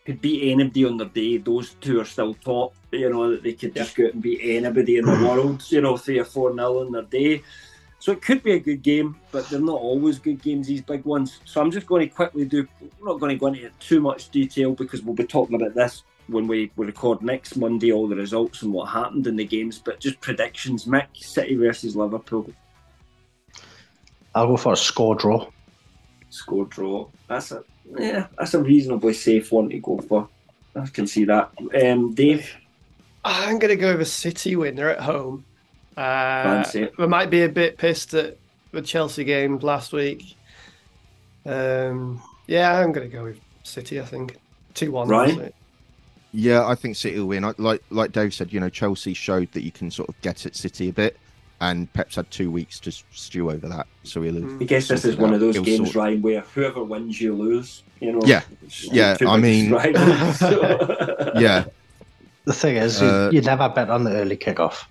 could 0.07 0.21
beat 0.21 0.53
anybody 0.53 0.85
on 0.85 0.97
their 0.97 1.09
day. 1.09 1.37
Those 1.37 1.75
two 1.81 2.01
are 2.01 2.05
still 2.05 2.35
top. 2.35 2.75
You 2.93 3.11
know 3.11 3.33
that 3.33 3.43
they 3.43 3.55
could 3.55 3.75
just 3.75 3.97
go 3.97 4.07
out 4.07 4.15
and 4.15 4.23
beat 4.23 4.41
anybody 4.43 4.99
in 4.99 5.05
the 5.05 5.13
world. 5.13 5.65
You 5.69 5.81
know, 5.81 5.97
three 5.97 6.21
or 6.21 6.25
four 6.25 6.55
nil 6.55 6.83
in 6.83 6.93
their 6.93 7.03
day. 7.03 7.43
So 7.99 8.13
it 8.13 8.23
could 8.23 8.43
be 8.43 8.53
a 8.53 8.61
good 8.61 8.83
game, 8.83 9.17
but 9.33 9.49
they're 9.49 9.59
not 9.59 9.81
always 9.81 10.21
good 10.21 10.41
games. 10.41 10.69
These 10.69 10.83
big 10.83 11.05
ones. 11.05 11.41
So 11.45 11.61
I'm 11.61 11.73
just 11.73 11.89
going 11.89 12.09
to 12.09 12.15
quickly 12.15 12.45
do. 12.45 12.67
I'm 12.81 13.05
not 13.05 13.19
going 13.19 13.35
to 13.35 13.39
go 13.39 13.49
into 13.49 13.69
too 13.81 14.01
much 14.01 14.31
detail 14.31 14.73
because 14.75 15.03
we'll 15.03 15.15
be 15.15 15.25
talking 15.25 15.57
about 15.57 15.75
this 15.75 16.05
when 16.29 16.47
we, 16.47 16.71
we 16.77 16.87
record 16.87 17.23
next 17.23 17.57
Monday. 17.57 17.91
All 17.91 18.07
the 18.07 18.15
results 18.15 18.63
and 18.63 18.73
what 18.73 18.87
happened 18.87 19.27
in 19.27 19.35
the 19.35 19.45
games, 19.45 19.81
but 19.85 19.99
just 19.99 20.21
predictions. 20.21 20.85
Mick, 20.85 21.09
City 21.15 21.57
versus 21.57 21.97
Liverpool. 21.97 22.53
I'll 24.37 24.47
go 24.47 24.57
for 24.57 24.75
a 24.75 24.77
score 24.77 25.17
draw. 25.17 25.49
Score 26.31 26.67
draw. 26.67 27.09
That's 27.29 27.51
it 27.51 27.67
yeah, 27.99 28.27
that's 28.39 28.55
a 28.55 28.63
reasonably 28.63 29.15
safe 29.15 29.53
one 29.53 29.69
to 29.71 29.79
go 29.79 29.99
for. 29.99 30.29
I 30.75 30.87
can 30.87 31.07
see 31.07 31.25
that. 31.25 31.51
Um, 31.83 32.15
Dave? 32.15 32.55
I'm 33.25 33.59
going 33.59 33.71
to 33.71 33.77
go 33.77 33.93
with 33.93 34.03
a 34.03 34.05
City 34.05 34.57
winner 34.57 34.89
at 34.89 35.01
home. 35.01 35.45
Uh, 35.97 36.63
I 36.99 37.07
might 37.07 37.31
be 37.31 37.43
a 37.43 37.49
bit 37.49 37.79
pissed 37.79 38.13
at 38.15 38.37
the 38.73 38.83
Chelsea 38.83 39.25
game 39.25 39.59
last 39.59 39.93
week. 39.93 40.37
Um, 41.47 42.23
yeah, 42.47 42.79
I'm 42.79 42.93
going 42.93 43.11
to 43.11 43.17
go 43.17 43.25
with 43.25 43.41
City, 43.63 44.01
I 44.01 44.05
think. 44.05 44.37
2 44.75 44.93
1. 44.93 45.09
Right. 45.09 45.55
Yeah, 46.33 46.67
I 46.67 46.75
think 46.75 46.97
City 46.97 47.19
will 47.19 47.29
win. 47.29 47.51
Like 47.57 47.83
like 47.89 48.13
Dave 48.13 48.35
said, 48.35 48.53
you 48.53 48.61
know, 48.61 48.69
Chelsea 48.69 49.15
showed 49.15 49.51
that 49.53 49.63
you 49.63 49.73
can 49.73 49.91
sort 49.91 50.11
of 50.11 50.21
get 50.21 50.45
at 50.45 50.55
City 50.55 50.91
a 50.91 50.93
bit 50.93 51.17
and 51.61 51.93
Pep's 51.93 52.17
had 52.17 52.31
two 52.31 52.51
weeks 52.51 52.79
to 52.81 52.93
stew 53.13 53.51
over 53.51 53.69
that, 53.69 53.87
so 54.03 54.23
he'll. 54.23 54.61
I 54.61 54.65
guess 54.65 54.89
this 54.89 55.05
is 55.05 55.17
one 55.17 55.33
of 55.33 55.41
those 55.41 55.59
games, 55.59 55.93
sort... 55.93 55.97
Ryan, 55.97 56.23
where 56.23 56.41
whoever 56.41 56.85
wins, 56.85 57.21
you 57.21 57.35
lose. 57.35 57.83
You 58.01 58.13
know. 58.13 58.21
Yeah, 58.25 58.43
yeah. 58.93 59.17
I 59.27 59.37
mean, 59.39 59.71
yeah. 61.41 61.65
The 62.45 62.53
thing 62.53 62.77
is, 62.77 63.03
uh, 63.03 63.31
you, 63.33 63.41
you 63.41 63.45
never 63.45 63.69
bet 63.69 63.91
on 63.91 64.05
the 64.05 64.13
early 64.13 64.37
kickoff. 64.37 64.85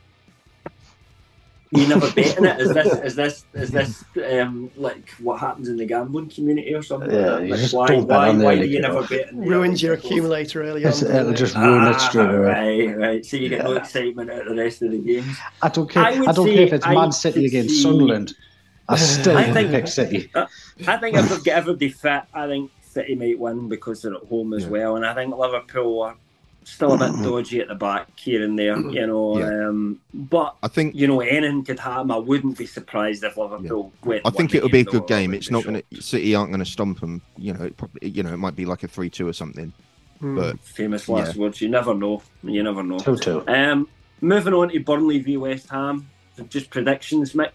You 1.72 1.88
never 1.88 2.12
bet 2.12 2.16
betting 2.16 2.46
it? 2.46 2.60
Is 2.60 2.74
this 2.74 3.00
is 3.04 3.16
this 3.16 3.46
is 3.54 3.72
this 3.72 4.06
um, 4.40 4.72
like 4.76 5.10
what 5.20 5.40
happens 5.40 5.68
in 5.68 5.78
the 5.78 5.86
gambling 5.86 6.30
community 6.30 6.74
or 6.74 6.82
something? 6.82 7.12
Yeah, 7.12 7.36
like 7.36 7.74
like 7.74 7.74
why 7.74 7.96
why, 7.98 8.32
why 8.32 8.56
do 8.58 8.66
you 8.66 8.82
never 8.82 9.06
bet? 9.08 9.34
Ruins 9.34 9.82
your 9.82 9.94
accumulator 9.94 10.64
early 10.64 10.86
on. 10.86 10.92
It'll 10.92 11.34
just 11.34 11.56
ruin 11.56 11.84
ah, 11.84 11.92
it 11.92 12.00
straight 12.00 12.30
away. 12.30 12.88
Right, 12.88 12.98
right. 12.98 13.26
So 13.26 13.38
you 13.38 13.50
get 13.50 13.60
yeah. 13.60 13.64
no 13.64 13.74
excitement 13.74 14.30
out 14.32 14.48
of 14.48 14.56
the 14.56 14.64
rest 14.64 14.82
of 14.82 14.92
the 14.92 15.00
games. 15.00 15.38
I 15.62 15.70
don't 15.70 15.90
care. 15.90 16.04
I, 16.04 16.10
I 16.10 16.32
don't 16.32 16.48
care 16.48 16.62
if 16.62 16.74
it's 16.74 16.88
Man 16.88 17.12
City 17.12 17.46
against 17.46 17.76
see, 17.76 17.82
Sunderland. 17.82 18.34
I 18.88 18.96
still 18.98 19.38
I 19.38 19.52
think, 19.52 19.72
pick 19.72 19.88
City. 19.88 20.32
Uh, 20.36 20.48
I 20.88 20.98
think 20.98 21.16
if 21.16 21.44
they 21.44 21.52
ever 21.52 21.74
be 21.74 21.90
fit, 21.90 22.24
I 22.34 22.48
think 22.48 22.72
City 22.82 23.16
might 23.16 23.40
win 23.40 23.70
because 23.70 24.02
they're 24.02 24.14
at 24.14 24.24
home 24.24 24.54
as 24.54 24.64
yeah. 24.64 24.70
well, 24.70 24.96
and 24.98 25.06
I 25.06 25.14
think 25.14 25.36
Liverpool 25.36 26.02
are 26.04 26.18
still 26.66 26.94
a 26.94 26.98
bit 26.98 27.12
mm-hmm. 27.12 27.24
dodgy 27.24 27.60
at 27.60 27.68
the 27.68 27.76
back 27.76 28.08
here 28.20 28.44
and 28.44 28.58
there, 28.58 28.78
you 28.78 29.08
know. 29.08 29.40
Yeah. 29.40 29.68
Um, 29.68 30.00
but 30.14 30.56
I 30.64 30.68
think 30.68 30.96
you 30.96 31.08
know 31.08 31.22
anything 31.22 31.64
could 31.64 31.80
happen. 31.80 32.12
I 32.12 32.18
wouldn't 32.18 32.58
be 32.58 32.66
surprised 32.66 33.24
if 33.24 33.38
Liverpool 33.38 33.92
yeah. 33.94 34.08
went. 34.08 34.22
I 34.26 34.30
think 34.30 34.54
it'll 34.54 34.70
be 34.70 34.82
a 34.82 34.86
good 34.86 35.08
game. 35.08 35.34
It's 35.34 35.52
not 35.52 35.64
going 35.64 35.82
to 35.92 36.02
City 36.02 36.36
aren't 36.36 36.52
going 36.52 36.64
to 36.64 36.70
stomp 36.70 37.00
them. 37.00 37.22
You 37.38 37.54
know, 37.54 37.66
it 37.66 37.78
probably 37.78 38.10
you 38.10 38.24
know 38.24 38.34
it 38.34 38.38
might 38.38 38.56
be 38.56 38.66
like 38.66 38.84
a 38.84 38.88
three-two 38.88 39.28
or 39.28 39.34
something. 39.34 39.72
Mm. 40.22 40.36
But 40.36 40.60
famous 40.60 41.08
last 41.08 41.36
yeah. 41.36 41.42
words. 41.42 41.62
You 41.62 41.70
never 41.70 41.94
know. 41.94 42.22
You 42.44 42.64
never 42.64 42.84
know. 42.84 43.00
Two-two. 43.00 43.48
Um, 43.48 43.88
moving 44.22 44.54
on 44.54 44.70
to 44.70 44.80
Burnley 44.80 45.20
v 45.20 45.38
West 45.38 45.70
Ham. 45.70 46.10
Just 46.50 46.70
predictions, 46.70 47.34
Mick. 47.34 47.52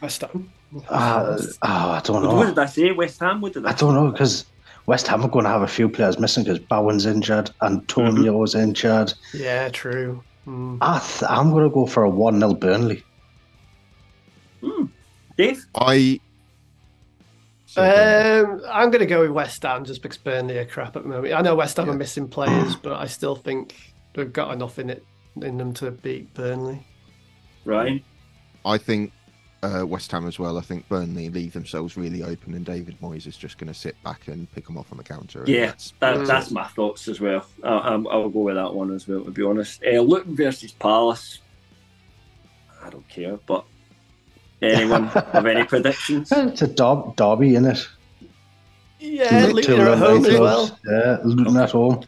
West 0.00 0.20
Ham. 0.20 0.52
Uh, 0.88 1.38
oh, 1.40 1.56
I 1.62 2.00
don't 2.04 2.22
know. 2.22 2.34
What 2.34 2.46
did 2.46 2.58
I 2.58 2.66
say? 2.66 2.92
West 2.92 3.20
Ham? 3.20 3.40
What 3.40 3.52
did 3.52 3.66
I, 3.66 3.70
I 3.70 3.74
don't 3.74 3.94
know 3.94 4.10
because 4.10 4.46
West 4.86 5.06
Ham 5.06 5.22
are 5.22 5.28
going 5.28 5.44
to 5.44 5.50
have 5.50 5.62
a 5.62 5.68
few 5.68 5.88
players 5.88 6.18
missing 6.18 6.44
because 6.44 6.58
Bowen's 6.58 7.06
injured, 7.06 7.50
Antonio's 7.62 8.54
mm-hmm. 8.54 8.68
injured. 8.68 9.14
Yeah, 9.32 9.68
true. 9.68 10.22
Mm. 10.46 10.78
I 10.80 10.98
th- 10.98 11.30
I'm 11.30 11.50
going 11.50 11.64
to 11.64 11.70
go 11.70 11.86
for 11.86 12.02
a 12.02 12.10
1 12.10 12.40
0 12.40 12.54
Burnley. 12.54 13.04
Mm. 14.62 14.88
Dave? 15.36 15.64
I. 15.74 16.20
Um, 17.74 18.60
I'm 18.70 18.90
going 18.90 19.00
to 19.00 19.06
go 19.06 19.22
with 19.22 19.30
West 19.30 19.62
Ham 19.62 19.84
just 19.84 20.02
because 20.02 20.18
Burnley 20.18 20.58
are 20.58 20.66
crap 20.66 20.96
at 20.96 21.04
the 21.04 21.08
moment. 21.08 21.32
I 21.32 21.40
know 21.40 21.54
West 21.54 21.76
Ham 21.76 21.86
yeah. 21.86 21.92
are 21.92 21.96
missing 21.96 22.28
players, 22.28 22.76
but 22.76 22.94
I 22.94 23.06
still 23.06 23.36
think 23.36 23.94
they've 24.14 24.32
got 24.32 24.52
enough 24.52 24.78
in 24.78 24.90
it 24.90 25.04
in 25.40 25.56
them 25.56 25.72
to 25.74 25.90
beat 25.90 26.34
Burnley. 26.34 26.86
Right. 27.64 28.04
I 28.64 28.78
think 28.78 29.12
uh, 29.62 29.84
West 29.86 30.10
Ham 30.12 30.26
as 30.26 30.38
well. 30.38 30.58
I 30.58 30.60
think 30.60 30.88
Burnley 30.88 31.28
leave 31.28 31.52
themselves 31.52 31.96
really 31.96 32.22
open, 32.22 32.54
and 32.54 32.64
David 32.64 32.96
Moyes 33.00 33.26
is 33.26 33.36
just 33.36 33.58
going 33.58 33.72
to 33.72 33.78
sit 33.78 34.00
back 34.02 34.28
and 34.28 34.50
pick 34.52 34.66
them 34.66 34.76
off 34.76 34.90
on 34.90 34.98
the 34.98 35.04
counter. 35.04 35.44
Yeah, 35.46 35.66
that's, 35.66 35.94
that, 36.00 36.26
that's 36.26 36.50
my 36.50 36.66
thoughts 36.68 37.08
as 37.08 37.20
well. 37.20 37.46
I, 37.62 37.96
will 37.96 38.28
go 38.28 38.40
with 38.40 38.56
that 38.56 38.74
one 38.74 38.92
as 38.92 39.06
well. 39.06 39.24
To 39.24 39.30
be 39.30 39.42
honest, 39.42 39.82
uh, 39.84 40.00
Luton 40.00 40.34
versus 40.34 40.72
Palace. 40.72 41.38
I 42.84 42.90
don't 42.90 43.08
care, 43.08 43.36
but 43.46 43.64
anyone 44.60 45.06
have 45.32 45.46
any 45.46 45.64
predictions? 45.64 46.32
It's 46.32 46.62
a 46.62 46.66
derby, 46.66 47.12
derby 47.16 47.54
isn't 47.54 47.66
it? 47.66 47.88
Yeah, 48.98 49.46
Luton 49.52 49.80
at 49.80 49.98
home 49.98 50.24
as 50.24 50.38
well. 50.38 50.78
Yeah, 50.84 51.18
Luton 51.24 51.56
at 51.56 51.70
home. 51.70 52.02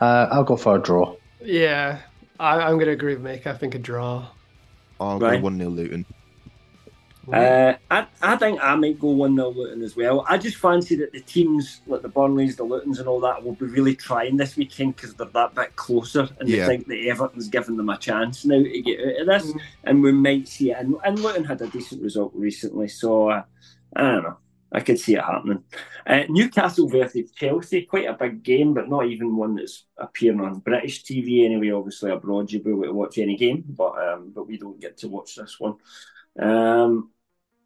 Uh, 0.00 0.28
I'll 0.30 0.44
go 0.44 0.56
for 0.56 0.76
a 0.76 0.82
draw. 0.82 1.14
Yeah, 1.42 2.00
I, 2.40 2.68
am 2.68 2.74
going 2.74 2.86
to 2.86 2.92
agree 2.92 3.14
with 3.14 3.24
Mick. 3.24 3.46
I 3.46 3.54
think 3.54 3.74
a 3.74 3.78
draw. 3.78 4.26
I'll 5.00 5.18
right. 5.18 5.38
go 5.38 5.44
1 5.44 5.58
0 5.58 5.70
Luton. 5.70 6.06
Uh, 7.30 7.74
I, 7.90 8.06
I 8.20 8.36
think 8.36 8.58
I 8.60 8.74
might 8.74 8.98
go 8.98 9.08
1 9.08 9.36
0 9.36 9.50
Luton 9.50 9.82
as 9.82 9.94
well. 9.94 10.24
I 10.28 10.38
just 10.38 10.56
fancy 10.56 10.96
that 10.96 11.12
the 11.12 11.20
teams 11.20 11.80
like 11.86 12.02
the 12.02 12.08
Burnleys, 12.08 12.56
the 12.56 12.64
Lutons, 12.64 12.98
and 12.98 13.06
all 13.06 13.20
that 13.20 13.42
will 13.42 13.54
be 13.54 13.66
really 13.66 13.94
trying 13.94 14.36
this 14.36 14.56
weekend 14.56 14.96
because 14.96 15.14
they're 15.14 15.28
that 15.28 15.54
bit 15.54 15.76
closer 15.76 16.28
and 16.40 16.48
yeah. 16.48 16.66
they 16.66 16.76
think 16.76 16.88
that 16.88 17.06
Everton's 17.06 17.48
given 17.48 17.76
them 17.76 17.90
a 17.90 17.96
chance 17.96 18.44
now 18.44 18.60
to 18.60 18.82
get 18.82 19.00
out 19.00 19.20
of 19.20 19.26
this. 19.26 19.52
Mm. 19.52 19.60
And 19.84 20.02
we 20.02 20.12
might 20.12 20.48
see 20.48 20.72
it. 20.72 20.78
And, 20.78 20.96
and 21.04 21.18
Luton 21.18 21.44
had 21.44 21.62
a 21.62 21.68
decent 21.68 22.02
result 22.02 22.32
recently, 22.34 22.88
so 22.88 23.30
uh, 23.30 23.42
I 23.94 24.00
don't 24.00 24.22
know. 24.24 24.38
I 24.74 24.80
could 24.80 24.98
see 24.98 25.14
it 25.14 25.22
happening. 25.22 25.62
Uh, 26.06 26.22
Newcastle 26.28 26.88
versus 26.88 27.30
Chelsea, 27.32 27.82
quite 27.82 28.08
a 28.08 28.14
big 28.14 28.42
game, 28.42 28.72
but 28.72 28.88
not 28.88 29.06
even 29.06 29.36
one 29.36 29.54
that's 29.54 29.84
appearing 29.98 30.40
on 30.40 30.60
British 30.60 31.04
TV 31.04 31.44
anyway. 31.44 31.70
Obviously, 31.70 32.10
abroad 32.10 32.50
you'll 32.50 32.64
be 32.64 32.70
able 32.70 32.84
to 32.84 32.92
watch 32.92 33.18
any 33.18 33.36
game, 33.36 33.64
but 33.68 33.92
um, 34.02 34.32
but 34.34 34.48
we 34.48 34.56
don't 34.56 34.80
get 34.80 34.96
to 34.98 35.08
watch 35.08 35.36
this 35.36 35.60
one. 35.60 35.76
Um, 36.38 37.10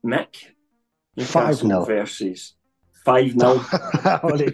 Mick, 0.06 0.36
five 1.20 1.56
0 1.56 1.84
versus 1.84 2.54
five 3.04 3.32
0 3.32 3.38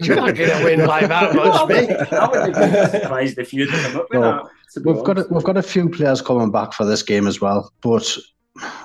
You're 0.01 0.15
not 0.15 0.35
going 0.35 0.49
to 0.49 0.61
win 0.63 0.85
by 0.85 1.05
that 1.05 1.35
much, 1.35 1.69
mate. 1.69 1.89
I 2.11 2.27
would 2.27 2.53
be 2.53 2.99
surprised 2.99 3.37
if 3.37 3.53
you'd 3.53 3.69
come 3.69 3.97
up 3.97 4.07
with 4.09 4.21
no, 4.21 4.49
that. 4.75 4.85
We've 4.85 5.03
got 5.03 5.19
a, 5.19 5.27
we've 5.29 5.43
got 5.43 5.57
a 5.57 5.63
few 5.63 5.89
players 5.89 6.21
coming 6.21 6.51
back 6.51 6.73
for 6.73 6.85
this 6.85 7.03
game 7.03 7.27
as 7.27 7.39
well, 7.39 7.71
but 7.81 8.17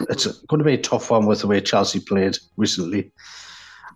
it's 0.09 0.27
going 0.43 0.59
to 0.59 0.65
be 0.65 0.75
a 0.75 0.79
tough 0.79 1.11
one 1.11 1.27
with 1.27 1.41
the 1.41 1.47
way 1.47 1.61
Chelsea 1.61 2.01
played 2.01 2.37
recently. 2.57 3.13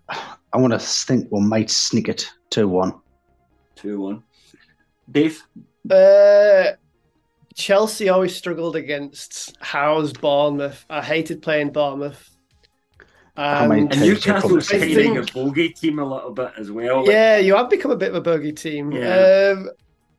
I 0.08 0.58
want 0.58 0.72
to 0.72 0.78
think 0.78 1.28
we 1.30 1.40
might 1.40 1.70
sneak 1.70 2.08
it 2.08 2.28
two 2.50 2.68
one. 2.68 2.94
Two 3.76 4.00
one. 4.00 4.22
Dave. 5.10 5.42
Uh, 5.90 6.72
Chelsea 7.54 8.08
always 8.08 8.34
struggled 8.36 8.76
against 8.76 9.56
Howe's 9.60 10.12
Bournemouth. 10.12 10.84
I 10.88 11.02
hated 11.02 11.42
playing 11.42 11.70
Bournemouth. 11.70 12.31
Um, 13.36 13.70
and 13.70 13.90
Newcastle's 13.90 14.68
kind 14.68 14.82
of 15.16 15.28
a 15.28 15.32
bogey 15.32 15.70
team 15.70 15.98
a 15.98 16.04
little 16.04 16.32
bit 16.32 16.52
as 16.58 16.70
well. 16.70 17.04
Yeah, 17.06 17.38
you 17.38 17.56
have 17.56 17.70
become 17.70 17.90
a 17.90 17.96
bit 17.96 18.10
of 18.10 18.14
a 18.14 18.20
bogey 18.20 18.52
team. 18.52 18.92
Yeah. 18.92 19.54
Um, 19.56 19.70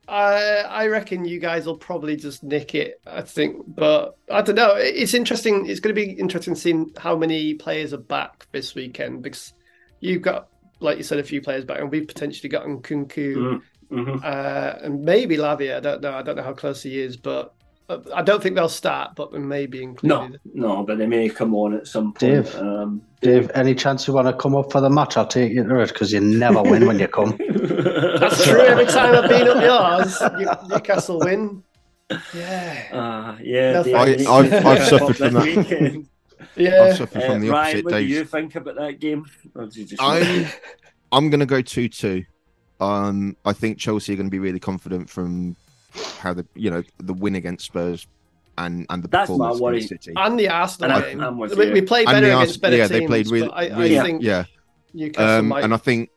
I 0.07 0.63
I 0.67 0.87
reckon 0.87 1.23
you 1.23 1.39
guys 1.39 1.65
will 1.65 1.77
probably 1.77 2.15
just 2.15 2.43
nick 2.43 2.75
it. 2.75 2.99
I 3.05 3.21
think, 3.21 3.63
but 3.67 4.17
I 4.29 4.41
don't 4.41 4.55
know. 4.55 4.75
It's 4.75 5.13
interesting. 5.13 5.67
It's 5.67 5.79
going 5.79 5.95
to 5.95 6.01
be 6.01 6.11
interesting 6.11 6.55
seeing 6.55 6.91
how 6.97 7.15
many 7.15 7.53
players 7.53 7.93
are 7.93 7.97
back 7.97 8.47
this 8.51 8.75
weekend 8.75 9.21
because 9.21 9.53
you've 9.99 10.23
got, 10.23 10.49
like 10.79 10.97
you 10.97 11.03
said, 11.03 11.19
a 11.19 11.23
few 11.23 11.41
players 11.41 11.65
back, 11.65 11.79
and 11.79 11.91
we've 11.91 12.07
potentially 12.07 12.49
got 12.49 12.65
Nkunku. 12.65 13.35
Mm. 13.35 13.61
Mm-hmm. 13.91 14.19
Uh, 14.23 14.85
and 14.85 15.05
maybe 15.05 15.37
Lavia. 15.37 15.77
I 15.77 15.79
don't 15.79 16.01
know. 16.01 16.13
I 16.13 16.23
don't 16.23 16.35
know 16.35 16.43
how 16.43 16.53
close 16.53 16.81
he 16.81 16.99
is, 16.99 17.15
but 17.15 17.53
I 17.89 18.21
don't 18.21 18.41
think 18.41 18.55
they'll 18.55 18.69
start, 18.69 19.15
but 19.15 19.31
they 19.31 19.39
may 19.39 19.65
be 19.65 19.83
included. 19.83 20.39
No, 20.53 20.75
no, 20.77 20.83
but 20.83 20.97
they 20.97 21.05
may 21.05 21.27
come 21.29 21.53
on 21.53 21.73
at 21.73 21.85
some 21.85 22.13
point. 22.13 22.19
Dave, 22.19 22.55
um, 22.55 23.01
Dave, 23.21 23.51
any 23.55 23.75
chance 23.75 24.07
you 24.07 24.13
want 24.13 24.27
to 24.27 24.33
come 24.33 24.55
up 24.55 24.71
for 24.71 24.79
the 24.79 24.89
match? 24.89 25.17
I'll 25.17 25.27
take 25.27 25.51
you 25.51 25.63
to 25.63 25.79
it 25.79 25.89
because 25.89 26.13
you 26.13 26.21
never 26.21 26.61
win 26.63 26.87
when 26.87 26.97
you 26.97 27.09
come. 27.09 27.37
That's 28.19 28.45
true. 28.45 28.61
Every 28.61 28.85
time 28.85 29.15
I've 29.15 29.29
been 29.29 29.47
up 29.49 29.61
yours, 29.61 30.69
Newcastle 30.69 31.19
win. 31.19 31.63
Yeah. 32.33 32.87
Uh, 32.91 33.37
yeah. 33.41 33.83
I, 33.95 34.43
have 34.43 34.65
I've 34.65 34.87
suffered 34.87 35.17
from 35.17 35.33
that. 35.33 36.05
yeah. 36.55 36.83
I've 36.83 36.97
suffered 36.97 37.23
from 37.23 37.41
the 37.41 37.49
uh, 37.49 37.55
opposite. 37.55 37.83
Ryan, 37.83 37.83
what 37.83 37.93
do 37.93 37.99
you 37.99 38.25
think 38.25 38.55
about 38.55 38.75
that 38.75 38.99
game? 38.99 39.25
I'm, 39.99 40.47
I'm 41.11 41.29
going 41.29 41.39
to 41.41 41.45
go 41.45 41.61
2 41.61 41.89
2. 41.89 42.23
Um, 42.79 43.35
I 43.45 43.53
think 43.53 43.77
Chelsea 43.77 44.13
are 44.13 44.15
going 44.15 44.27
to 44.27 44.31
be 44.31 44.39
really 44.39 44.59
confident 44.59 45.09
from 45.09 45.55
how 46.23 46.33
the 46.33 46.45
you 46.55 46.71
know 46.71 46.81
the 46.97 47.13
win 47.13 47.35
against 47.35 47.65
Spurs 47.65 48.07
and 48.57 48.85
and 48.89 49.03
the 49.03 49.07
That's 49.07 49.29
performance 49.29 49.59
my 49.59 49.63
worry. 49.63 49.81
City. 49.81 50.13
And 50.15 50.39
the 50.39 50.49
Arsenal 50.49 51.01
game. 51.01 51.21
I'm, 51.21 51.41
I'm 51.41 51.57
we, 51.57 51.71
we, 51.71 51.81
played 51.81 52.05
better 52.05 52.25
against 52.25 52.39
Arsenal, 52.39 52.61
better 52.61 52.77
yeah, 52.77 52.87
teams. 52.87 52.99
they 52.99 53.07
played 53.07 53.27
really, 53.27 53.49
I, 53.51 53.67
really 53.77 53.99
I 53.99 54.03
think 54.03 54.23
yeah. 54.23 54.45
Newcastle 54.93 55.39
um, 55.39 55.47
might 55.49 55.63
and 55.63 55.73
I 55.73 55.77
think 55.77 56.09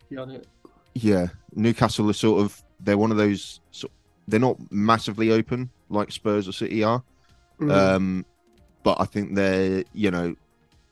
yeah, 0.95 1.27
Newcastle 1.55 2.09
are 2.09 2.15
sort 2.15 2.41
of 2.41 2.63
they're 2.81 2.99
one 2.99 3.11
of 3.11 3.17
those 3.17 3.61
they're 4.29 4.41
not 4.41 4.57
massively 4.71 5.31
open 5.31 5.71
like 5.89 6.11
Spurs 6.11 6.49
or 6.49 6.53
City 6.53 6.83
are. 6.83 7.03
Mm. 7.61 7.73
Um, 7.73 8.27
but 8.83 9.01
I 9.01 9.05
think 9.05 9.35
they're 9.35 9.85
you 9.93 10.11
know 10.11 10.35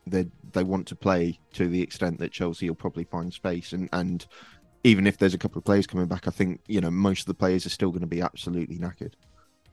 they 0.07 0.27
they 0.53 0.65
want 0.65 0.87
to 0.89 0.97
play 0.97 1.39
to 1.53 1.69
the 1.69 1.81
extent 1.81 2.19
that 2.19 2.33
Chelsea 2.33 2.69
will 2.69 2.77
probably 2.77 3.05
find 3.05 3.33
space 3.33 3.73
and 3.73 3.89
and 3.93 4.27
even 4.85 5.07
if 5.07 5.19
there's 5.19 5.35
a 5.35 5.39
couple 5.39 5.59
of 5.59 5.65
players 5.65 5.87
coming 5.87 6.07
back, 6.07 6.29
I 6.29 6.31
think 6.31 6.61
you 6.69 6.81
know 6.81 6.91
most 6.91 7.21
of 7.21 7.27
the 7.27 7.35
players 7.35 7.67
are 7.67 7.71
still 7.71 7.91
going 7.91 8.03
to 8.03 8.07
be 8.07 8.21
absolutely 8.21 8.79
knackered. 8.79 9.15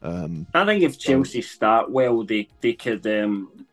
Um, 0.01 0.47
I 0.53 0.65
think 0.65 0.81
if 0.81 0.97
Chelsea 0.97 1.41
start 1.41 1.91
well, 1.91 2.23
they 2.23 2.47
they 2.61 2.73
could 2.73 3.05
um, 3.05 3.65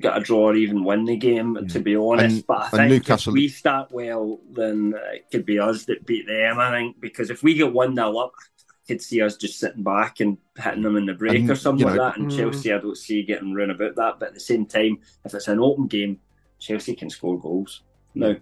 get 0.00 0.16
a 0.16 0.20
draw 0.20 0.50
or 0.50 0.54
even 0.54 0.84
win 0.84 1.04
the 1.04 1.16
game. 1.16 1.58
Yeah. 1.60 1.68
To 1.68 1.80
be 1.80 1.96
honest, 1.96 2.36
and, 2.36 2.46
but 2.46 2.62
I 2.62 2.68
think 2.70 2.90
Newcastle... 2.90 3.32
if 3.32 3.34
we 3.34 3.48
start 3.48 3.90
well, 3.90 4.40
then 4.50 4.94
it 5.12 5.26
could 5.30 5.44
be 5.44 5.58
us 5.58 5.84
that 5.86 6.06
beat 6.06 6.26
them. 6.26 6.58
I 6.58 6.70
think 6.70 7.00
because 7.00 7.28
if 7.28 7.42
we 7.42 7.54
get 7.54 7.72
one 7.72 7.94
0 7.94 8.16
up, 8.16 8.32
I 8.38 8.86
could 8.86 9.02
see 9.02 9.20
us 9.20 9.36
just 9.36 9.58
sitting 9.58 9.82
back 9.82 10.20
and 10.20 10.38
hitting 10.56 10.82
them 10.82 10.96
in 10.96 11.06
the 11.06 11.14
break 11.14 11.40
and, 11.40 11.50
or 11.50 11.56
something 11.56 11.86
like 11.86 11.96
know, 11.96 12.04
that. 12.04 12.16
And 12.16 12.30
mm. 12.30 12.36
Chelsea, 12.36 12.72
I 12.72 12.78
don't 12.78 12.96
see 12.96 13.22
getting 13.22 13.52
run 13.52 13.70
about 13.70 13.96
that. 13.96 14.20
But 14.20 14.28
at 14.28 14.34
the 14.34 14.40
same 14.40 14.64
time, 14.64 14.98
if 15.24 15.34
it's 15.34 15.48
an 15.48 15.58
open 15.58 15.88
game, 15.88 16.20
Chelsea 16.60 16.94
can 16.94 17.10
score 17.10 17.38
goals. 17.38 17.82
No. 18.14 18.36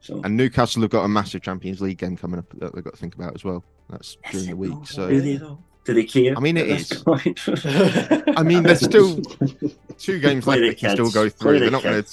So. 0.00 0.20
And 0.24 0.36
Newcastle 0.36 0.82
have 0.82 0.90
got 0.90 1.04
a 1.04 1.08
massive 1.08 1.42
Champions 1.42 1.80
League 1.80 1.98
game 1.98 2.16
coming 2.16 2.38
up 2.38 2.48
that 2.58 2.74
they've 2.74 2.84
got 2.84 2.94
to 2.94 2.98
think 2.98 3.14
about 3.14 3.34
as 3.34 3.44
well. 3.44 3.64
That's 3.90 4.16
during 4.30 4.46
the 4.46 4.56
week. 4.56 4.86
So 4.86 5.08
really, 5.08 5.38
do 5.84 5.94
they 5.94 6.04
care? 6.04 6.36
I 6.36 6.40
mean, 6.40 6.56
it 6.56 6.68
is. 6.68 7.02
I 7.06 8.42
mean, 8.42 8.62
there's 8.62 8.80
still 8.80 9.20
two 9.98 10.18
games 10.20 10.46
left 10.46 10.60
that 10.60 10.78
can 10.78 10.90
still 10.90 11.10
go 11.10 11.28
through. 11.28 11.60
They're 11.60 11.70
not 11.70 11.82
going 11.82 12.02
to. 12.02 12.10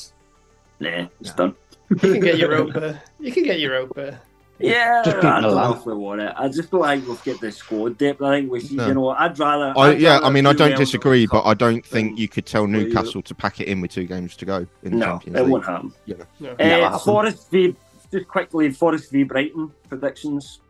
Nah, 0.80 1.08
it's 1.20 1.34
done. 1.34 1.56
You 1.90 1.98
can 1.98 2.20
get 2.20 2.38
Europa. 2.40 3.02
You 3.20 3.32
can 3.32 3.44
get 3.44 3.60
Europa. 3.60 4.20
Yeah, 4.58 5.02
just 5.04 5.18
I 5.18 5.42
don't 5.42 5.56
know 5.56 5.74
if 5.74 5.86
we 5.86 5.94
want 5.94 6.22
it. 6.22 6.34
I 6.38 6.48
just 6.48 6.72
don't 6.72 6.86
think 6.86 7.08
we've 7.08 7.24
got 7.24 7.42
the 7.42 7.52
squad 7.52 7.98
depth. 7.98 8.22
I 8.22 8.40
think 8.40 8.52
we, 8.52 8.62
should, 8.62 8.78
no. 8.78 8.88
you 8.88 8.94
know, 8.94 9.10
I'd 9.10 9.38
rather. 9.38 9.74
I, 9.76 9.90
I'd 9.90 10.00
yeah, 10.00 10.14
rather 10.14 10.26
I 10.28 10.30
mean, 10.30 10.46
I 10.46 10.54
don't 10.54 10.78
disagree, 10.78 11.26
but 11.28 11.44
I 11.44 11.54
don't 11.54 11.86
think 11.86 12.18
you 12.18 12.30
could 12.30 12.46
tell 12.46 12.66
Newcastle 12.66 13.22
to 13.22 13.36
pack 13.36 13.60
it 13.60 13.68
in 13.68 13.82
with 13.82 13.92
two 13.92 14.06
games 14.06 14.38
to 14.38 14.46
go 14.46 14.66
in 14.84 14.92
the 14.92 14.98
no, 14.98 15.06
Champions 15.06 15.38
it 15.38 15.42
League. 15.42 15.52
won't 15.52 15.66
happen. 15.66 15.94
Yeah. 16.06 16.16
No. 16.40 16.52
Uh, 16.52 16.98
Forest 17.00 17.52
v 17.52 17.76
just 18.12 18.28
quickly, 18.28 18.72
Forest 18.72 19.12
v 19.12 19.24
Brighton 19.24 19.72
predictions. 19.90 20.62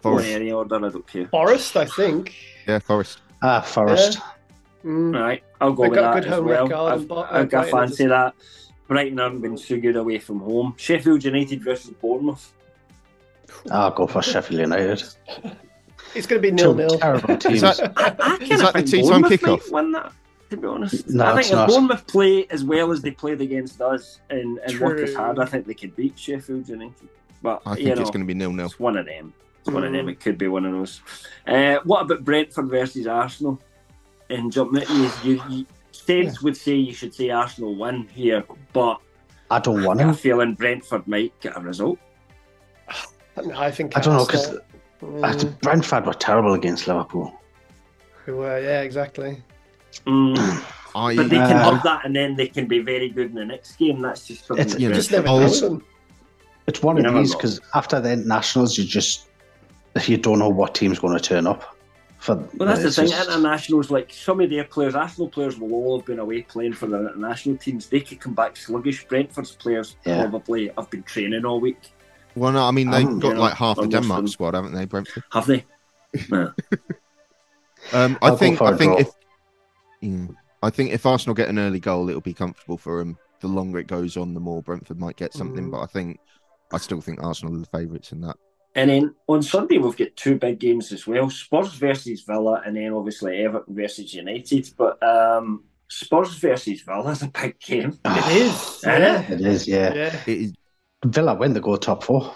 Forest. 0.00 0.30
Or 0.30 0.32
any 0.32 0.50
order, 0.50 0.76
I 0.76 0.88
don't 0.88 1.06
care. 1.06 1.26
Forest, 1.26 1.76
I 1.76 1.84
think. 1.84 2.34
Yeah, 2.66 2.78
Forest. 2.78 3.20
Ah, 3.42 3.60
Forest. 3.60 4.14
Yeah. 4.14 4.90
Mm. 4.90 5.20
Right, 5.20 5.44
I'll 5.60 5.74
go 5.74 5.90
with 5.90 5.94
that 5.94 6.24
as 6.24 6.40
well. 6.40 6.86
I've, 6.86 7.52
I've, 7.52 7.70
fancy 7.70 8.06
that. 8.06 8.34
Brighton 8.88 9.18
haven't 9.18 9.42
been 9.42 9.58
so 9.58 9.78
good 9.78 9.96
away 9.96 10.18
from 10.18 10.40
home. 10.40 10.74
Sheffield 10.78 11.22
United 11.22 11.62
versus 11.62 11.90
Bournemouth. 12.00 12.52
I'll 13.70 13.90
go 13.90 14.06
for 14.06 14.22
Sheffield 14.22 14.60
United. 14.60 15.02
It's 16.14 16.26
going 16.26 16.42
to 16.42 16.48
be 16.48 16.50
nil 16.50 16.74
nil. 16.74 16.98
Terrible 16.98 17.36
teams. 17.36 17.62
Is 17.62 17.78
that, 17.78 17.92
I, 17.96 18.16
I 18.18 18.36
is 18.42 18.60
that 18.60 18.74
the 18.74 18.82
tea 18.82 19.08
time 19.08 19.22
kickoff? 19.22 19.70
Win 19.70 19.92
that, 19.92 20.12
to 20.50 20.56
be 20.56 20.66
honest. 20.66 21.08
No, 21.08 21.24
I 21.24 21.34
think 21.34 21.46
if 21.46 21.52
not. 21.52 21.68
Bournemouth 21.68 22.06
play 22.06 22.46
as 22.50 22.64
well 22.64 22.90
as 22.90 23.00
they 23.02 23.12
played 23.12 23.40
against 23.40 23.80
us 23.80 24.20
and, 24.30 24.58
and 24.58 24.80
work 24.80 24.98
as 25.00 25.14
hard, 25.14 25.38
I 25.38 25.44
think 25.44 25.66
they 25.66 25.74
could 25.74 25.94
beat 25.94 26.18
Sheffield 26.18 26.68
United. 26.68 27.08
But 27.42 27.62
I 27.64 27.74
think 27.74 27.88
you 27.88 27.94
know, 27.94 28.00
it's 28.00 28.10
going 28.10 28.22
to 28.22 28.26
be 28.26 28.34
nil 28.34 28.52
nil. 28.52 28.66
It's 28.66 28.80
one 28.80 28.96
of 28.96 29.06
them. 29.06 29.32
It's 29.60 29.68
mm. 29.68 29.74
one 29.74 29.84
of 29.84 29.92
them. 29.92 30.06
Mm. 30.06 30.10
It 30.10 30.20
could 30.20 30.36
be 30.36 30.48
one 30.48 30.66
of 30.66 30.72
those. 30.72 31.00
Uh, 31.46 31.76
what 31.84 32.02
about 32.02 32.24
Brentford 32.24 32.68
versus 32.68 33.06
Arsenal? 33.06 33.60
And 34.28 34.52
jumping 34.52 34.82
you, 34.88 35.10
you, 35.24 35.42
you 35.48 35.66
States 35.92 36.34
yeah. 36.34 36.38
would 36.42 36.56
say 36.56 36.74
you 36.74 36.94
should 36.94 37.14
say 37.14 37.30
Arsenal 37.30 37.76
win 37.76 38.08
here, 38.12 38.44
but 38.72 39.00
I 39.50 39.58
don't 39.58 39.82
want 39.84 40.00
to. 40.00 40.14
feeling 40.14 40.54
Brentford 40.54 41.06
might 41.06 41.38
get 41.40 41.56
a 41.56 41.60
result. 41.60 41.98
I 43.36 43.70
think 43.70 43.96
I 43.96 44.00
don't 44.00 44.16
know 44.16 44.26
because 44.26 44.58
mm. 45.02 45.60
Brentford 45.60 46.06
were 46.06 46.14
terrible 46.14 46.54
against 46.54 46.86
Liverpool. 46.86 47.32
Who 48.24 48.36
were 48.36 48.58
yeah 48.60 48.82
exactly. 48.82 49.42
Mm. 50.06 50.36
I, 50.94 51.14
but 51.14 51.30
they 51.30 51.36
can 51.36 51.56
uh, 51.56 51.70
up 51.70 51.82
that 51.84 52.04
and 52.04 52.16
then 52.16 52.34
they 52.34 52.48
can 52.48 52.66
be 52.66 52.80
very 52.80 53.08
good 53.08 53.28
in 53.28 53.34
the 53.36 53.44
next 53.44 53.76
game. 53.76 54.02
That's 54.02 54.26
just 54.26 54.46
something. 54.46 54.66
It's, 54.66 54.78
you 54.78 54.92
just 54.92 55.12
never 55.12 55.26
know. 55.26 55.80
It's 56.66 56.82
one 56.82 56.96
you 56.96 57.04
of 57.04 57.14
these 57.14 57.34
because 57.34 57.60
after 57.74 58.00
the 58.00 58.12
internationals, 58.12 58.76
you 58.76 58.84
just 58.84 59.28
you 60.06 60.16
don't 60.16 60.38
know 60.38 60.48
what 60.48 60.74
team's 60.74 60.98
going 60.98 61.16
to 61.16 61.22
turn 61.22 61.46
up. 61.46 61.76
For, 62.18 62.36
well, 62.36 62.68
that's 62.68 62.82
the 62.82 62.90
thing. 62.90 63.08
Just... 63.08 63.28
Internationals, 63.28 63.90
like 63.90 64.12
some 64.12 64.40
of 64.40 64.50
their 64.50 64.64
players, 64.64 64.94
Arsenal 64.94 65.28
players 65.28 65.58
will 65.58 65.72
all 65.72 65.98
have 65.98 66.06
been 66.06 66.18
away 66.18 66.42
playing 66.42 66.74
for 66.74 66.86
their 66.86 67.00
international 67.00 67.56
teams. 67.56 67.88
They 67.88 68.00
could 68.00 68.20
come 68.20 68.34
back 68.34 68.56
sluggish. 68.56 69.06
Brentford's 69.06 69.52
players 69.52 69.96
yeah. 70.04 70.20
probably 70.22 70.70
have 70.76 70.90
been 70.90 71.02
training 71.02 71.46
all 71.46 71.60
week. 71.60 71.78
Well, 72.34 72.52
no, 72.52 72.64
I 72.64 72.70
mean 72.70 72.90
they've 72.90 73.06
um, 73.06 73.18
got 73.18 73.36
like 73.36 73.54
half 73.54 73.76
the 73.76 73.86
Denmark 73.86 74.28
squad, 74.28 74.54
haven't 74.54 74.74
they, 74.74 74.84
Brentford? 74.84 75.24
Have 75.32 75.46
they? 75.46 75.64
No. 76.28 76.52
um, 77.92 78.18
I 78.20 78.32
think. 78.32 78.60
I 78.60 78.76
think 78.76 79.00
if. 79.00 79.10
Mm, 80.02 80.34
I 80.62 80.70
think 80.70 80.90
if 80.90 81.06
Arsenal 81.06 81.34
get 81.34 81.48
an 81.48 81.58
early 81.58 81.80
goal, 81.80 82.08
it'll 82.08 82.20
be 82.20 82.34
comfortable 82.34 82.76
for 82.76 82.98
them. 82.98 83.16
The 83.40 83.48
longer 83.48 83.78
it 83.78 83.86
goes 83.86 84.16
on, 84.16 84.34
the 84.34 84.40
more 84.40 84.62
Brentford 84.62 84.98
might 84.98 85.16
get 85.16 85.32
something. 85.32 85.68
Mm. 85.68 85.70
But 85.70 85.80
I 85.82 85.86
think, 85.86 86.18
I 86.72 86.78
still 86.78 87.00
think 87.00 87.22
Arsenal 87.22 87.54
are 87.54 87.58
the 87.60 87.66
favourites 87.66 88.12
in 88.12 88.20
that. 88.22 88.36
And 88.74 88.90
then 88.90 89.14
on 89.28 89.42
Sunday 89.42 89.78
we've 89.78 89.96
got 89.96 90.14
two 90.16 90.36
big 90.36 90.58
games 90.58 90.92
as 90.92 91.06
well: 91.06 91.30
Spurs 91.30 91.74
versus 91.74 92.22
Villa, 92.22 92.62
and 92.66 92.76
then 92.76 92.92
obviously 92.92 93.38
Everton 93.38 93.74
versus 93.74 94.12
United. 94.12 94.70
But 94.76 95.02
um, 95.02 95.64
Spurs 95.88 96.34
versus 96.34 96.82
Villa 96.82 97.10
is 97.10 97.22
a 97.22 97.28
big 97.28 97.58
game. 97.60 97.98
It 98.04 98.36
is. 98.36 98.80
Yeah. 98.84 99.22
It 99.22 99.40
is. 99.40 99.68
Yeah. 99.68 99.94
yeah. 99.94 100.20
It 100.26 100.38
is 100.38 100.52
Villa 101.04 101.34
win 101.34 101.52
the 101.52 101.60
go 101.60 101.76
top 101.76 102.04
four. 102.04 102.34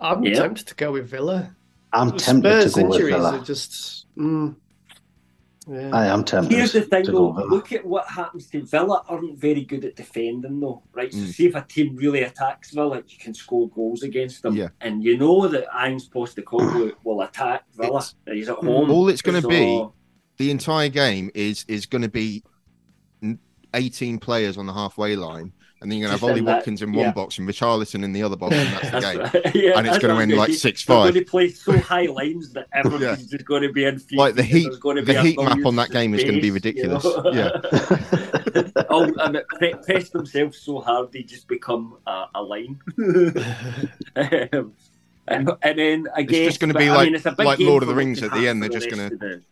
I'm 0.00 0.22
yeah. 0.24 0.34
tempted 0.34 0.66
to 0.68 0.74
go 0.74 0.92
with 0.92 1.08
Villa. 1.08 1.54
I'm 1.92 2.10
the 2.10 2.18
tempted 2.18 2.70
Spurs 2.70 2.74
to 2.74 2.82
go 2.82 2.88
with 2.88 3.02
Villa. 3.02 3.38
Are 3.38 3.44
just, 3.44 4.06
mm, 4.16 4.54
yeah. 5.68 5.90
I 5.92 6.06
am 6.06 6.24
tempted. 6.24 6.54
Here's 6.54 6.72
the 6.72 6.82
thing, 6.82 7.04
though. 7.04 7.30
Look 7.30 7.72
at 7.72 7.84
what 7.86 8.08
happens 8.08 8.48
to 8.48 8.62
Villa. 8.62 9.02
Aren't 9.08 9.38
very 9.38 9.64
good 9.64 9.84
at 9.84 9.96
defending, 9.96 10.60
though, 10.60 10.82
right? 10.92 11.12
So, 11.12 11.20
mm. 11.20 11.32
see 11.32 11.46
if 11.46 11.54
a 11.54 11.62
team 11.62 11.96
really 11.96 12.22
attacks 12.22 12.72
Villa, 12.72 13.02
you 13.06 13.18
can 13.18 13.32
score 13.32 13.68
goals 13.70 14.02
against 14.02 14.42
them. 14.42 14.56
Yeah. 14.56 14.68
And 14.80 15.04
you 15.04 15.16
know 15.16 15.46
that 15.48 15.66
Ange 15.78 16.10
Postecoglou 16.10 16.92
will 17.04 17.22
attack 17.22 17.64
Villa. 17.74 17.98
It's, 17.98 18.14
He's 18.26 18.48
at 18.48 18.56
home. 18.56 18.90
All 18.90 19.08
it's 19.08 19.22
going 19.22 19.40
to 19.40 19.42
so... 19.42 19.48
be, 19.48 19.86
the 20.38 20.50
entire 20.50 20.88
game 20.88 21.30
is 21.34 21.64
is 21.68 21.86
going 21.86 22.02
to 22.02 22.08
be 22.08 22.42
18 23.74 24.18
players 24.18 24.58
on 24.58 24.66
the 24.66 24.72
halfway 24.72 25.16
line 25.16 25.52
and 25.82 25.90
then 25.90 25.98
you're 25.98 26.08
to 26.08 26.12
have 26.12 26.24
Ollie 26.24 26.40
Watkins 26.40 26.82
in 26.82 26.92
one 26.92 27.06
yeah. 27.06 27.12
box 27.12 27.38
and 27.38 27.48
Richarlison 27.48 28.04
in 28.04 28.12
the 28.12 28.22
other 28.22 28.36
box, 28.36 28.54
and 28.54 28.72
that's 28.72 28.90
the 28.90 29.00
game. 29.00 29.18
Right. 29.44 29.54
yeah, 29.54 29.78
and 29.78 29.86
it's 29.86 29.98
going 29.98 30.14
to 30.14 30.22
end 30.22 30.32
like 30.32 30.52
six 30.52 30.82
five. 30.82 31.12
Going 31.12 31.24
to 31.24 31.30
play 31.30 31.50
so 31.50 31.76
high 31.78 32.06
lines 32.06 32.52
that 32.52 32.68
everyone's 32.72 33.02
yeah. 33.02 33.16
just 33.16 33.44
going 33.44 33.62
to 33.62 33.72
be 33.72 33.84
in. 33.84 34.00
Like 34.12 34.34
the 34.34 34.42
heat, 34.42 34.70
the 34.80 35.20
heat 35.22 35.38
map 35.38 35.64
on 35.64 35.76
that 35.76 35.90
game 35.90 36.12
space, 36.12 36.20
is 36.20 36.24
going 36.24 36.36
to 36.36 36.42
be 36.42 36.50
ridiculous. 36.50 37.04
You 37.04 37.22
know? 37.22 37.32
Yeah. 37.32 38.70
oh, 38.90 39.12
and 39.18 39.42
they 39.60 39.74
press 39.74 40.10
themselves 40.10 40.58
so 40.58 40.80
hard 40.80 41.12
they 41.12 41.22
just 41.22 41.48
become 41.48 41.98
a, 42.06 42.26
a 42.34 42.42
line. 42.42 42.80
um, 42.98 44.74
and, 45.28 45.50
and, 45.62 45.78
then 45.78 46.02
guess 46.02 46.26
it's 46.28 46.30
just 46.30 46.60
going 46.60 46.72
to 46.72 46.78
be 46.78 46.90
like 46.90 47.08
I 47.08 47.30
mean, 47.30 47.46
like 47.46 47.58
Lord 47.60 47.82
of 47.82 47.88
the 47.88 47.94
Rings 47.94 48.22
at 48.22 48.32
the 48.32 48.48
end. 48.48 48.62
They're 48.62 48.70
just 48.70 48.90
going 48.90 49.10
to 49.10 49.42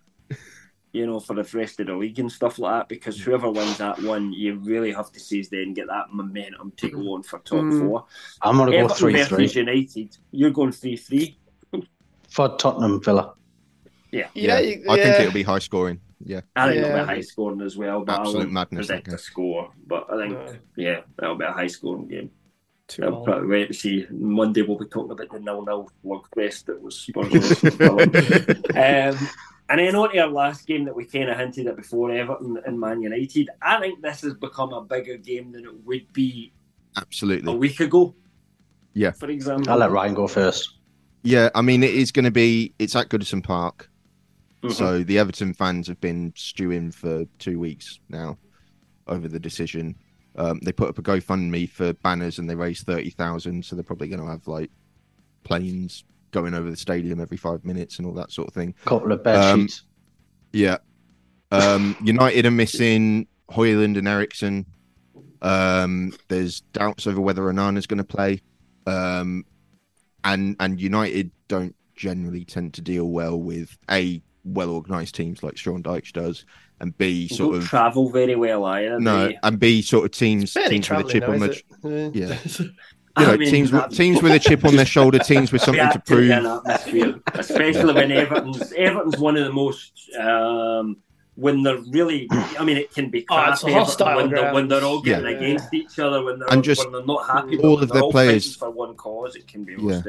you 0.93 1.07
know, 1.07 1.21
for 1.21 1.35
the 1.35 1.49
rest 1.57 1.81
of 1.81 1.87
the 1.87 1.95
league 1.95 2.19
and 2.19 2.31
stuff 2.31 2.59
like 2.59 2.81
that. 2.81 2.89
Because 2.89 3.19
mm. 3.19 3.23
whoever 3.23 3.51
wins 3.51 3.79
that 3.79 4.01
one, 4.03 4.33
you 4.33 4.57
really 4.57 4.93
have 4.93 5.13
to 5.13 5.21
seize 5.21 5.49
then 5.49 5.75
get 5.75 5.87
that 5.89 6.07
momentum 6.13 6.73
to 6.77 6.91
go 6.91 7.15
on 7.15 7.23
for 7.23 7.39
top 7.41 7.61
mm. 7.61 7.81
four. 7.81 8.07
I'm 8.43 8.57
going 8.57 8.73
to 8.73 8.79
go 8.79 8.89
three 8.89 9.25
three. 9.25 9.49
United, 9.49 10.17
you're 10.31 10.51
going 10.51 10.73
three 10.73 10.97
three 10.97 11.39
for 12.29 12.57
Tottenham 12.57 13.03
Villa. 13.03 13.35
Yeah, 14.13 14.29
yeah, 14.35 14.59
yeah. 14.59 14.93
I 14.93 14.97
think 14.97 15.21
it'll 15.21 15.33
be 15.33 15.43
high 15.43 15.59
scoring. 15.59 16.01
Yeah, 16.23 16.41
I 16.57 16.69
think 16.69 16.81
yeah. 16.81 16.93
it'll 16.95 17.07
be 17.07 17.15
high 17.15 17.21
scoring 17.21 17.61
as 17.63 17.77
well. 17.77 18.05
But 18.05 18.21
Absolute 18.21 18.49
I 18.49 18.51
madness. 18.51 18.87
Predict 18.87 19.09
a 19.09 19.19
score, 19.19 19.73
but 19.87 20.13
I 20.13 20.17
think 20.19 20.33
no. 20.33 20.57
yeah, 20.77 21.01
that'll 21.17 21.37
be 21.37 21.45
a 21.45 21.53
high 21.53 21.69
scoring 21.69 22.09
game. 22.09 22.31
I'll 23.03 23.23
probably 23.23 23.49
wait 23.49 23.69
to 23.69 23.75
see. 23.75 24.07
Monday 24.11 24.63
we'll 24.63 24.79
be 24.79 24.87
talking 24.87 25.13
about 25.13 25.31
the 25.31 25.39
nil 25.39 25.65
nil 25.65 25.91
slugfest 26.05 26.65
that 26.67 26.83
was 26.83 26.99
Spurs. 26.99 27.63
um, 29.21 29.29
and 29.71 29.79
then 29.79 29.95
on 29.95 30.11
to 30.13 30.19
our 30.19 30.29
last 30.29 30.67
game 30.67 30.85
that 30.85 30.97
we 30.97 31.05
kind 31.05 31.31
of 31.31 31.39
hinted 31.39 31.69
at 31.69 31.77
before, 31.77 32.11
Everton 32.11 32.61
and 32.67 32.79
Man 32.79 33.01
United. 33.01 33.51
I 33.63 33.79
think 33.79 34.03
this 34.03 34.23
has 34.23 34.35
become 34.35 34.73
a 34.73 34.83
bigger 34.83 35.17
game 35.17 35.53
than 35.53 35.65
it 35.65 35.85
would 35.85 36.13
be 36.13 36.53
absolutely 36.97 37.53
a 37.53 37.57
week 37.57 37.79
ago. 37.79 38.15
Yeah, 38.95 39.13
for 39.13 39.31
example. 39.31 39.73
I'll 39.73 39.79
let 39.79 39.93
Ryan 39.93 40.15
go 40.15 40.27
first. 40.27 40.75
Yeah, 41.23 41.51
I 41.55 41.63
mean 41.63 41.85
it 41.85 41.95
is 41.95 42.11
going 42.11 42.25
to 42.25 42.33
be. 42.33 42.75
It's 42.81 42.97
at 42.97 43.09
Goodison 43.11 43.45
Park, 43.45 43.89
mm-hmm. 44.63 44.75
so 44.75 45.05
the 45.05 45.19
Everton 45.21 45.55
fans 45.55 45.87
have 45.87 46.01
been 46.01 46.33
stewing 46.37 46.91
for 46.91 47.25
two 47.39 47.61
weeks 47.61 48.01
now 48.09 48.37
over 49.07 49.29
the 49.29 49.39
decision. 49.39 49.95
Um, 50.35 50.59
they 50.65 50.73
put 50.73 50.89
up 50.89 50.99
a 50.99 51.03
GoFundMe 51.03 51.69
for 51.69 51.93
banners 51.93 52.41
and 52.41 52.51
they 52.51 52.57
raised 52.57 52.87
thirty 52.87 53.11
thousand, 53.11 53.65
so 53.65 53.77
they're 53.77 53.85
probably 53.85 54.09
going 54.09 54.21
to 54.21 54.27
have 54.27 54.49
like 54.49 54.71
planes 55.45 56.03
going 56.31 56.55
over 56.55 56.71
the 56.71 56.77
stadium 56.77 57.21
every 57.21 57.37
five 57.37 57.65
minutes 57.65 57.99
and 57.99 58.07
all 58.07 58.15
that 58.15 58.31
sort 58.31 58.49
of 58.49 58.55
thing. 58.55 58.75
Couple 58.85 59.13
of 59.13 59.23
bed 59.23 59.37
um, 59.37 59.63
sheets. 59.63 59.83
Yeah. 60.53 60.79
Um, 61.51 61.97
United 62.03 62.47
are 62.47 62.51
missing 62.51 63.27
Hojlund 63.51 63.99
and 63.99 64.09
Eriksen. 64.09 64.67
Um, 65.43 66.13
there's 66.29 66.61
doubts 66.61 67.07
over 67.07 67.21
whether 67.21 67.43
Onana's 67.43 67.87
going 67.87 67.99
to 67.99 68.05
play. 68.05 68.43
Um, 68.87 69.45
and 70.25 70.57
and 70.61 70.81
United 70.81 71.31
don't 71.49 71.75
generally 71.95 72.45
tend 72.45 72.75
to 72.75 72.81
deal 72.81 73.09
well 73.09 73.39
with 73.39 73.77
a 73.91 74.23
well 74.45 74.71
organised 74.71 75.15
teams 75.15 75.43
like 75.43 75.57
Sean 75.57 75.83
Dyche 75.83 76.13
does, 76.13 76.45
and 76.81 76.97
B 76.97 77.29
sort 77.29 77.57
of 77.57 77.65
travel 77.65 78.11
very 78.11 78.37
well 78.37 78.65
either. 78.65 79.01
No, 79.01 79.29
they... 79.29 79.39
and 79.43 79.59
B 79.59 79.83
sort 79.83 80.05
of 80.05 80.11
teams 80.13 80.55
teams 80.55 80.89
with 80.89 81.07
a 81.07 81.13
chip 81.13 81.29
on 81.29 81.39
the 81.41 82.11
yeah. 82.15 82.37
you 83.19 83.27
know, 83.27 83.33
I 83.33 83.37
mean, 83.37 83.51
teams 83.51 83.73
with, 83.73 83.91
teams 83.91 84.23
with 84.23 84.33
a 84.33 84.39
chip 84.39 84.65
on 84.65 84.77
their 84.77 84.87
shoulder, 84.87 85.19
teams 85.19 85.53
with 85.53 85.63
something 85.67 85.91
to 85.91 85.99
prove. 85.99 86.31
especially 87.35 87.93
when 87.93 88.13
Everton's 88.13 88.73
Everton's 88.73 89.19
one 89.19 89.37
of 89.37 89.45
the 89.45 89.53
most 89.53 90.11
um, 90.17 90.97
when 91.35 91.63
they're 91.63 91.79
really. 91.91 92.29
I 92.31 92.65
mean, 92.65 92.77
it 92.77 92.93
can 92.93 93.11
be 93.11 93.23
crappy 93.23 93.73
oh, 93.73 94.17
when, 94.17 94.31
they're, 94.31 94.55
when 94.55 94.69
they're 94.69 94.85
all 94.85 95.01
getting 95.01 95.29
yeah. 95.29 95.37
against 95.37 95.75
each 95.75 95.99
other 95.99 96.23
when 96.23 96.39
they're 96.39 96.53
and 96.53 96.63
just 96.63 96.85
when 96.85 96.93
they're 96.93 97.05
not 97.05 97.27
happy. 97.27 97.59
All 97.59 97.83
of 97.83 97.89
their 97.89 98.09
players 98.11 98.55
for 98.55 98.71
one 98.71 98.95
cause, 98.95 99.35
it 99.35 99.49
can 99.49 99.65
be 99.65 99.77
yeah. 99.79 100.03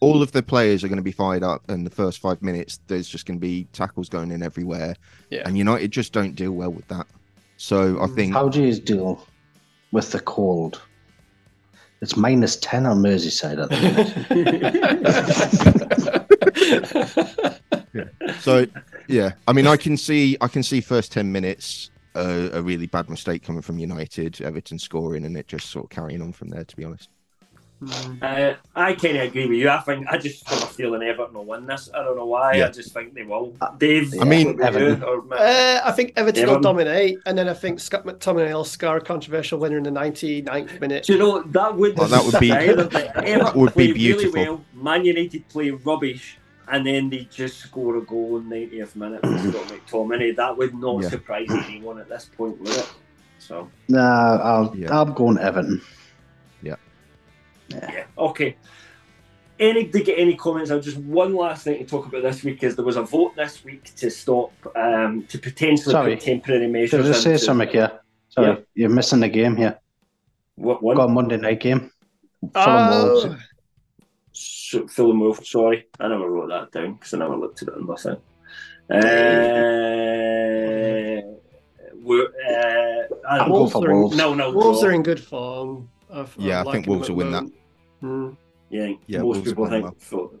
All 0.00 0.20
of 0.20 0.32
the 0.32 0.42
players 0.42 0.82
are 0.82 0.88
going 0.88 0.96
to 0.96 1.02
be 1.02 1.12
fired 1.12 1.44
up 1.44 1.62
in 1.68 1.84
the 1.84 1.90
first 1.90 2.18
five 2.18 2.42
minutes. 2.42 2.80
There's 2.88 3.08
just 3.08 3.24
going 3.24 3.38
to 3.38 3.40
be 3.40 3.68
tackles 3.72 4.08
going 4.08 4.32
in 4.32 4.42
everywhere, 4.42 4.96
yeah. 5.30 5.42
and 5.46 5.56
United 5.56 5.92
just 5.92 6.12
don't 6.12 6.34
deal 6.34 6.52
well 6.52 6.72
with 6.72 6.88
that. 6.88 7.06
So 7.56 8.00
I 8.02 8.06
mm. 8.06 8.14
think. 8.14 8.32
How 8.32 8.48
do 8.48 8.62
you 8.62 8.74
deal 8.74 9.24
with 9.92 10.10
the 10.10 10.20
cold? 10.20 10.82
It's 12.02 12.16
minus 12.16 12.56
10 12.56 12.84
on 12.84 12.98
Merseyside 12.98 13.62
at 13.62 13.70
the 13.70 13.76
minute. 17.46 17.86
yeah. 17.94 18.04
So, 18.40 18.66
yeah, 19.06 19.32
I 19.46 19.52
mean, 19.52 19.68
I 19.68 19.76
can 19.76 19.96
see, 19.96 20.36
I 20.40 20.48
can 20.48 20.64
see 20.64 20.80
first 20.80 21.12
10 21.12 21.30
minutes 21.30 21.92
uh, 22.16 22.48
a 22.52 22.60
really 22.60 22.88
bad 22.88 23.08
mistake 23.08 23.44
coming 23.44 23.62
from 23.62 23.78
United, 23.78 24.42
Everton 24.42 24.80
scoring, 24.80 25.24
and 25.24 25.36
it 25.36 25.46
just 25.46 25.70
sort 25.70 25.84
of 25.84 25.90
carrying 25.90 26.20
on 26.22 26.32
from 26.32 26.48
there, 26.48 26.64
to 26.64 26.76
be 26.76 26.84
honest. 26.84 27.08
Mm. 27.82 28.22
Uh, 28.22 28.54
I 28.76 28.92
kind 28.94 29.16
of 29.16 29.24
agree 29.24 29.46
with 29.46 29.58
you. 29.58 29.68
I 29.68 29.80
think 29.80 30.06
I 30.08 30.16
just 30.16 30.48
have 30.48 30.62
a 30.62 30.66
feeling 30.66 31.02
Everton 31.02 31.34
will 31.34 31.44
win 31.44 31.66
this. 31.66 31.90
I 31.92 32.02
don't 32.04 32.16
know 32.16 32.26
why. 32.26 32.54
Yeah. 32.54 32.66
I 32.66 32.70
just 32.70 32.94
think 32.94 33.12
they 33.12 33.24
will. 33.24 33.56
Dave, 33.78 34.14
I 34.20 34.24
mean, 34.24 34.60
Everton. 34.62 35.02
Uh, 35.02 35.80
I 35.84 35.90
think 35.90 36.12
Everton, 36.14 36.42
Everton, 36.42 36.48
will 36.48 36.60
dominate, 36.60 37.18
and 37.26 37.36
then 37.36 37.48
I 37.48 37.54
think 37.54 37.80
Scott 37.80 38.04
McTominay 38.04 38.52
will 38.52 38.64
score 38.64 38.98
a 38.98 39.00
controversial 39.00 39.58
winner 39.58 39.78
in 39.78 39.82
the 39.82 39.90
99th 39.90 40.80
minute. 40.80 41.04
Do 41.04 41.14
you 41.14 41.18
know 41.18 41.42
that 41.42 41.76
would 41.76 41.98
oh, 41.98 42.06
that 42.06 42.24
would 42.24 42.38
be 42.38 42.48
that 42.50 43.52
would 43.56 43.74
be 43.74 43.92
beautiful. 43.92 44.32
Really 44.32 44.48
well. 44.48 44.64
Man 44.74 45.04
United 45.04 45.48
play 45.48 45.70
rubbish. 45.70 46.38
And 46.68 46.86
then 46.86 47.10
they 47.10 47.24
just 47.24 47.58
score 47.58 47.96
a 47.96 48.00
goal 48.00 48.38
in 48.38 48.48
the 48.48 48.56
90th 48.56 48.96
minute 48.96 49.22
with 49.22 49.52
Scott 49.52 49.66
McTominay. 49.66 50.36
That 50.36 50.56
would 50.56 50.72
not 50.74 51.02
yeah. 51.02 51.08
surprise 51.10 51.48
anyone 51.50 51.98
at 51.98 52.08
this 52.08 52.30
point, 52.34 52.58
would 52.60 52.70
it? 52.70 52.90
So. 53.40 53.68
Nah, 53.88 54.36
I'll, 54.36 54.74
yeah. 54.74 54.98
I'm 54.98 55.12
going 55.12 55.36
Everton. 55.38 55.82
Yeah. 57.72 57.92
yeah. 57.92 58.04
Okay. 58.18 58.56
Any 59.58 59.84
did 59.84 60.06
get 60.06 60.18
any 60.18 60.34
comments? 60.34 60.70
I've 60.70 60.82
just 60.82 60.96
one 60.98 61.34
last 61.34 61.64
thing 61.64 61.78
to 61.78 61.84
talk 61.84 62.06
about 62.06 62.22
this 62.22 62.42
week 62.42 62.62
is 62.62 62.74
there 62.74 62.84
was 62.84 62.96
a 62.96 63.02
vote 63.02 63.36
this 63.36 63.64
week 63.64 63.94
to 63.96 64.10
stop 64.10 64.52
um, 64.74 65.24
to 65.28 65.38
potentially 65.38 65.92
Sorry. 65.92 66.16
put 66.16 66.24
temporary 66.24 66.66
measures. 66.66 67.04
Did 67.04 67.14
I 67.14 67.18
say 67.18 67.36
something 67.36 67.68
here? 67.68 68.00
Sorry, 68.28 68.48
yeah. 68.48 68.56
you're 68.74 68.88
missing 68.88 69.20
the 69.20 69.28
game 69.28 69.56
here. 69.56 69.78
What 70.56 70.82
one? 70.82 70.96
Got 70.96 71.10
a 71.10 71.12
Monday 71.12 71.36
night 71.36 71.60
game. 71.60 71.92
Fulham 72.52 72.90
Wolves. 72.90 73.44
So, 74.32 74.88
Fulham 74.88 75.20
Wolves. 75.20 75.48
Sorry, 75.48 75.86
I 76.00 76.08
never 76.08 76.28
wrote 76.28 76.48
that 76.48 76.72
down 76.72 76.94
because 76.94 77.14
I 77.14 77.18
never 77.18 77.36
looked 77.36 77.62
at 77.62 77.68
it 77.68 77.74
on 77.74 77.86
my 77.86 77.94
thing. 77.96 78.16
Uh, 78.90 78.96
uh, 83.28 83.46
Wolves, 83.48 83.74
are, 83.74 83.92
Wolves. 83.92 84.16
No, 84.16 84.34
no, 84.34 84.50
Wolves 84.50 84.82
are 84.82 84.92
in 84.92 85.02
good 85.02 85.20
form. 85.20 85.88
I've, 86.12 86.34
yeah, 86.38 86.62
i 86.62 86.68
i 86.68 86.72
think 86.72 86.86
Wolves 86.86 87.08
will 87.08 87.16
win 87.16 87.32
that. 87.32 87.44
Mm. 88.02 88.36
Yeah, 88.70 88.92
yeah, 89.06 89.20
most 89.20 89.44
people 89.44 89.68
think 89.68 90.00
Fulham. 90.00 90.40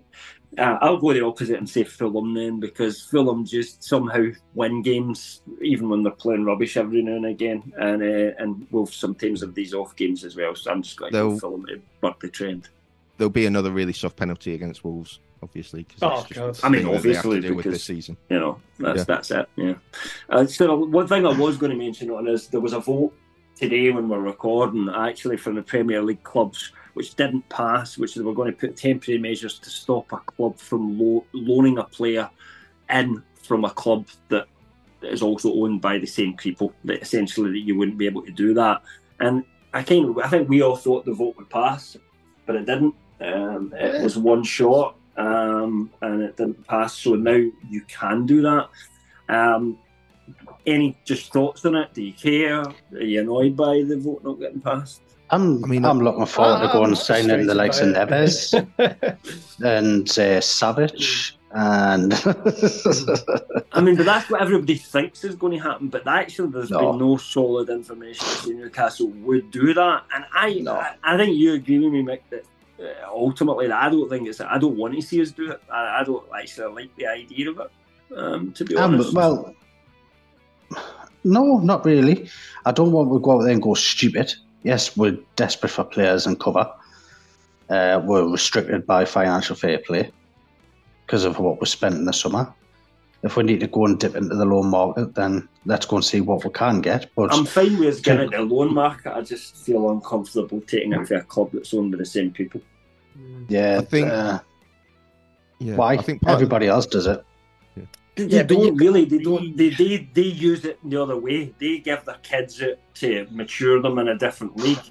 Uh, 0.56 0.78
I'll 0.80 0.96
go 0.96 1.12
the 1.12 1.24
opposite 1.24 1.58
and 1.58 1.68
say 1.68 1.84
Fulham 1.84 2.34
then 2.34 2.60
because 2.60 3.02
Fulham 3.02 3.44
just 3.44 3.84
somehow 3.84 4.26
win 4.54 4.82
games 4.82 5.42
even 5.60 5.88
when 5.88 6.02
they're 6.02 6.12
playing 6.12 6.44
rubbish 6.44 6.78
every 6.78 7.02
now 7.02 7.16
and 7.16 7.26
again, 7.26 7.72
and 7.78 8.02
uh, 8.02 8.34
and 8.38 8.66
Wolves 8.70 8.96
sometimes 8.96 9.42
have 9.42 9.54
these 9.54 9.74
off 9.74 9.94
games 9.96 10.24
as 10.24 10.34
well. 10.34 10.54
So 10.54 10.70
I'm 10.70 10.82
just 10.82 10.96
going 10.96 11.12
to 11.12 11.18
go 11.18 11.38
Fulham 11.38 11.66
to 11.66 11.80
buck 12.00 12.20
the 12.20 12.28
trend. 12.28 12.70
There'll 13.18 13.30
be 13.30 13.46
another 13.46 13.70
really 13.70 13.92
soft 13.92 14.16
penalty 14.16 14.54
against 14.54 14.82
Wolves, 14.82 15.20
obviously. 15.42 15.86
oh, 16.00 16.26
God. 16.32 16.58
I 16.62 16.70
mean, 16.70 16.86
obviously, 16.86 17.40
because, 17.40 17.56
with 17.56 17.66
this 17.66 17.84
season, 17.84 18.16
you 18.30 18.38
know, 18.38 18.58
that's 18.78 18.98
yeah. 18.98 19.04
that's 19.04 19.30
it. 19.30 19.48
Yeah. 19.56 19.74
Uh, 20.30 20.46
so 20.46 20.74
one 20.76 21.06
thing 21.06 21.26
I 21.26 21.38
was 21.38 21.58
going 21.58 21.72
to 21.72 21.78
mention 21.78 22.10
on 22.10 22.28
is 22.28 22.48
there 22.48 22.60
was 22.60 22.72
a 22.72 22.80
vote 22.80 23.14
today 23.56 23.90
when 23.90 24.08
we're 24.08 24.20
recording, 24.20 24.88
actually 24.88 25.36
from 25.36 25.54
the 25.54 25.62
Premier 25.62 26.02
League 26.02 26.22
clubs, 26.22 26.72
which 26.94 27.14
didn't 27.14 27.48
pass, 27.48 27.96
which 27.96 28.14
they 28.14 28.22
were 28.22 28.34
going 28.34 28.50
to 28.50 28.56
put 28.56 28.76
temporary 28.76 29.20
measures 29.20 29.58
to 29.58 29.70
stop 29.70 30.12
a 30.12 30.18
club 30.18 30.58
from 30.58 30.98
lo- 30.98 31.24
loaning 31.32 31.78
a 31.78 31.84
player 31.84 32.28
in 32.90 33.22
from 33.42 33.64
a 33.64 33.70
club 33.70 34.06
that 34.28 34.46
is 35.02 35.22
also 35.22 35.52
owned 35.52 35.80
by 35.80 35.98
the 35.98 36.06
same 36.06 36.36
people. 36.36 36.72
That 36.84 37.02
essentially 37.02 37.50
that 37.50 37.66
you 37.66 37.76
wouldn't 37.76 37.98
be 37.98 38.06
able 38.06 38.22
to 38.22 38.32
do 38.32 38.54
that. 38.54 38.82
And 39.20 39.44
I 39.72 39.82
kind 39.82 40.10
of, 40.10 40.18
I 40.18 40.28
think 40.28 40.48
we 40.48 40.62
all 40.62 40.76
thought 40.76 41.04
the 41.04 41.14
vote 41.14 41.36
would 41.36 41.50
pass, 41.50 41.96
but 42.46 42.56
it 42.56 42.66
didn't. 42.66 42.94
Um, 43.20 43.72
it 43.76 44.02
was 44.02 44.18
one 44.18 44.42
shot, 44.42 44.96
um, 45.16 45.90
and 46.02 46.22
it 46.22 46.36
didn't 46.36 46.66
pass. 46.66 46.98
So 46.98 47.14
now 47.14 47.32
you 47.32 47.82
can 47.88 48.26
do 48.26 48.42
that. 48.42 48.68
Um, 49.28 49.78
any 50.66 50.98
just 51.04 51.32
thoughts 51.32 51.64
on 51.64 51.76
it? 51.76 51.94
Do 51.94 52.02
you 52.02 52.12
care? 52.12 52.60
Are 52.60 53.00
you 53.00 53.20
annoyed 53.20 53.56
by 53.56 53.82
the 53.82 53.96
vote 53.96 54.22
not 54.24 54.40
getting 54.40 54.60
passed? 54.60 55.00
I'm, 55.32 55.64
I 55.64 55.66
mean, 55.66 55.84
I'm 55.86 55.98
looking 55.98 56.26
forward 56.26 56.60
to 56.60 56.72
going 56.72 56.88
and 56.88 56.98
signing 56.98 57.46
the 57.46 57.54
likes 57.54 57.80
of 57.80 57.88
Neves 57.88 58.52
and 59.64 60.08
uh, 60.10 60.40
Savic. 60.42 61.32
And 61.54 62.12
I 63.72 63.80
mean, 63.80 63.96
but 63.96 64.04
that's 64.04 64.28
what 64.30 64.42
everybody 64.42 64.74
thinks 64.74 65.24
is 65.24 65.34
going 65.34 65.56
to 65.56 65.58
happen. 65.58 65.88
But 65.88 66.06
actually, 66.06 66.50
there's 66.50 66.70
no. 66.70 66.92
been 66.92 66.98
no 66.98 67.16
solid 67.16 67.70
information 67.70 68.26
that 68.26 68.54
Newcastle 68.54 69.08
would 69.08 69.50
do 69.50 69.72
that. 69.72 70.04
And 70.14 70.24
I, 70.34 70.54
no. 70.54 70.76
I, 70.76 70.96
I, 71.02 71.16
think 71.16 71.36
you 71.36 71.54
agree 71.54 71.78
with 71.78 71.92
me, 71.92 72.02
Mick, 72.02 72.20
that 72.28 72.44
uh, 72.78 73.06
ultimately, 73.10 73.70
I 73.70 73.88
don't 73.88 74.08
think 74.10 74.28
it's. 74.28 74.40
I 74.40 74.58
don't 74.58 74.76
want 74.76 74.94
to 74.94 75.02
see 75.02 75.20
us 75.22 75.30
do 75.30 75.50
it. 75.52 75.62
I, 75.70 76.00
I 76.00 76.04
don't 76.04 76.24
actually 76.38 76.74
like 76.74 76.96
the 76.96 77.06
idea 77.06 77.50
of 77.50 77.58
it. 77.60 77.70
Um, 78.16 78.52
to 78.52 78.64
be 78.66 78.76
um, 78.76 78.94
honest, 78.94 79.14
well, 79.14 79.54
no, 81.24 81.58
not 81.58 81.86
really. 81.86 82.28
I 82.66 82.72
don't 82.72 82.92
want 82.92 83.10
to 83.10 83.18
go 83.18 83.38
out 83.38 83.42
there 83.44 83.52
and 83.52 83.62
go 83.62 83.74
stupid. 83.74 84.34
Yes, 84.62 84.96
we're 84.96 85.18
desperate 85.36 85.70
for 85.70 85.84
players 85.84 86.26
and 86.26 86.38
cover. 86.38 86.70
Uh, 87.68 88.00
we're 88.04 88.28
restricted 88.28 88.86
by 88.86 89.04
financial 89.04 89.56
fair 89.56 89.78
play 89.78 90.10
because 91.06 91.24
of 91.24 91.38
what 91.38 91.60
we 91.60 91.66
spent 91.66 91.94
in 91.94 92.04
the 92.04 92.12
summer. 92.12 92.52
If 93.22 93.36
we 93.36 93.44
need 93.44 93.60
to 93.60 93.68
go 93.68 93.86
and 93.86 93.98
dip 93.98 94.16
into 94.16 94.34
the 94.34 94.44
loan 94.44 94.66
market, 94.68 95.14
then 95.14 95.48
let's 95.64 95.86
go 95.86 95.96
and 95.96 96.04
see 96.04 96.20
what 96.20 96.44
we 96.44 96.50
can 96.50 96.80
get. 96.80 97.08
But 97.14 97.32
I'm 97.32 97.44
fine 97.44 97.78
with 97.78 98.02
getting 98.02 98.24
into 98.24 98.38
the 98.38 98.42
loan 98.42 98.74
market. 98.74 99.14
I 99.14 99.20
just 99.22 99.56
feel 99.56 99.90
uncomfortable 99.90 100.60
taking 100.62 100.92
it 100.92 101.06
for 101.06 101.14
a 101.14 101.22
club 101.22 101.50
that's 101.52 101.72
owned 101.72 101.92
by 101.92 101.98
the 101.98 102.04
same 102.04 102.32
people. 102.32 102.60
Yeah, 103.48 103.78
I 103.80 103.84
think. 103.84 104.08
Uh, 104.08 104.40
yeah, 105.60 105.76
why? 105.76 105.92
I 105.92 105.96
think 105.98 106.26
everybody 106.26 106.66
else 106.66 106.86
does 106.86 107.06
it. 107.06 107.24
They 108.14 108.24
yeah, 108.24 108.42
don't 108.42 108.76
really. 108.76 109.06
They 109.06 109.18
don't. 109.18 109.56
They, 109.56 109.70
they 109.70 110.08
they 110.12 110.22
use 110.22 110.66
it 110.66 110.78
the 110.84 111.02
other 111.02 111.16
way. 111.16 111.54
They 111.58 111.78
give 111.78 112.04
their 112.04 112.18
kids 112.22 112.60
it 112.60 112.78
to 112.96 113.26
mature 113.30 113.80
them 113.80 113.98
in 113.98 114.08
a 114.08 114.18
different 114.18 114.56
league. 114.58 114.82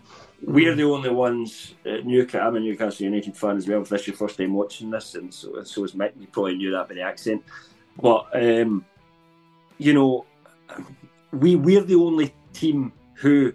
We're 0.44 0.74
the 0.74 0.86
only 0.86 1.12
ones. 1.12 1.76
At 1.86 2.06
Newcastle, 2.06 2.48
I'm 2.48 2.56
a 2.56 2.60
Newcastle 2.60 3.06
United 3.06 3.38
fan 3.38 3.58
as 3.58 3.68
well. 3.68 3.84
If 3.84 3.90
this 3.90 4.02
is 4.02 4.08
your 4.08 4.16
first 4.16 4.38
time 4.38 4.54
watching 4.54 4.90
this, 4.90 5.14
and 5.14 5.32
so 5.32 5.62
so 5.64 5.84
is 5.84 5.94
Mick. 5.94 6.14
You 6.20 6.28
probably 6.28 6.56
knew 6.56 6.72
that 6.72 6.88
by 6.88 6.96
the 6.96 7.02
accent. 7.02 7.44
But 8.02 8.26
um, 8.34 8.84
you 9.78 9.94
know, 9.94 10.26
we 11.32 11.56
we're 11.56 11.84
the 11.84 11.96
only 11.96 12.34
team 12.54 12.92
who 13.14 13.54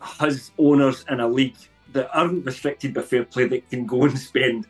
has 0.00 0.52
owners 0.58 1.04
in 1.10 1.18
a 1.18 1.26
league 1.26 1.56
that 1.92 2.08
aren't 2.16 2.46
restricted 2.46 2.94
by 2.94 3.02
fair 3.02 3.24
play 3.24 3.48
that 3.48 3.68
can 3.68 3.84
go 3.84 4.04
and 4.04 4.16
spend 4.16 4.68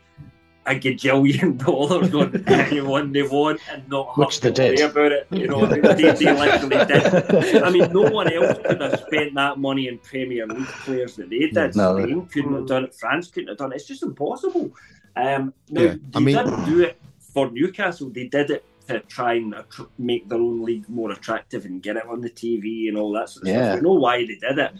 a 0.67 0.75
gajillion 0.75 1.57
dollars 1.65 2.13
on 2.13 2.43
anyone 2.47 3.11
they 3.11 3.23
want 3.23 3.59
and 3.71 3.87
not 3.89 4.07
have 4.09 4.17
Which 4.17 4.39
to 4.41 4.51
worry 4.51 4.81
about 4.81 5.11
it. 5.11 5.27
You 5.31 5.47
know, 5.47 5.65
they, 5.65 5.79
they 5.79 6.33
literally 6.33 6.85
did. 6.85 7.63
I 7.63 7.69
mean, 7.69 7.91
no 7.91 8.01
one 8.01 8.31
else 8.31 8.57
could 8.65 8.81
have 8.81 8.99
spent 8.99 9.33
that 9.35 9.57
money 9.57 9.87
in 9.87 9.97
Premier 9.99 10.45
League 10.45 10.67
players 10.67 11.15
that 11.15 11.29
they 11.29 11.47
did. 11.49 11.75
No, 11.75 11.97
Spain 11.97 12.25
couldn't 12.27 12.53
have 12.53 12.67
done 12.67 12.83
it. 12.83 12.93
France 12.93 13.29
couldn't 13.29 13.49
have 13.49 13.57
done 13.57 13.71
it. 13.71 13.75
It's 13.75 13.85
just 13.85 14.03
impossible. 14.03 14.71
Um, 15.15 15.53
now, 15.69 15.81
yeah, 15.81 15.95
they 16.11 16.19
mean, 16.19 16.35
didn't 16.35 16.65
do 16.65 16.81
it 16.83 16.97
for 17.19 17.49
Newcastle. 17.49 18.09
They 18.09 18.27
did 18.27 18.51
it 18.51 18.65
to 18.87 18.99
try 19.01 19.33
and 19.33 19.55
make 19.97 20.27
their 20.29 20.39
own 20.39 20.63
league 20.63 20.87
more 20.89 21.11
attractive 21.11 21.65
and 21.65 21.81
get 21.81 21.97
it 21.97 22.05
on 22.07 22.21
the 22.21 22.29
TV 22.29 22.87
and 22.87 22.97
all 22.97 23.11
that 23.13 23.29
sort 23.29 23.43
of 23.43 23.49
yeah. 23.49 23.71
stuff. 23.71 23.75
We 23.75 23.81
know 23.81 23.93
why 23.93 24.19
they 24.19 24.35
did 24.35 24.57
it, 24.57 24.71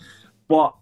but 0.47 0.75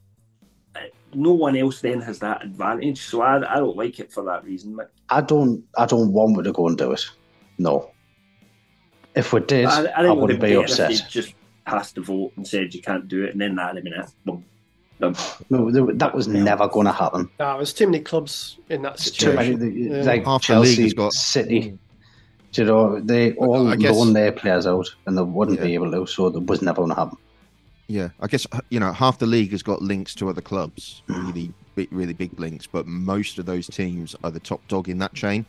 no 1.13 1.31
one 1.33 1.55
else 1.55 1.81
then 1.81 2.01
has 2.01 2.19
that 2.19 2.43
advantage. 2.43 3.01
So 3.01 3.21
I, 3.21 3.37
I 3.55 3.57
don't 3.57 3.77
like 3.77 3.99
it 3.99 4.11
for 4.11 4.23
that 4.25 4.43
reason. 4.43 4.75
Mick. 4.75 4.87
I 5.09 5.21
don't 5.21 5.63
I 5.77 5.85
don't 5.85 6.11
want 6.11 6.43
to 6.43 6.51
go 6.51 6.67
and 6.67 6.77
do 6.77 6.91
it. 6.91 7.05
No. 7.57 7.91
If 9.15 9.31
we 9.31 9.39
did, 9.39 9.65
I, 9.65 9.85
I, 9.85 10.05
I 10.05 10.11
wouldn't 10.11 10.41
be 10.41 10.55
upset. 10.55 10.91
just 11.09 11.33
passed 11.65 11.95
the 11.95 12.01
vote 12.01 12.33
and 12.35 12.45
said 12.45 12.73
you 12.73 12.81
can't 12.81 13.07
do 13.07 13.23
it, 13.23 13.31
and 13.31 13.39
then 13.39 13.55
that 13.55 13.77
in 13.77 13.83
mean, 13.83 13.93
minute, 13.93 14.09
boom. 14.25 14.43
Done. 14.99 15.15
No, 15.49 15.91
that 15.91 16.15
was 16.15 16.27
never 16.27 16.67
going 16.69 16.85
to 16.85 16.91
happen. 16.91 17.29
No, 17.39 17.57
there's 17.57 17.73
too 17.73 17.87
many 17.87 18.01
clubs 18.01 18.57
in 18.69 18.81
that 18.83 18.99
situation. 18.99 19.59
Many, 19.59 19.89
yeah. 19.89 20.03
Like 20.03 20.23
Half 20.23 20.43
Chelsea, 20.43 20.93
got... 20.93 21.11
City, 21.11 21.77
you 22.53 22.63
know, 22.63 23.01
they 23.01 23.33
all 23.33 23.75
guess... 23.75 23.93
loan 23.93 24.13
their 24.13 24.31
players 24.31 24.65
out, 24.65 24.87
and 25.05 25.17
they 25.17 25.21
wouldn't 25.21 25.59
yeah. 25.59 25.65
be 25.65 25.73
able 25.73 25.91
to. 25.91 26.05
So 26.05 26.27
it 26.27 26.45
was 26.45 26.61
never 26.61 26.77
going 26.77 26.89
to 26.89 26.95
happen. 26.95 27.17
Yeah, 27.87 28.09
I 28.19 28.27
guess 28.27 28.47
uh, 28.51 28.61
you 28.69 28.79
know 28.79 28.91
half 28.91 29.19
the 29.19 29.25
league 29.25 29.51
has 29.51 29.61
got 29.61 29.81
links 29.81 30.15
to 30.15 30.29
other 30.29 30.41
clubs, 30.41 31.03
really, 31.07 31.53
big, 31.75 31.87
really 31.91 32.13
big 32.13 32.39
links. 32.39 32.67
But 32.67 32.87
most 32.87 33.37
of 33.37 33.45
those 33.45 33.67
teams 33.67 34.15
are 34.23 34.31
the 34.31 34.39
top 34.39 34.67
dog 34.67 34.89
in 34.89 34.97
that 34.99 35.13
chain, 35.13 35.45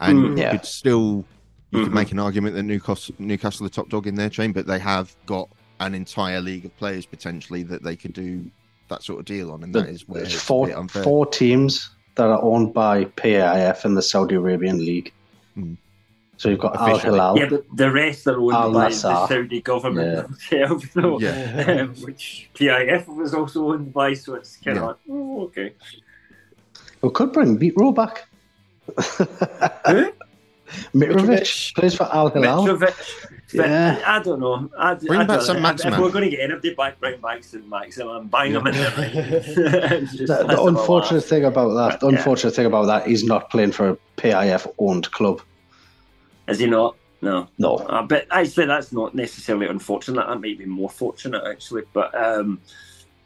and 0.00 0.18
mm, 0.18 0.38
yeah. 0.38 0.52
you 0.52 0.58
could 0.58 0.66
still 0.66 1.24
you 1.70 1.78
mm-hmm. 1.78 1.84
could 1.84 1.94
make 1.94 2.12
an 2.12 2.18
argument 2.18 2.54
that 2.54 2.62
Newcastle 2.62 3.14
Newcastle 3.18 3.66
are 3.66 3.68
the 3.68 3.74
top 3.74 3.88
dog 3.88 4.06
in 4.06 4.14
their 4.14 4.30
chain, 4.30 4.52
but 4.52 4.66
they 4.66 4.78
have 4.78 5.14
got 5.26 5.48
an 5.80 5.94
entire 5.94 6.40
league 6.40 6.64
of 6.64 6.76
players 6.78 7.04
potentially 7.04 7.62
that 7.64 7.82
they 7.82 7.96
could 7.96 8.14
do 8.14 8.50
that 8.88 9.02
sort 9.02 9.18
of 9.18 9.26
deal 9.26 9.50
on, 9.50 9.62
and 9.62 9.74
that 9.74 9.88
is 9.88 10.08
where 10.08 10.22
it's 10.22 10.34
four 10.34 10.68
four 10.88 11.26
teams 11.26 11.90
that 12.14 12.28
are 12.28 12.42
owned 12.42 12.72
by 12.72 13.04
PIF 13.04 13.84
in 13.84 13.94
the 13.94 14.02
Saudi 14.02 14.34
Arabian 14.34 14.78
League. 14.78 15.12
Mm. 15.56 15.76
So 16.38 16.50
you've 16.50 16.58
got 16.58 16.76
Al 16.76 16.98
Hilal. 16.98 17.38
Yeah, 17.38 17.48
but 17.48 17.64
the 17.74 17.90
rest 17.90 18.26
are 18.26 18.38
owned 18.38 18.54
Al 18.54 18.72
by 18.72 18.88
the 18.90 18.94
Saudi 18.94 19.60
government 19.62 20.08
yeah. 20.08 20.22
themselves, 20.22 20.90
so, 20.94 21.20
yeah. 21.20 21.64
um, 21.80 21.94
which 21.96 22.50
PIF 22.54 23.06
was 23.06 23.32
also 23.32 23.72
owned 23.72 23.92
by. 23.92 24.12
So 24.14 24.34
it's 24.34 24.56
kind 24.56 24.78
of 24.78 24.84
like, 24.84 24.96
oh, 25.10 25.44
okay. 25.44 25.72
We 27.00 27.10
could 27.10 27.32
bring 27.32 27.58
Mitro 27.58 27.94
back. 27.94 28.28
Who? 29.88 30.12
Mitrovic 30.94 31.74
plays 31.74 31.94
for 31.94 32.04
Al 32.12 32.28
Hilal. 32.28 32.66
Mitrovic. 32.66 33.26
yeah. 33.52 34.02
I, 34.04 34.16
I, 34.16 34.22
don't 34.22 34.40
know. 34.40 34.68
I, 34.76 34.94
bring 34.94 35.20
I 35.20 35.24
back 35.24 35.40
Saint-Max, 35.42 35.84
If 35.84 35.96
we're 35.98 36.10
going 36.10 36.24
to 36.24 36.30
get 36.30 36.40
anybody 36.40 36.74
back, 36.74 36.98
bring 36.98 37.20
back 37.20 37.44
Saint-Max. 37.44 37.98
I'm 37.98 38.26
buying 38.26 38.52
them 38.52 38.66
in 38.66 38.74
the 38.74 38.80
the, 40.26 40.44
the 40.44 40.62
unfortunate 40.62 41.22
thing 41.22 41.44
about 41.44 41.74
that, 41.74 42.00
the 42.00 42.08
unfortunate 42.08 42.54
thing 42.54 42.66
about 42.66 42.86
that, 42.86 43.06
he's 43.06 43.24
not 43.24 43.48
playing 43.50 43.72
for 43.72 43.90
a 43.90 43.98
PIF 44.16 44.70
owned 44.78 45.10
club. 45.12 45.40
Is 46.48 46.58
he 46.58 46.66
not? 46.66 46.96
No. 47.22 47.48
No. 47.58 47.76
Uh, 47.76 48.02
but 48.02 48.26
actually, 48.30 48.66
that's 48.66 48.92
not 48.92 49.14
necessarily 49.14 49.66
unfortunate. 49.66 50.26
That 50.26 50.40
might 50.40 50.58
be 50.58 50.66
more 50.66 50.90
fortunate, 50.90 51.42
actually. 51.44 51.82
But 51.92 52.14
um, 52.14 52.60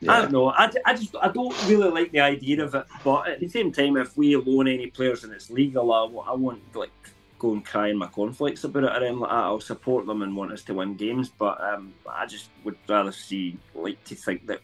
yeah. 0.01 0.13
I 0.13 0.23
don't 0.23 0.33
know. 0.33 0.49
I, 0.49 0.71
I 0.87 0.95
just 0.95 1.15
I 1.21 1.29
don't 1.29 1.55
really 1.69 1.91
like 1.91 2.13
the 2.13 2.21
idea 2.21 2.65
of 2.65 2.75
it. 2.75 2.87
But 3.05 3.29
at 3.29 3.41
the 3.41 3.49
same 3.49 3.73
time, 3.73 3.97
if 3.97 4.17
we 4.17 4.37
loan 4.37 4.69
any 4.69 4.87
players 4.87 5.25
and 5.25 5.33
it's 5.33 5.51
legal, 5.51 5.93
I, 5.93 6.31
I 6.31 6.35
won't 6.35 6.75
like 6.75 6.91
go 7.39 7.53
and 7.53 7.65
cry 7.65 7.89
in 7.89 7.99
my 7.99 8.07
conflicts 8.07 8.65
about 8.65 8.85
it 8.85 8.87
or 8.87 8.97
anything 8.97 9.19
like 9.19 9.31
that. 9.31 9.37
I'll 9.37 9.61
support 9.61 10.07
them 10.07 10.23
and 10.23 10.37
want 10.37 10.53
us 10.53 10.63
to 10.65 10.75
win 10.75 10.95
games. 10.95 11.29
But 11.29 11.61
um, 11.61 11.93
I 12.09 12.27
just 12.27 12.51
would 12.65 12.77
rather 12.89 13.13
see 13.13 13.59
like 13.75 14.03
to 14.05 14.15
think 14.15 14.47
that 14.47 14.61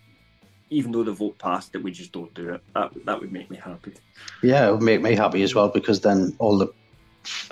even 0.70 0.92
though 0.92 1.04
the 1.04 1.12
vote 1.12 1.38
passed, 1.38 1.72
that 1.72 1.82
we 1.82 1.90
just 1.92 2.12
don't 2.12 2.32
do 2.34 2.54
it. 2.54 2.62
That 2.74 2.92
that 3.04 3.20
would 3.20 3.32
make 3.32 3.50
me 3.50 3.57
happy. 3.57 3.92
Yeah, 4.42 4.68
it 4.68 4.72
would 4.72 4.82
make 4.82 5.02
me 5.02 5.14
happy 5.14 5.42
as 5.42 5.54
well 5.54 5.68
because 5.68 6.00
then 6.00 6.34
all 6.38 6.59
the 6.59 6.68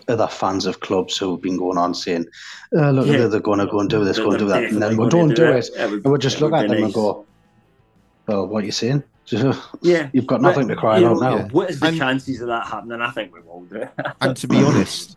other 0.09 0.27
fans 0.27 0.67
of 0.67 0.81
clubs 0.81 1.17
who've 1.17 1.41
been 1.41 1.57
going 1.57 1.79
on 1.79 1.95
saying, 1.95 2.27
oh, 2.75 2.91
"Look, 2.91 3.07
yeah. 3.07 3.27
they're 3.27 3.41
going 3.41 3.61
to 3.61 3.67
go 3.67 3.81
and 3.81 3.91
do 3.91 4.05
this, 4.05 4.19
go 4.19 4.31
and 4.31 4.39
do 4.39 4.49
that," 4.49 4.65
and 4.65 4.83
then 4.83 4.97
we 4.97 5.09
don't 5.09 5.29
do, 5.29 5.35
do 5.35 5.53
it, 5.53 5.69
it. 5.69 5.77
and 5.77 6.05
we 6.05 6.19
just 6.19 6.41
look 6.41 6.53
at 6.53 6.69
them 6.69 6.73
nice. 6.73 6.85
and 6.85 6.95
go, 6.95 7.27
"Well, 8.27 8.47
what 8.47 8.63
are 8.63 8.67
you 8.67 8.73
saying?" 8.73 9.05
yeah, 9.81 10.11
you've 10.13 10.27
got 10.27 10.43
nothing 10.43 10.69
but, 10.69 10.75
to 10.75 10.81
cry 10.81 10.99
about 10.99 11.21
now. 11.21 11.49
What 11.49 11.71
is 11.71 11.81
the 11.81 11.87
and, 11.87 11.97
chances 11.97 12.41
of 12.41 12.49
that 12.49 12.67
happening? 12.67 13.01
I 13.01 13.11
think 13.11 13.33
we 13.33 13.41
will 13.41 13.65
do. 13.65 13.77
It. 13.77 13.91
And 14.21 14.37
to 14.37 14.47
be 14.47 14.59
honest, 14.59 15.17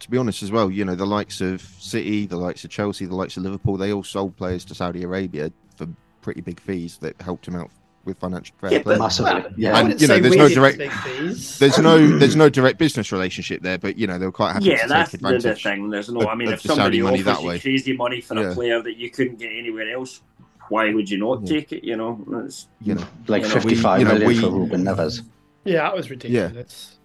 to 0.00 0.10
be 0.10 0.16
honest 0.16 0.42
as 0.42 0.50
well, 0.50 0.70
you 0.70 0.84
know, 0.84 0.94
the 0.94 1.06
likes 1.06 1.40
of 1.40 1.60
City, 1.60 2.26
the 2.26 2.36
likes 2.36 2.64
of 2.64 2.70
Chelsea, 2.70 3.04
the 3.04 3.14
likes 3.14 3.36
of 3.36 3.42
Liverpool, 3.42 3.76
they 3.76 3.92
all 3.92 4.02
sold 4.02 4.36
players 4.36 4.64
to 4.66 4.74
Saudi 4.74 5.02
Arabia 5.02 5.52
for 5.76 5.86
pretty 6.22 6.40
big 6.40 6.60
fees 6.60 6.96
that 6.98 7.20
helped 7.20 7.44
them 7.44 7.56
out 7.56 7.70
with 8.06 8.18
financial 8.18 8.56
fair 8.60 8.72
yeah, 8.72 8.82
play. 8.82 8.96
Massively, 8.96 9.44
yeah. 9.56 9.78
And 9.78 10.00
you 10.00 10.06
know, 10.06 10.18
there's 10.18 10.36
no 10.36 10.48
direct, 10.48 10.78
there's 10.78 11.78
no, 11.78 12.06
there's 12.18 12.36
no 12.36 12.48
direct 12.48 12.78
business 12.78 13.12
relationship 13.12 13.62
there, 13.62 13.78
but 13.78 13.98
you 13.98 14.06
know, 14.06 14.18
they 14.18 14.26
were 14.26 14.32
quite 14.32 14.52
happy. 14.52 14.66
Yeah, 14.66 14.82
to 14.82 14.88
that's 14.88 15.10
take 15.10 15.20
advantage 15.20 15.42
the 15.42 15.54
thing. 15.54 15.90
There's 15.90 16.08
no, 16.08 16.26
I 16.28 16.34
mean, 16.34 16.48
if 16.52 16.62
somebody 16.62 17.02
offers 17.02 17.24
that 17.24 17.42
you 17.42 17.60
crazy 17.60 17.96
money 17.96 18.20
for 18.20 18.38
yeah. 18.38 18.50
a 18.50 18.54
player 18.54 18.82
that 18.82 18.96
you 18.96 19.10
couldn't 19.10 19.38
get 19.38 19.50
anywhere 19.52 19.92
else, 19.92 20.22
why 20.68 20.92
would 20.92 21.10
you 21.10 21.18
not 21.18 21.42
yeah. 21.42 21.58
take 21.58 21.72
it? 21.72 21.84
You 21.84 21.96
know, 21.96 22.24
it's, 22.44 22.68
you 22.80 22.94
know, 22.94 23.04
like 23.26 23.42
you 23.42 23.48
know, 23.48 23.54
55 23.54 23.98
we, 23.98 24.04
million 24.04 24.20
know, 24.20 24.26
we, 24.28 24.40
for 24.40 24.50
Ruben 24.50 24.84
Neves. 24.84 25.22
Yeah, 25.64 25.82
that 25.82 25.96
was 25.96 26.08
ridiculous. 26.10 26.54
Yeah. 26.54 26.96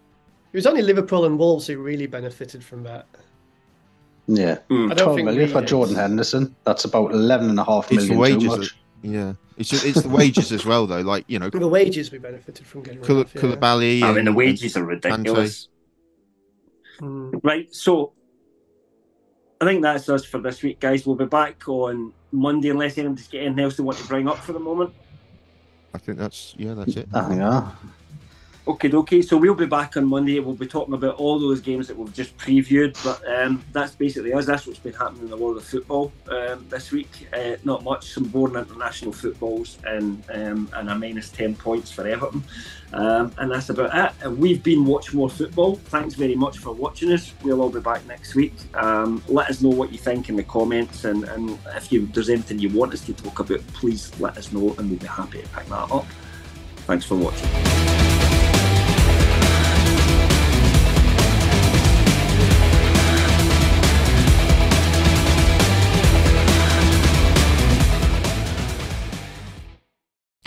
It 0.54 0.58
was 0.58 0.68
only 0.68 0.82
Liverpool 0.82 1.26
and 1.26 1.40
Wolves 1.40 1.68
who 1.68 1.78
really 1.78 2.08
benefited 2.08 2.64
from 2.64 2.84
that. 2.84 3.08
Yeah, 4.28 4.60
mm. 4.70 4.92
I 4.92 4.94
don't 4.94 5.06
12 5.06 5.16
think 5.16 5.26
million 5.26 5.50
for 5.50 5.62
Jordan 5.62 5.96
Henderson. 5.96 6.56
That's 6.64 6.86
about 6.86 7.12
11 7.12 7.50
and 7.50 7.60
a 7.60 7.64
half 7.64 7.92
million 7.92 8.18
wages 8.18 8.44
too 8.44 8.58
much. 8.58 8.76
Yeah, 9.02 9.34
it's 9.62 9.70
just, 9.70 9.86
it's 9.86 10.02
the 10.02 10.10
wages 10.10 10.52
as 10.52 10.66
well, 10.66 10.86
though. 10.86 11.02
Like 11.02 11.26
you 11.28 11.40
know, 11.40 11.50
the 11.50 11.68
wages 11.68 12.12
we 12.12 12.18
benefited 12.18 12.66
from 12.68 12.84
getting. 12.84 13.02
Kul- 13.02 13.22
off, 13.22 13.34
yeah. 13.34 13.42
Koulibaly. 13.42 14.04
I 14.04 14.12
mean, 14.12 14.26
the 14.26 14.34
wages 14.34 14.76
are 14.76 14.84
ridiculous. 14.84 15.70
Mm. 17.00 17.40
Right, 17.44 17.74
so 17.74 18.14
I 19.60 19.66
think 19.66 19.82
that's 19.82 20.08
us 20.10 20.26
for 20.26 20.40
this 20.40 20.62
week, 20.62 20.80
guys. 20.80 21.06
We'll 21.06 21.16
be 21.16 21.26
back 21.26 21.68
on 21.68 22.14
Monday, 22.32 22.70
unless 22.70 22.98
anybody's 22.98 23.28
got 23.28 23.40
anything 23.40 23.64
else 23.64 23.78
they 23.78 23.84
want 23.84 23.98
to 23.98 24.08
bring 24.08 24.28
up 24.28 24.38
for 24.38 24.54
the 24.54 24.60
moment. 24.60 24.94
I 25.94 25.98
think 25.98 26.18
that's 26.18 26.56
yeah, 26.58 26.74
that's 26.74 26.96
it. 26.96 27.08
I 27.14 27.22
think 27.28 27.40
yeah. 27.40 27.72
Okay, 28.68 28.92
okay. 28.92 29.24
So 29.24 29.38
we'll 29.38 29.56
be 29.56 29.66
back 29.66 29.98
on 29.98 30.06
Monday. 30.06 30.40
We'll 30.40 30.54
be 30.54 30.68
talking 30.68 30.94
about 30.94 31.16
all 31.16 31.40
those 31.40 31.62
games 31.62 31.88
that 31.88 31.98
we've 31.98 32.14
just 32.14 32.38
previewed. 32.38 32.96
But 33.04 33.28
um, 33.28 33.64
that's 33.72 33.96
basically 33.96 34.34
us. 34.34 34.46
That's 34.46 34.68
what's 34.68 34.78
been 34.78 34.94
happening 34.94 35.24
in 35.24 35.30
the 35.32 35.38
world 35.38 35.58
of 35.58 35.64
football 35.64 36.12
um, 36.30 36.68
this 36.70 36.92
week. 36.92 37.28
Uh, 37.34 37.56
not 37.64 37.84
much. 37.84 38.14
Some 38.14 38.26
boring 38.26 38.56
international 38.56 39.14
footballs 39.14 39.80
and 39.86 40.24
um, 40.32 40.70
and 40.74 40.90
a 40.92 40.96
minus 40.96 41.30
ten 41.30 41.56
points 41.56 41.90
for 41.92 42.08
Everton. 42.08 42.44
Um, 42.94 43.34
and 43.40 43.52
that's 43.52 43.70
about 43.70 43.96
it. 43.98 44.26
And 44.26 44.38
we've 44.38 44.62
been 44.62 44.86
Watch 44.86 45.12
More 45.12 45.30
Football. 45.30 45.78
Thanks 45.78 46.14
very 46.14 46.36
much 46.36 46.60
for 46.60 46.72
watching 46.72 47.12
us. 47.14 47.34
We'll 47.42 47.62
all 47.62 47.70
be 47.70 47.80
back 47.80 48.06
next 48.06 48.36
week. 48.36 48.54
Um, 48.76 49.24
let 49.28 49.50
us 49.50 49.62
know 49.62 49.70
what 49.70 49.92
you 49.92 49.98
think 49.98 50.30
in 50.30 50.36
the 50.36 50.44
comments, 50.44 51.06
and, 51.06 51.24
and 51.24 51.58
if 51.76 51.92
you, 51.92 52.06
there's 52.08 52.30
anything 52.30 52.60
you 52.60 52.70
want 52.70 52.94
us 52.94 53.02
to 53.06 53.14
talk 53.14 53.40
about, 53.40 53.66
please 53.68 54.12
let 54.20 54.38
us 54.38 54.52
know, 54.52 54.76
and 54.78 54.90
we'll 54.90 55.00
be 55.00 55.08
happy 55.08 55.42
to 55.42 55.48
pick 55.50 55.66
that 55.68 55.92
up. 55.92 56.06
Thanks 56.86 57.06
for 57.06 57.16
watching. 57.16 58.41